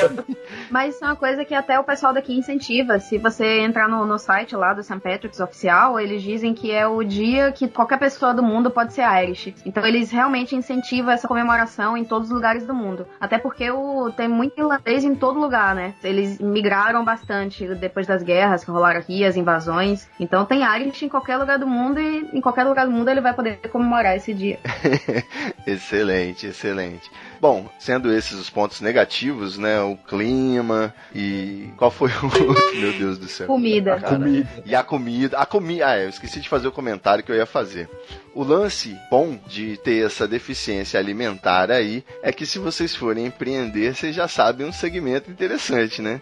Mas 0.70 0.94
isso 0.94 1.04
é 1.04 1.08
uma 1.08 1.16
coisa 1.16 1.44
que 1.44 1.52
até 1.52 1.78
o 1.78 1.84
pessoal 1.84 2.14
daqui 2.14 2.32
incentiva. 2.32 2.98
Se 2.98 3.18
você 3.18 3.60
entrar 3.60 3.89
no, 3.90 4.06
no 4.06 4.18
site 4.18 4.56
lá 4.56 4.72
do 4.72 4.82
St. 4.82 5.00
Patrick's 5.00 5.40
oficial, 5.40 5.98
eles 5.98 6.22
dizem 6.22 6.54
que 6.54 6.70
é 6.70 6.86
o 6.86 7.02
dia 7.02 7.52
que 7.52 7.68
qualquer 7.68 7.98
pessoa 7.98 8.32
do 8.32 8.42
mundo 8.42 8.70
pode 8.70 8.94
ser 8.94 9.02
Irish. 9.02 9.54
Então 9.66 9.84
eles 9.84 10.10
realmente 10.10 10.54
incentivam 10.54 11.12
essa 11.12 11.28
comemoração 11.28 11.96
em 11.96 12.04
todos 12.04 12.28
os 12.28 12.34
lugares 12.34 12.66
do 12.66 12.72
mundo. 12.72 13.06
Até 13.20 13.38
porque 13.38 13.70
o, 13.70 14.10
tem 14.12 14.28
muito 14.28 14.58
irlandês 14.58 15.04
em 15.04 15.14
todo 15.14 15.38
lugar, 15.40 15.74
né? 15.74 15.94
Eles 16.02 16.38
migraram 16.38 17.04
bastante 17.04 17.66
depois 17.74 18.06
das 18.06 18.22
guerras 18.22 18.64
que 18.64 18.70
rolaram 18.70 19.00
aqui, 19.00 19.24
as 19.24 19.36
invasões. 19.36 20.08
Então 20.18 20.44
tem 20.44 20.62
Irish 20.62 21.02
em 21.02 21.08
qualquer 21.08 21.36
lugar 21.36 21.58
do 21.58 21.66
mundo 21.66 22.00
e 22.00 22.30
em 22.32 22.40
qualquer 22.40 22.64
lugar 22.64 22.86
do 22.86 22.92
mundo 22.92 23.10
ele 23.10 23.20
vai 23.20 23.34
poder 23.34 23.56
comemorar 23.70 24.16
esse 24.16 24.32
dia. 24.32 24.58
excelente, 25.66 26.46
excelente. 26.46 27.10
Bom, 27.40 27.66
sendo 27.78 28.12
esses 28.12 28.38
os 28.38 28.50
pontos 28.50 28.82
negativos, 28.82 29.56
né? 29.56 29.80
O 29.80 29.96
clima 29.96 30.94
e. 31.14 31.70
Qual 31.76 31.90
foi 31.90 32.10
o 32.10 32.24
outro? 32.24 32.54
Meu 32.78 32.92
Deus 32.92 33.18
do 33.18 33.26
céu. 33.26 33.46
Comida. 33.46 33.79
Cara, 33.82 34.00
Comida. 34.00 34.48
E 34.64 34.74
a 34.74 34.82
comida. 34.82 35.38
A 35.38 35.46
comida. 35.46 35.86
Ah, 35.86 35.98
eu 35.98 36.08
esqueci 36.08 36.40
de 36.40 36.48
fazer 36.48 36.68
o 36.68 36.72
comentário 36.72 37.22
que 37.24 37.30
eu 37.30 37.36
ia 37.36 37.46
fazer. 37.46 37.88
O 38.34 38.42
lance 38.42 38.96
bom 39.10 39.38
de 39.46 39.76
ter 39.78 40.04
essa 40.06 40.26
deficiência 40.26 40.98
alimentar 40.98 41.70
aí 41.70 42.04
é 42.22 42.32
que 42.32 42.46
se 42.46 42.58
vocês 42.58 42.94
forem 42.94 43.26
empreender, 43.26 43.94
vocês 43.94 44.14
já 44.14 44.28
sabem 44.28 44.66
um 44.66 44.72
segmento 44.72 45.30
interessante, 45.30 46.00
né? 46.00 46.20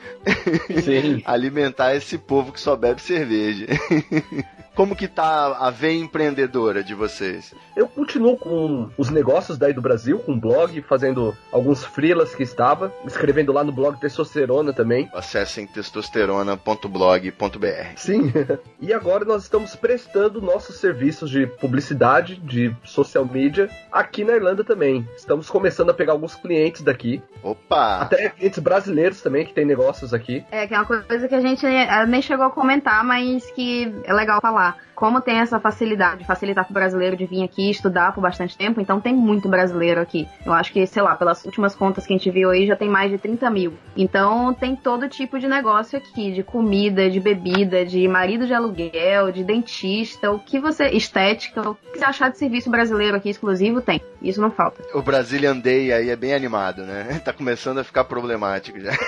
Sim. 0.83 1.23
Alimentar 1.27 1.94
esse 1.94 2.16
povo 2.16 2.53
que 2.53 2.61
só 2.61 2.77
bebe 2.77 3.01
cerveja. 3.01 3.66
Como 4.79 4.95
que 4.95 5.09
tá 5.09 5.57
a 5.59 5.71
veia 5.71 5.99
empreendedora 5.99 6.85
de 6.85 6.95
vocês? 6.95 7.53
Eu 7.75 7.88
continuo 7.88 8.37
com 8.37 8.88
os 8.97 9.11
negócios 9.11 9.59
daí 9.59 9.73
do 9.73 9.83
Brasil, 9.83 10.21
com 10.21 10.38
blog, 10.38 10.81
fazendo 10.83 11.37
alguns 11.51 11.85
freelas 11.85 12.33
que 12.33 12.45
estava, 12.45 12.95
escrevendo 13.05 13.53
lá 13.53 13.64
no 13.64 13.73
blog 13.73 13.99
Testosterona 13.99 14.73
também. 14.73 15.11
Acessem 15.12 15.67
testosterona.blog.br. 15.67 17.67
Sim. 17.97 18.33
e 18.81 18.93
agora 18.93 19.25
nós 19.25 19.43
estamos 19.43 19.75
prestando 19.75 20.41
nossos 20.41 20.77
serviços 20.77 21.29
de 21.29 21.45
publicidade, 21.45 22.37
de 22.37 22.73
social 22.85 23.25
media, 23.25 23.69
aqui 23.91 24.23
na 24.23 24.35
Irlanda 24.35 24.62
também. 24.62 25.05
Estamos 25.17 25.51
começando 25.51 25.91
a 25.91 25.95
pegar 25.95 26.12
alguns 26.12 26.37
clientes 26.37 26.83
daqui, 26.83 27.21
Opa! 27.43 28.03
até 28.03 28.29
clientes 28.29 28.61
brasileiros 28.61 29.21
também 29.21 29.45
que 29.45 29.53
tem 29.53 29.64
negócios 29.64 30.14
aqui. 30.14 30.45
É, 30.53 30.69
que 30.69 30.75
é 30.75 30.79
uma 30.79 30.87
coisa 30.87 31.27
que 31.27 31.35
a 31.35 31.41
gente 31.41 31.67
eh, 31.67 32.07
nem 32.07 32.23
chegou 32.23 32.47
a 32.47 32.51
comentar, 32.53 33.03
mas 33.03 33.45
que 33.51 33.93
é 34.05 34.14
legal 34.14 34.41
falar. 34.41 34.67
Como 34.94 35.20
tem 35.20 35.38
essa 35.38 35.61
facilidade, 35.61 36.24
facilitar 36.24 36.64
para 36.64 36.72
o 36.72 36.74
brasileiro 36.74 37.16
de 37.16 37.24
vir 37.24 37.44
aqui 37.44 37.70
estudar 37.70 38.12
por 38.12 38.20
bastante 38.20 38.59
tempo, 38.59 38.81
então 38.81 39.00
tem 39.00 39.14
muito 39.14 39.48
brasileiro 39.48 40.00
aqui. 40.00 40.26
Eu 40.44 40.52
acho 40.52 40.72
que, 40.72 40.85
sei 40.88 41.00
lá, 41.02 41.14
pelas 41.14 41.44
últimas 41.44 41.72
contas 41.72 42.04
que 42.04 42.12
a 42.12 42.16
gente 42.16 42.28
viu 42.33 42.50
aí, 42.50 42.66
já 42.66 42.74
tem 42.74 42.88
mais 42.88 43.09
de 43.09 43.16
30 43.16 43.48
mil. 43.48 43.74
Então 43.96 44.52
tem 44.52 44.74
todo 44.74 45.09
tipo 45.09 45.38
de 45.38 45.46
negócio 45.46 45.96
aqui, 45.96 46.33
de 46.33 46.42
comida, 46.42 47.09
de 47.09 47.20
bebida, 47.20 47.85
de 47.85 48.09
marido 48.09 48.44
de 48.44 48.52
aluguel, 48.52 49.31
de 49.31 49.44
dentista, 49.44 50.33
o 50.33 50.40
que 50.40 50.59
você. 50.59 50.88
estética, 50.88 51.70
o 51.70 51.74
que 51.76 51.98
você 51.98 52.04
achar 52.04 52.31
de 52.31 52.38
serviço 52.38 52.68
brasileiro 52.68 53.16
aqui 53.16 53.31
exclusivo, 53.31 53.81
tem. 53.81 54.00
Isso 54.20 54.40
não 54.40 54.50
falta. 54.50 54.83
O 54.92 55.00
Brazilian 55.00 55.59
Day 55.59 55.92
aí 55.92 56.11
é 56.11 56.16
bem 56.16 56.35
animado, 56.35 56.83
né? 56.83 57.20
Tá 57.28 57.33
começando 57.33 57.78
a 57.78 57.85
ficar 57.85 58.04
problemático 58.04 58.81
já. 58.81 58.92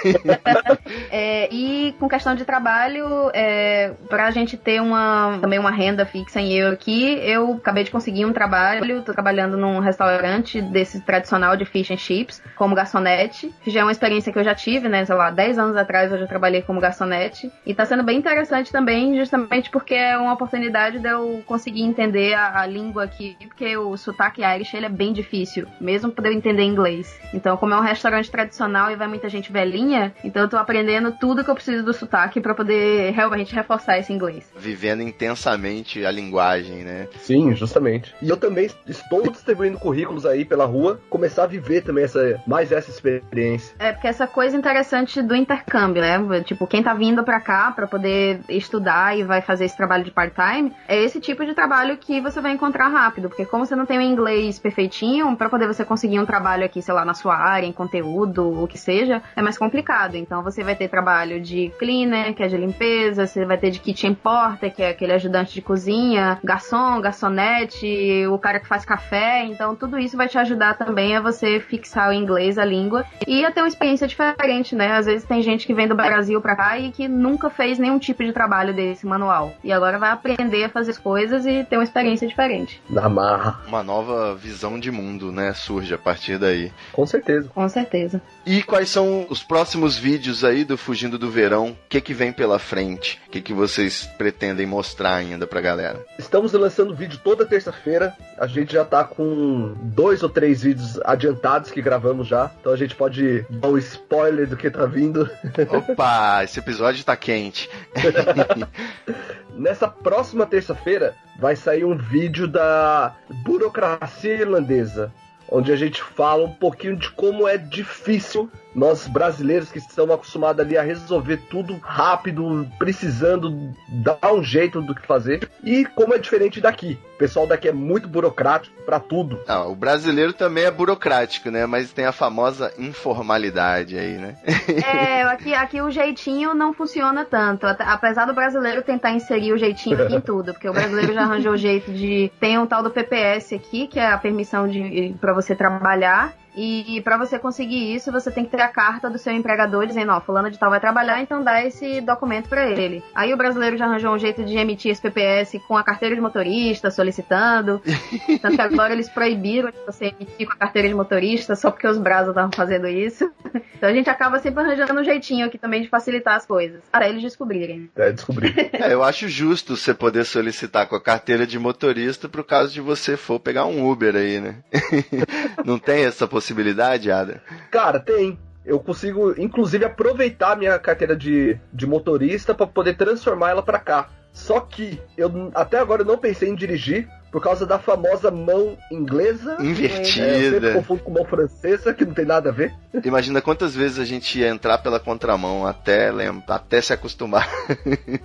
É, 1.11 1.53
e 1.53 1.95
com 1.99 2.09
questão 2.09 2.35
de 2.35 2.45
trabalho, 2.45 3.31
é, 3.33 3.93
pra 4.09 4.31
gente 4.31 4.57
ter 4.57 4.81
uma, 4.81 5.39
também 5.51 5.59
uma 5.59 5.73
renda 5.73 6.07
fixa 6.07 6.41
em 6.41 6.53
euro 6.53 6.75
aqui, 6.75 7.19
eu 7.25 7.55
acabei 7.55 7.83
de 7.83 7.91
conseguir 7.91 8.25
um 8.25 8.33
trabalho, 8.33 9.03
tô 9.03 9.13
trabalhando 9.13 9.57
num 9.57 9.81
restaurante 9.81 10.63
desse 10.63 11.01
tradicional 11.01 11.57
de 11.57 11.65
fish 11.65 11.91
and 11.91 11.97
chips, 11.97 12.41
como 12.55 12.73
garçonete, 12.73 13.53
já 13.67 13.81
é 13.81 13.83
uma 13.83 13.91
experiência 13.91 14.33
que 14.33 14.39
eu 14.39 14.45
já 14.45 14.55
tive, 14.55 14.89
né, 14.89 15.05
sei 15.05 15.17
lá, 15.17 15.29
10 15.29 15.59
anos 15.59 15.77
atrás 15.77 16.13
eu 16.13 16.19
já 16.19 16.27
trabalhei 16.29 16.63
como 16.63 16.79
garçonete, 16.79 17.51
e 17.67 17.75
tá 17.75 17.85
sendo 17.85 18.05
bem 18.05 18.19
interessante 18.19 18.71
também, 18.71 19.19
justamente 19.19 19.71
porque 19.71 19.93
é 19.93 20.17
uma 20.17 20.35
oportunidade 20.35 21.01
de 21.01 21.09
eu 21.09 21.43
conseguir 21.45 21.83
entender 21.83 22.33
a, 22.35 22.61
a 22.61 22.67
língua 22.67 23.03
aqui, 23.03 23.37
porque 23.49 23.77
o 23.77 23.97
sotaque 23.97 24.45
Irish, 24.45 24.73
ele 24.75 24.87
é 24.87 24.91
bem 24.91 25.13
difícil, 25.13 25.67
mesmo 25.81 26.13
pra 26.13 26.29
eu 26.29 26.33
entender 26.33 26.63
inglês. 26.63 27.19
Então, 27.35 27.57
como 27.57 27.75
é 27.75 27.77
um 27.77 27.83
restaurante 27.83 28.31
tradicional 28.31 28.89
e 28.93 28.95
vai 28.95 29.09
muita 29.09 29.29
gente 29.29 29.51
velhinha, 29.51 30.15
então 30.23 30.43
eu 30.43 30.49
tô 30.49 30.57
aprendendo 30.57 31.11
tudo 31.11 31.43
que 31.43 31.51
eu 31.51 31.57
preciso 31.57 31.85
do 31.85 31.93
sotaque 31.93 32.41
pra 32.41 32.55
poder 32.55 33.11
realmente 33.11 33.53
reforçar 33.53 33.99
esse 33.99 34.13
inglês. 34.13 34.49
Vivendo 34.57 35.03
intensamente 35.41 36.05
a 36.05 36.11
linguagem, 36.11 36.85
né? 36.85 37.09
Sim, 37.19 37.55
justamente. 37.55 38.15
E 38.21 38.29
eu 38.29 38.37
também 38.37 38.69
estou 38.87 39.23
distribuindo 39.31 39.79
currículos 39.79 40.27
aí 40.27 40.45
pela 40.45 40.67
rua, 40.67 41.01
começar 41.09 41.45
a 41.45 41.47
viver 41.47 41.83
também 41.83 42.05
essa, 42.05 42.41
mais 42.47 42.71
essa 42.71 42.91
experiência. 42.91 43.75
É, 43.79 43.93
porque 43.93 44.07
essa 44.07 44.27
coisa 44.27 44.57
interessante 44.57 45.23
do 45.23 45.35
intercâmbio, 45.35 46.03
né? 46.03 46.43
Tipo, 46.45 46.67
quem 46.67 46.83
tá 46.83 46.93
vindo 46.93 47.25
pra 47.25 47.41
cá 47.41 47.73
pra 47.73 47.87
poder 47.87 48.41
estudar 48.49 49.17
e 49.17 49.23
vai 49.23 49.41
fazer 49.41 49.65
esse 49.65 49.77
trabalho 49.77 50.05
de 50.05 50.11
part-time, 50.11 50.73
é 50.87 51.03
esse 51.03 51.21
tipo 51.21 51.45
de 51.45 51.55
trabalho 51.55 51.97
que 51.97 52.21
você 52.21 52.41
vai 52.41 52.53
encontrar 52.53 52.89
rápido, 52.89 53.29
porque 53.29 53.47
como 53.47 53.65
você 53.65 53.75
não 53.75 53.87
tem 53.87 53.99
o 53.99 54.03
inglês 54.03 54.59
perfeitinho, 54.59 55.35
pra 55.37 55.49
poder 55.49 55.67
você 55.67 55.85
conseguir 55.85 56.19
um 56.21 56.27
trabalho 56.27 56.65
aqui, 56.65 56.83
sei 56.83 56.93
lá, 56.93 57.05
na 57.05 57.15
sua 57.15 57.37
área, 57.37 57.67
em 57.67 57.73
conteúdo, 57.73 58.63
o 58.63 58.67
que 58.67 58.79
seja, 58.79 59.23
é 59.35 59.41
mais 59.43 59.57
complicado. 59.57 60.17
Então 60.17 60.43
você 60.43 60.63
vai 60.63 60.77
ter 60.77 60.89
trabalho 60.89 61.41
de 61.41 61.73
cleaner, 61.79 62.35
que 62.35 62.43
é 62.43 62.49
de 62.49 62.57
limpeza, 62.57 63.27
você 63.27 63.45
vai 63.45 63.57
ter 63.57 63.71
de 63.71 63.81
kitchen 63.81 64.15
porter, 64.15 64.75
que 64.75 64.83
é 64.83 64.91
aquele 64.91 65.13
ajudante 65.21 65.55
de 65.55 65.63
cozinha, 65.63 66.39
garçom, 66.43 67.01
garçonete, 67.01 68.27
o 68.27 68.39
cara 68.39 68.59
que 68.59 68.67
faz 68.67 68.85
café. 68.85 69.45
Então 69.45 69.77
tudo 69.77 69.99
isso 69.99 70.17
vai 70.17 70.29
te 70.29 70.39
ajudar 70.39 70.75
também 70.75 71.17
a 71.17 71.21
você 71.21 71.61
fixar 71.61 72.11
o 72.11 72.13
inglês, 72.13 72.59
a 72.59 72.65
língua, 72.65 73.05
e 73.27 73.45
a 73.45 73.51
ter 73.51 73.61
uma 73.61 73.69
experiência 73.69 74.09
diferente, 74.09 74.75
né? 74.75 74.93
Às 74.93 75.07
vezes 75.07 75.27
tem 75.27 75.43
gente 75.43 75.67
que 75.67 75.75
vem 75.75 75.87
do 75.87 75.95
Brasil 75.95 76.41
pra 76.41 76.57
cá 76.57 76.79
e 76.79 76.91
que 76.91 77.07
nunca 77.07 77.51
fez 77.51 77.79
nenhum 77.79 77.99
tipo 77.99 78.25
de 78.25 78.33
trabalho 78.33 78.75
desse 78.75 79.07
manual. 79.07 79.53
E 79.63 79.73
agora 79.73 79.99
vai 79.99 80.11
aprender 80.11 80.65
a 80.65 80.69
fazer 80.69 80.93
as 80.93 80.99
coisas 80.99 81.47
e 81.47 81.65
ter 81.65 81.77
uma 81.77 81.85
experiência 81.85 82.27
diferente. 82.27 82.83
Na 82.89 83.09
marra. 83.09 83.61
Uma 83.67 83.83
nova 83.83 84.35
visão 84.35 84.79
de 84.81 84.91
mundo, 84.91 85.31
né? 85.31 85.53
Surge 85.53 85.93
a 85.95 85.99
partir 85.99 86.39
daí. 86.39 86.73
Com 86.93 87.07
certeza. 87.07 87.49
Com 87.55 87.69
certeza. 87.69 88.23
E 88.47 88.63
quais 88.63 88.89
são 88.89 89.27
os 89.29 89.43
próximos 89.43 89.99
vídeos 89.99 90.45
aí 90.45 90.65
do 90.65 90.79
Fugindo 90.79 91.19
do 91.19 91.31
Verão? 91.31 91.71
O 91.71 91.77
que, 91.89 92.01
que 92.01 92.15
vem 92.15 92.33
pela 92.33 92.59
frente? 92.59 93.21
O 93.27 93.31
que, 93.31 93.41
que 93.41 93.53
vocês 93.53 94.09
pretendem 94.19 94.67
mostrar 94.67 95.10
ainda 95.17 95.47
pra 95.47 95.61
galera? 95.61 96.05
Estamos 96.19 96.53
lançando 96.53 96.95
vídeo 96.95 97.19
toda 97.23 97.47
terça-feira. 97.47 98.15
A 98.39 98.47
gente 98.47 98.73
já 98.73 98.85
tá 98.85 99.05
com 99.05 99.75
dois 99.83 100.23
ou 100.23 100.29
três 100.29 100.63
vídeos 100.63 100.99
adiantados 101.05 101.71
que 101.71 101.83
gravamos 101.83 102.29
já. 102.29 102.51
Então 102.61 102.73
a 102.73 102.77
gente 102.77 102.95
pode 102.95 103.45
dar 103.51 103.69
um 103.69 103.79
spoiler 103.79 104.49
do 104.49 104.57
que 104.57 104.71
tá 104.71 104.87
vindo. 104.87 105.29
Opa, 105.69 106.45
esse 106.45 106.59
episódio 106.59 107.05
tá 107.05 107.17
quente. 107.17 107.69
Nessa 109.57 109.89
próxima 109.89 110.47
terça-feira 110.47 111.15
vai 111.39 111.57
sair 111.57 111.85
um 111.85 111.97
vídeo 111.97 112.47
da 112.47 113.15
burocracia 113.45 114.35
irlandesa, 114.35 115.13
onde 115.51 115.73
a 115.73 115.77
gente 115.77 116.03
fala 116.03 116.45
um 116.45 116.53
pouquinho 116.53 116.97
de 116.97 117.11
como 117.11 117.47
é 117.47 117.59
difícil 117.59 118.51
nós 118.75 119.07
brasileiros 119.07 119.71
que 119.71 119.79
estamos 119.79 120.15
acostumados 120.15 120.65
ali 120.65 120.77
a 120.77 120.83
resolver 120.83 121.39
tudo 121.51 121.79
rápido, 121.83 122.67
precisando 122.79 123.75
dar 123.89 124.19
um 124.33 124.43
jeito 124.43 124.81
do 124.81 124.95
que 124.95 125.07
fazer, 125.07 125.49
e 125.63 125.85
como 125.85 126.15
é 126.15 126.19
diferente 126.19 126.61
daqui. 126.61 126.99
O 127.15 127.19
pessoal 127.19 127.47
daqui 127.47 127.69
é 127.69 127.73
muito 127.73 128.09
burocrático 128.09 128.75
pra 128.83 128.99
tudo. 128.99 129.41
Ah, 129.47 129.67
o 129.67 129.75
brasileiro 129.75 130.33
também 130.33 130.65
é 130.65 130.71
burocrático, 130.71 131.51
né? 131.51 131.67
Mas 131.67 131.93
tem 131.93 132.07
a 132.07 132.13
famosa 132.13 132.73
informalidade 132.79 133.99
aí, 133.99 134.17
né? 134.17 134.37
É, 134.71 135.23
aqui, 135.23 135.55
aqui 135.55 135.81
o 135.81 135.91
jeitinho 135.91 136.55
não 136.55 136.73
funciona 136.73 137.25
tanto. 137.25 137.67
Apesar 137.67 138.25
do 138.25 138.35
brasileiro 138.35 138.83
tentar 138.83 139.11
inserir 139.13 139.53
o 139.53 139.59
jeitinho 139.59 140.03
aqui 140.03 140.15
em 140.15 140.21
tudo, 140.21 140.53
porque 140.53 140.69
o 140.69 140.73
brasileiro 140.73 141.13
já 141.13 141.23
arranjou 141.23 141.53
o 141.53 141.57
jeito 141.57 141.93
de. 141.93 142.31
Tem 142.41 142.59
um 142.59 142.67
tal 142.67 142.83
do 142.83 142.91
PPS 142.91 143.53
aqui, 143.53 143.87
que 143.87 143.99
é 143.99 144.11
a 144.11 144.19
permissão 144.19 144.69
de 144.69 145.15
para 145.21 145.33
você 145.33 145.55
trabalhar. 145.55 146.33
E 146.57 147.01
pra 147.03 147.17
você 147.17 147.39
conseguir 147.39 147.95
isso, 147.95 148.13
você 148.13 148.31
tem 148.31 148.45
que 148.45 148.51
ter 148.51 148.61
a 148.63 148.69
carta 148.69 149.09
do 149.09 149.19
seu 149.19 149.33
empregador 149.33 149.87
dizendo, 149.87 150.13
ó, 150.13 150.21
fulano 150.21 150.51
de 150.51 150.59
tal 150.59 150.71
vai 150.71 150.81
trabalhar, 150.81 151.21
então 151.21 151.43
dá 151.43 151.65
esse 151.65 152.01
documento 152.01 152.49
pra 152.49 152.69
ele. 152.69 153.03
Aí 153.15 153.33
o 153.33 153.37
brasileiro 153.37 153.77
já 153.77 153.87
arranjou 153.87 154.15
um 154.15 154.19
jeito 154.19 154.45
de 154.45 154.57
emitir 154.57 154.91
esse 154.91 155.01
PPS 155.01 155.61
com 155.67 155.77
a 155.77 155.85
carteira 155.85 156.15
de 156.15 156.21
motorista, 156.21 156.91
solicitando. 156.91 157.81
Tanto 158.43 158.57
que 158.57 158.63
agora 158.63 158.93
eles 158.93 159.09
proibiram 159.09 159.71
de 159.71 159.79
você 159.87 160.07
emitir 160.07 160.47
com 160.47 160.53
a 160.53 160.57
carteira 160.57 160.89
de 160.89 160.95
motorista 160.95 161.55
só 161.55 161.71
porque 161.71 161.87
os 161.87 161.99
brasas 161.99 162.31
estavam 162.31 162.51
fazendo 162.53 162.89
isso. 162.89 163.31
Então 163.77 163.89
a 163.89 163.93
gente 163.95 164.11
acaba 164.11 164.39
sempre 164.39 164.63
arranjando 164.63 165.01
um 165.01 165.05
jeitinho 165.05 165.47
aqui 165.47 165.57
também 165.57 165.83
de 165.83 165.89
facilitar 165.89 166.37
as 166.37 166.45
coisas. 166.45 166.81
Para 166.91 167.09
eles 167.09 167.23
descobrirem. 167.23 167.91
É, 167.97 168.13
descobri. 168.13 168.51
É, 168.81 168.95
eu 168.95 169.03
acho 169.03 169.29
justo 169.29 169.77
você 169.77 169.93
poder 169.93 170.25
solicitar 170.25 170.87
com 170.87 170.97
a 170.97 171.01
carteira 171.01 171.47
de 171.47 171.59
motorista 171.59 172.29
pro 172.29 172.43
caso 172.43 172.73
de 172.73 172.81
você 172.81 173.17
for 173.17 173.39
pegar 173.39 173.67
um 173.67 173.91
Uber 173.91 174.17
aí, 174.17 174.41
né? 174.41 174.57
Não 175.65 175.79
tem 175.79 176.05
essa 176.05 176.27
possibilidade, 176.27 177.11
Ada? 177.11 177.43
Cara, 177.71 177.99
tem. 178.01 178.39
Eu 178.65 178.79
consigo, 178.79 179.35
inclusive, 179.41 179.85
aproveitar 179.85 180.57
minha 180.57 180.79
carteira 180.79 181.17
de, 181.17 181.59
de 181.73 181.87
motorista 181.87 182.55
para 182.55 182.67
poder 182.67 182.97
transformar 182.97 183.51
ela 183.51 183.63
para 183.63 183.79
cá. 183.79 184.09
Só 184.33 184.61
que 184.61 185.01
eu 185.17 185.51
até 185.55 185.79
agora 185.79 186.03
eu 186.03 186.07
não 186.07 186.19
pensei 186.19 186.49
em 186.49 186.55
dirigir 186.55 187.09
por 187.33 187.43
causa 187.43 187.67
da 187.67 187.79
famosa 187.79 188.31
mão 188.31 188.77
inglesa. 188.91 189.57
É, 189.59 189.63
eu 189.63 189.75
sempre 189.75 189.87
Invertida. 189.87 190.73
confundo 190.75 191.03
com 191.03 191.13
mão 191.13 191.25
francesa, 191.25 191.95
que 191.95 192.05
não 192.05 192.13
tem 192.13 192.25
nada 192.25 192.51
a 192.51 192.53
ver. 192.53 192.75
Imagina 193.05 193.41
quantas 193.41 193.75
vezes 193.75 193.99
a 193.99 194.05
gente 194.05 194.39
ia 194.39 194.49
entrar 194.49 194.79
pela 194.79 195.01
contramão 195.01 195.67
até, 195.67 196.11
até 196.49 196.81
se 196.81 196.93
acostumar. 196.93 197.49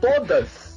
Todas! 0.02 0.75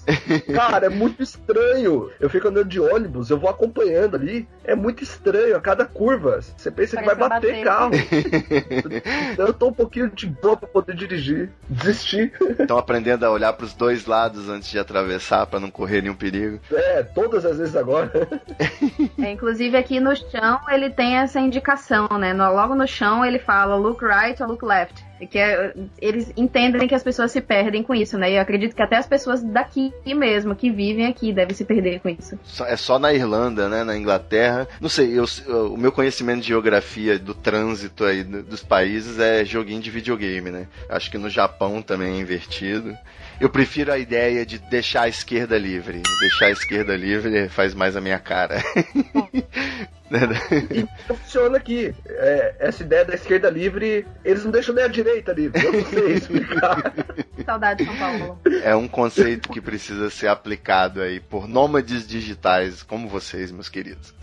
Cara, 0.55 0.87
é 0.87 0.89
muito 0.89 1.23
estranho. 1.23 2.11
Eu 2.21 2.31
fico 2.31 2.49
andando 2.49 2.69
de 2.69 2.81
ônibus, 2.81 3.31
eu 3.31 3.39
vou 3.39 3.51
acompanhando 3.51 4.17
ali. 4.17 4.49
É 4.65 4.75
muito 4.75 5.03
estranho 5.03 5.57
a 5.57 5.61
cada 5.61 5.85
curva. 5.85 6.41
Você 6.41 6.71
pensa 6.71 6.97
que 6.97 7.05
vai 7.05 7.15
bater 7.15 7.53
bater. 7.53 7.65
carro. 7.65 7.91
então 9.33 9.47
eu 9.47 9.55
tô 9.55 9.69
um 9.69 9.73
pouquinho 9.73 10.11
de 10.11 10.27
boa 10.27 10.57
pra 10.57 10.69
poder 10.69 10.95
dirigir. 10.95 11.51
Desistir. 11.69 12.33
Estão 12.59 12.79
aprendendo 12.79 13.25
a 13.25 13.31
olhar 13.31 13.53
pros 13.53 13.75
dois 13.75 14.07
lados 14.07 14.49
antes 14.49 14.69
de 14.69 14.79
atravessar 14.79 15.47
pra 15.47 15.61
não 15.61 15.71
correr 15.71 16.03
nenhum 16.03 16.15
perigo. 16.15 16.61
É, 16.73 17.03
todas 17.03 17.45
as 17.45 17.59
vezes 17.59 17.77
agora. 17.77 18.11
É, 19.19 19.31
inclusive 19.31 19.77
aqui 19.77 20.01
no 20.01 20.15
chão 20.17 20.61
ele 20.69 20.91
tem 20.91 21.17
essa 21.17 21.41
indicação, 21.41 22.09
né? 22.19 22.33
Logo 22.33 22.75
no 22.75 22.87
chão 22.87 23.25
ele 23.25 23.39
fala 23.39 23.77
look 23.77 24.05
right 24.05 24.41
or 24.43 24.49
look 24.49 24.65
left. 24.65 25.08
Que 25.27 25.39
é- 25.39 25.73
eles 26.01 26.33
entendem 26.37 26.87
que 26.87 26.95
as 26.95 27.03
pessoas 27.03 27.33
se 27.33 27.41
perdem 27.41 27.83
com 27.83 27.95
isso, 27.95 28.17
né? 28.17 28.31
E 28.31 28.37
eu 28.37 28.41
acredito 28.41 28.75
que 28.75 28.83
até 28.83 28.97
as 28.97 29.07
pessoas 29.07 29.43
daqui 29.43 29.93
mesmo, 30.07 30.55
que 30.55 30.71
vivem 30.71 31.07
aqui, 31.07 31.33
devem 31.33 31.55
se 31.55 31.65
perder 31.65 32.01
com 32.01 32.09
isso. 32.09 32.39
É 32.67 32.77
só 32.77 32.99
na 32.99 33.13
Irlanda, 33.13 33.69
né? 33.69 33.85
Na 33.85 33.97
Inglaterra. 33.97 34.69
Não 34.81 34.89
sei, 34.89 35.19
eu, 35.19 35.25
o 35.73 35.77
meu 35.77 35.91
conhecimento 35.93 36.41
de 36.43 36.49
geografia 36.49 37.19
do 37.19 37.35
trânsito 37.35 38.05
aí 38.05 38.23
do- 38.23 38.43
dos 38.43 38.63
países 38.63 39.19
é 39.19 39.45
joguinho 39.45 39.81
de 39.81 39.91
videogame, 39.91 40.51
né? 40.51 40.67
Acho 40.89 41.11
que 41.11 41.19
no 41.19 41.29
Japão 41.31 41.83
também 41.83 42.15
é 42.17 42.21
invertido. 42.21 42.97
Eu 43.41 43.49
prefiro 43.49 43.93
a 43.93 43.99
ideia 43.99 44.45
de 44.45 44.59
deixar 44.59 45.03
a 45.03 45.09
esquerda 45.09 45.57
livre. 45.57 46.03
Deixar 46.21 46.47
a 46.47 46.51
esquerda 46.51 46.97
livre 46.97 47.49
faz 47.49 47.73
mais 47.73 47.97
a 47.97 48.01
minha 48.01 48.19
cara. 48.19 48.63
Né? 50.11 50.21
E 50.71 50.89
funciona 51.07 51.59
aqui. 51.59 51.95
É, 52.07 52.55
essa 52.61 52.83
ideia 52.83 53.05
da 53.05 53.15
esquerda 53.15 53.51
livre, 53.51 54.07
eles 54.25 54.43
não 54.45 54.51
deixam 54.51 54.75
nem 54.75 54.85
a 54.85 54.89
direita 54.89 55.33
livre. 55.33 55.63
Eu 55.63 55.73
não 55.73 55.85
sei 55.85 56.13
explicar. 56.17 56.95
Saudade 57.45 57.85
de 57.85 57.91
São 57.91 57.99
Paulo. 57.99 58.41
é 58.63 58.75
um 58.75 58.89
conceito 58.89 59.51
que 59.51 59.61
precisa 59.61 60.11
ser 60.11 60.29
aplicado 60.29 61.01
aí 61.03 61.21
por 61.21 61.47
nômades 61.47 62.07
digitais 62.07 62.83
como 62.83 63.09
vocês, 63.09 63.53
meus 63.53 63.69
queridos. 63.69 64.15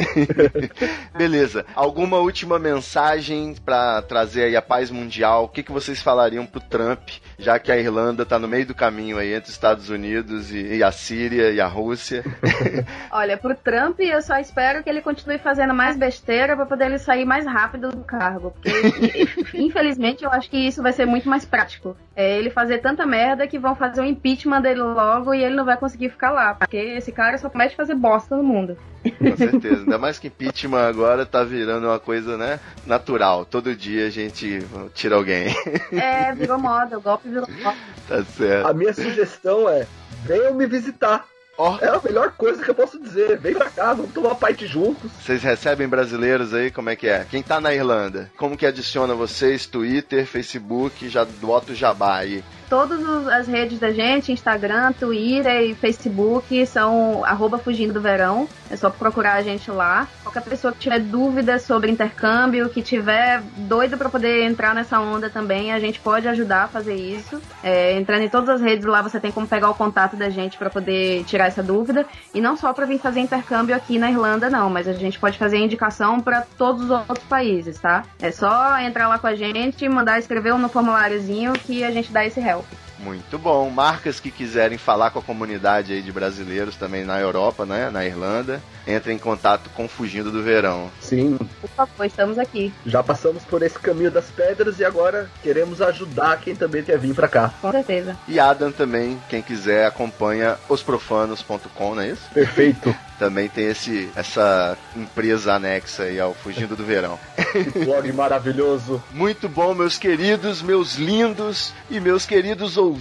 Beleza. 1.15 1.65
Alguma 1.75 2.17
última 2.17 2.57
mensagem 2.57 3.55
pra 3.63 4.01
trazer 4.01 4.45
aí 4.45 4.55
a 4.55 4.61
paz 4.61 4.89
mundial? 4.89 5.45
O 5.45 5.49
que, 5.49 5.63
que 5.63 5.71
vocês 5.71 6.01
falariam 6.01 6.45
pro 6.45 6.59
Trump, 6.59 7.09
já 7.37 7.59
que 7.59 7.71
a 7.71 7.77
Irlanda 7.77 8.25
tá 8.25 8.39
no 8.39 8.47
meio 8.47 8.65
do 8.65 8.75
caminho 8.75 9.04
caminho 9.05 9.17
aí 9.17 9.33
entre 9.33 9.49
os 9.49 9.55
Estados 9.55 9.89
Unidos 9.89 10.51
e, 10.51 10.77
e 10.77 10.83
a 10.83 10.91
Síria 10.91 11.51
e 11.51 11.61
a 11.61 11.67
Rússia. 11.67 12.23
Olha, 13.11 13.37
pro 13.37 13.55
Trump 13.55 13.99
eu 13.99 14.21
só 14.21 14.37
espero 14.37 14.83
que 14.83 14.89
ele 14.89 15.01
continue 15.01 15.37
fazendo 15.37 15.73
mais 15.73 15.95
besteira 15.95 16.55
pra 16.55 16.65
poder 16.65 16.85
ele 16.85 16.97
sair 16.97 17.25
mais 17.25 17.45
rápido 17.45 17.89
do 17.89 18.03
cargo. 18.03 18.51
Porque, 18.51 19.27
infelizmente, 19.53 20.23
eu 20.23 20.31
acho 20.31 20.49
que 20.49 20.57
isso 20.57 20.81
vai 20.81 20.91
ser 20.91 21.05
muito 21.05 21.29
mais 21.29 21.45
prático. 21.45 21.95
É 22.15 22.37
ele 22.37 22.49
fazer 22.49 22.79
tanta 22.79 23.05
merda 23.05 23.47
que 23.47 23.59
vão 23.59 23.75
fazer 23.75 24.01
o 24.01 24.05
impeachment 24.05 24.61
dele 24.61 24.81
logo 24.81 25.33
e 25.33 25.43
ele 25.43 25.55
não 25.55 25.65
vai 25.65 25.77
conseguir 25.77 26.09
ficar 26.09 26.31
lá. 26.31 26.55
Porque 26.55 26.77
esse 26.77 27.11
cara 27.11 27.37
só 27.37 27.49
promete 27.49 27.75
fazer 27.75 27.95
bosta 27.95 28.35
no 28.35 28.43
mundo. 28.43 28.77
Com 29.19 29.37
certeza. 29.37 29.81
Ainda 29.81 29.97
mais 29.97 30.17
que 30.17 30.27
impeachment 30.27 30.87
agora 30.87 31.25
tá 31.25 31.43
virando 31.43 31.87
uma 31.87 31.99
coisa, 31.99 32.37
né, 32.37 32.59
natural. 32.85 33.45
Todo 33.45 33.75
dia 33.75 34.07
a 34.07 34.09
gente 34.09 34.65
tira 34.93 35.15
alguém. 35.15 35.55
É, 35.91 36.33
virou 36.33 36.57
moda, 36.57 36.97
o 36.97 37.01
golpe 37.01 37.29
virou 37.29 37.47
moda. 37.61 37.77
tá 38.07 38.23
certo. 38.23 38.67
A 38.67 38.73
minha 38.73 38.93
sugestão 38.95 39.69
é: 39.69 39.85
venham 40.25 40.53
me 40.53 40.65
visitar. 40.65 41.25
Ó, 41.57 41.77
É 41.81 41.87
a 41.87 42.01
melhor 42.03 42.31
coisa 42.33 42.61
que 42.61 42.69
eu 42.69 42.75
posso 42.75 42.99
dizer. 42.99 43.37
Vem 43.39 43.53
pra 43.53 43.69
cá, 43.69 43.93
vamos 43.93 44.11
tomar 44.11 44.35
parte 44.35 44.67
juntos. 44.67 45.09
vocês 45.23 45.41
recebem 45.41 45.87
brasileiros 45.87 46.53
aí? 46.53 46.69
Como 46.69 46.89
é 46.89 46.97
que 46.97 47.07
é? 47.07 47.25
Quem 47.29 47.41
tá 47.41 47.61
na 47.61 47.73
Irlanda? 47.73 48.29
Como 48.35 48.57
que 48.57 48.65
adiciona 48.65 49.13
vocês? 49.15 49.65
Twitter, 49.65 50.25
Facebook, 50.25 51.07
já 51.07 51.23
bota 51.23 51.71
o 51.71 51.75
jabá 51.75 52.17
aí. 52.17 52.43
Todas 52.69 53.27
as 53.27 53.47
redes 53.47 53.79
da 53.79 53.91
gente, 53.91 54.31
Instagram, 54.31 54.91
Twitter 54.93 55.69
e 55.69 55.75
Facebook, 55.75 56.65
são 56.65 57.23
arroba 57.23 57.57
fugindo 57.57 57.93
do 57.93 58.01
verão. 58.01 58.47
É 58.69 58.75
só 58.75 58.89
procurar 58.89 59.33
a 59.33 59.41
gente 59.41 59.69
lá. 59.69 60.07
Qualquer 60.23 60.41
pessoa 60.41 60.73
que 60.73 60.79
tiver 60.79 60.99
dúvidas 60.99 61.61
sobre 61.61 61.91
intercâmbio, 61.91 62.69
que 62.69 62.81
tiver 62.81 63.41
doido 63.57 63.97
pra 63.97 64.09
poder 64.09 64.43
entrar 64.43 64.73
nessa 64.73 64.99
onda 64.99 65.29
também, 65.29 65.71
a 65.71 65.79
gente 65.79 65.99
pode 65.99 66.27
ajudar 66.27 66.63
a 66.63 66.67
fazer 66.67 66.95
isso. 66.95 67.39
É, 67.63 67.93
entrando 67.97 68.23
em 68.23 68.29
todas 68.29 68.49
as 68.49 68.61
redes 68.61 68.85
lá, 68.85 69.01
você 69.01 69.19
tem 69.19 69.31
como 69.31 69.47
pegar 69.47 69.69
o 69.69 69.75
contato 69.75 70.15
da 70.15 70.29
gente 70.29 70.57
pra 70.57 70.69
poder 70.69 71.23
tirar 71.25 71.45
essa 71.45 71.61
dúvida. 71.61 72.05
E 72.33 72.41
não 72.41 72.57
só 72.57 72.73
pra 72.73 72.85
vir 72.85 72.99
fazer 72.99 73.19
intercâmbio 73.19 73.75
aqui 73.75 73.99
na 73.99 74.09
Irlanda, 74.09 74.49
não, 74.49 74.69
mas 74.69 74.87
a 74.87 74.93
gente 74.93 75.19
pode 75.19 75.37
fazer 75.37 75.57
indicação 75.57 76.19
pra 76.19 76.41
todos 76.57 76.85
os 76.85 76.89
outros 76.89 77.25
países, 77.27 77.79
tá? 77.79 78.03
É 78.19 78.31
só 78.31 78.79
entrar 78.79 79.07
lá 79.07 79.19
com 79.19 79.27
a 79.27 79.35
gente, 79.35 79.87
mandar 79.87 80.17
escrever 80.17 80.55
no 80.55 80.69
formuláriozinho 80.69 81.53
que 81.53 81.83
a 81.83 81.91
gente 81.91 82.11
dá 82.11 82.25
esse 82.25 82.39
help. 82.39 82.54
out. 82.55 82.84
Muito 83.05 83.37
bom. 83.37 83.69
Marcas 83.69 84.19
que 84.19 84.31
quiserem 84.31 84.79
falar 84.79 85.11
com 85.11 85.19
a 85.19 85.21
comunidade 85.21 85.93
aí 85.93 86.01
de 86.01 86.11
brasileiros 86.11 86.75
também 86.75 87.05
na 87.05 87.19
Europa, 87.19 87.63
né? 87.65 87.91
Na 87.91 88.03
Irlanda, 88.03 88.59
entrem 88.87 89.15
em 89.15 89.19
contato 89.19 89.69
com 89.75 89.87
Fugindo 89.87 90.31
do 90.31 90.41
Verão. 90.41 90.89
Sim, 90.99 91.37
Por 91.61 91.69
favor, 91.69 92.03
estamos 92.05 92.39
aqui. 92.39 92.73
já 92.85 93.03
passamos 93.03 93.43
por 93.43 93.61
esse 93.61 93.77
caminho 93.77 94.09
das 94.09 94.25
pedras 94.31 94.79
e 94.79 94.85
agora 94.85 95.29
queremos 95.43 95.81
ajudar 95.83 96.39
quem 96.41 96.55
também 96.55 96.81
quer 96.83 96.97
vir 96.97 97.13
pra 97.13 97.27
cá. 97.27 97.53
Com 97.61 97.71
certeza. 97.71 98.17
E 98.27 98.39
Adam 98.39 98.71
também, 98.71 99.21
quem 99.29 99.41
quiser, 99.41 99.85
acompanha 99.85 100.57
osprofanos.com, 100.67 101.95
não 101.95 102.01
é 102.01 102.09
isso? 102.09 102.27
Perfeito. 102.33 102.95
Também 103.17 103.47
tem 103.47 103.67
esse, 103.67 104.09
essa 104.13 104.77
empresa 104.93 105.53
anexa 105.53 106.03
aí 106.03 106.19
ao 106.19 106.33
Fugindo 106.33 106.75
do 106.75 106.83
Verão. 106.83 107.17
Blog 107.85 108.11
maravilhoso. 108.11 109.01
Muito 109.13 109.47
bom, 109.47 109.73
meus 109.73 109.97
queridos, 109.97 110.61
meus 110.61 110.95
lindos 110.95 111.73
e 111.89 112.01
meus 112.01 112.25
queridos 112.25 112.75
ouvintes, 112.75 112.94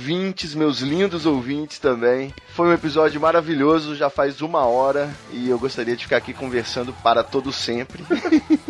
meus 0.55 0.81
lindos 0.81 1.27
ouvintes 1.27 1.79
também. 1.79 2.35
Foi 2.55 2.69
um 2.69 2.73
episódio 2.73 3.21
maravilhoso, 3.21 3.97
já 3.97 4.11
faz 4.11 4.41
uma 4.41 4.65
hora 4.67 5.11
e 5.33 5.49
eu 5.49 5.59
gostaria 5.59 5.97
de 5.97 6.05
ficar 6.05 6.19
aqui 6.19 6.33
conversando 6.33 6.93
para 7.03 7.23
todo 7.23 7.53
sempre. 7.53 8.05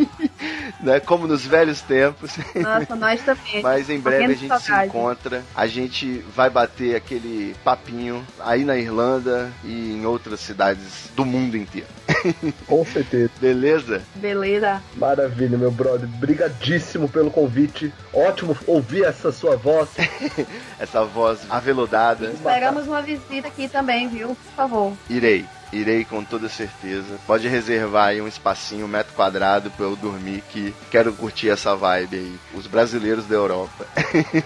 né? 0.80 1.00
Como 1.00 1.26
nos 1.26 1.44
velhos 1.44 1.80
tempos. 1.80 2.36
Nossa, 2.54 2.94
nós 2.94 3.22
também. 3.22 3.60
Mas 3.62 3.90
em 3.90 3.98
breve 3.98 4.24
a 4.24 4.36
gente 4.36 4.60
se 4.60 4.72
encontra. 4.72 5.44
A 5.54 5.66
gente 5.66 6.18
vai 6.34 6.50
bater 6.50 6.94
aquele 6.94 7.54
papinho 7.64 8.24
aí 8.38 8.64
na 8.64 8.76
Irlanda 8.76 9.52
e 9.64 9.92
em 9.92 10.06
outras 10.06 10.40
cidades 10.40 11.10
do 11.16 11.24
mundo 11.24 11.56
inteiro. 11.56 11.88
Com 12.66 12.84
certeza. 12.84 13.30
Beleza? 13.40 14.02
Beleza. 14.16 14.82
Maravilha, 14.96 15.56
meu 15.56 15.70
brother. 15.70 16.08
Brigadíssimo 16.08 17.08
pelo 17.08 17.30
convite. 17.30 17.92
Ótimo 18.12 18.56
ouvir 18.66 19.04
essa 19.04 19.32
sua 19.32 19.56
voz. 19.56 19.88
Essa 20.78 21.04
voz 21.04 21.40
aveludada. 21.48 22.30
Esperamos 22.30 22.86
uma 22.86 23.00
visita 23.00 23.48
aqui 23.48 23.68
também, 23.68 24.08
viu? 24.08 24.28
Por 24.28 24.54
favor. 24.56 24.92
Irei. 25.08 25.44
Irei 25.72 26.04
com 26.04 26.22
toda 26.22 26.48
certeza. 26.48 27.16
Pode 27.26 27.48
reservar 27.48 28.08
aí 28.08 28.20
um 28.20 28.28
espacinho, 28.28 28.84
um 28.84 28.88
metro 28.88 29.12
quadrado 29.14 29.70
pra 29.72 29.86
eu 29.86 29.96
dormir 29.96 30.42
que 30.50 30.72
quero 30.90 31.12
curtir 31.12 31.50
essa 31.50 31.74
vibe 31.74 32.16
aí. 32.16 32.38
Os 32.54 32.66
brasileiros 32.66 33.26
da 33.26 33.34
Europa. 33.34 33.84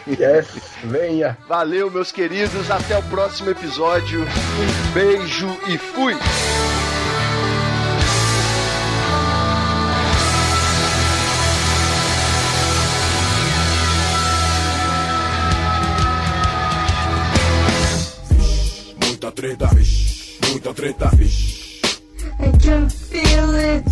Yes, 0.08 0.48
venha. 0.84 1.36
Valeu, 1.46 1.90
meus 1.90 2.10
queridos. 2.10 2.70
Até 2.70 2.96
o 2.96 3.02
próximo 3.04 3.50
episódio. 3.50 4.22
Um 4.22 4.92
beijo 4.92 5.48
e 5.68 5.76
fui! 5.76 6.16
Treta, 19.38 19.68
vixe. 19.68 20.40
Muita 20.50 20.74
treta, 20.74 21.08
vixe. 21.14 21.80
I 22.40 22.50
can 22.58 22.90
feel 22.90 23.54
it. 23.54 23.86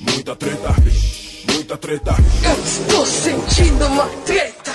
Muita 0.00 0.34
treta, 0.34 0.72
vixe. 0.80 1.44
Muita 1.52 1.76
treta. 1.76 2.12
Eu 2.42 2.64
estou 2.64 3.04
sentindo 3.04 3.86
uma 3.86 4.08
treta. 4.24 4.72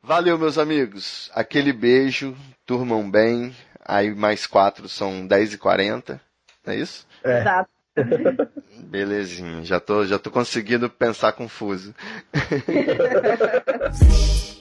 Valeu, 0.00 0.38
meus 0.38 0.58
amigos. 0.58 1.28
Aquele 1.34 1.72
beijo. 1.72 2.36
Turmam 2.64 3.10
bem. 3.10 3.52
Aí 3.84 4.14
mais 4.14 4.46
quatro 4.46 4.88
são 4.88 5.26
10h40. 5.26 6.20
Não 6.64 6.72
é 6.72 6.76
isso? 6.76 7.04
É. 7.24 7.40
Exato. 7.40 7.75
Belezinha. 8.88 9.64
Já 9.64 9.80
tô, 9.80 10.06
já 10.06 10.18
tô 10.18 10.30
conseguindo 10.30 10.88
pensar 10.88 11.32
confuso. 11.32 11.94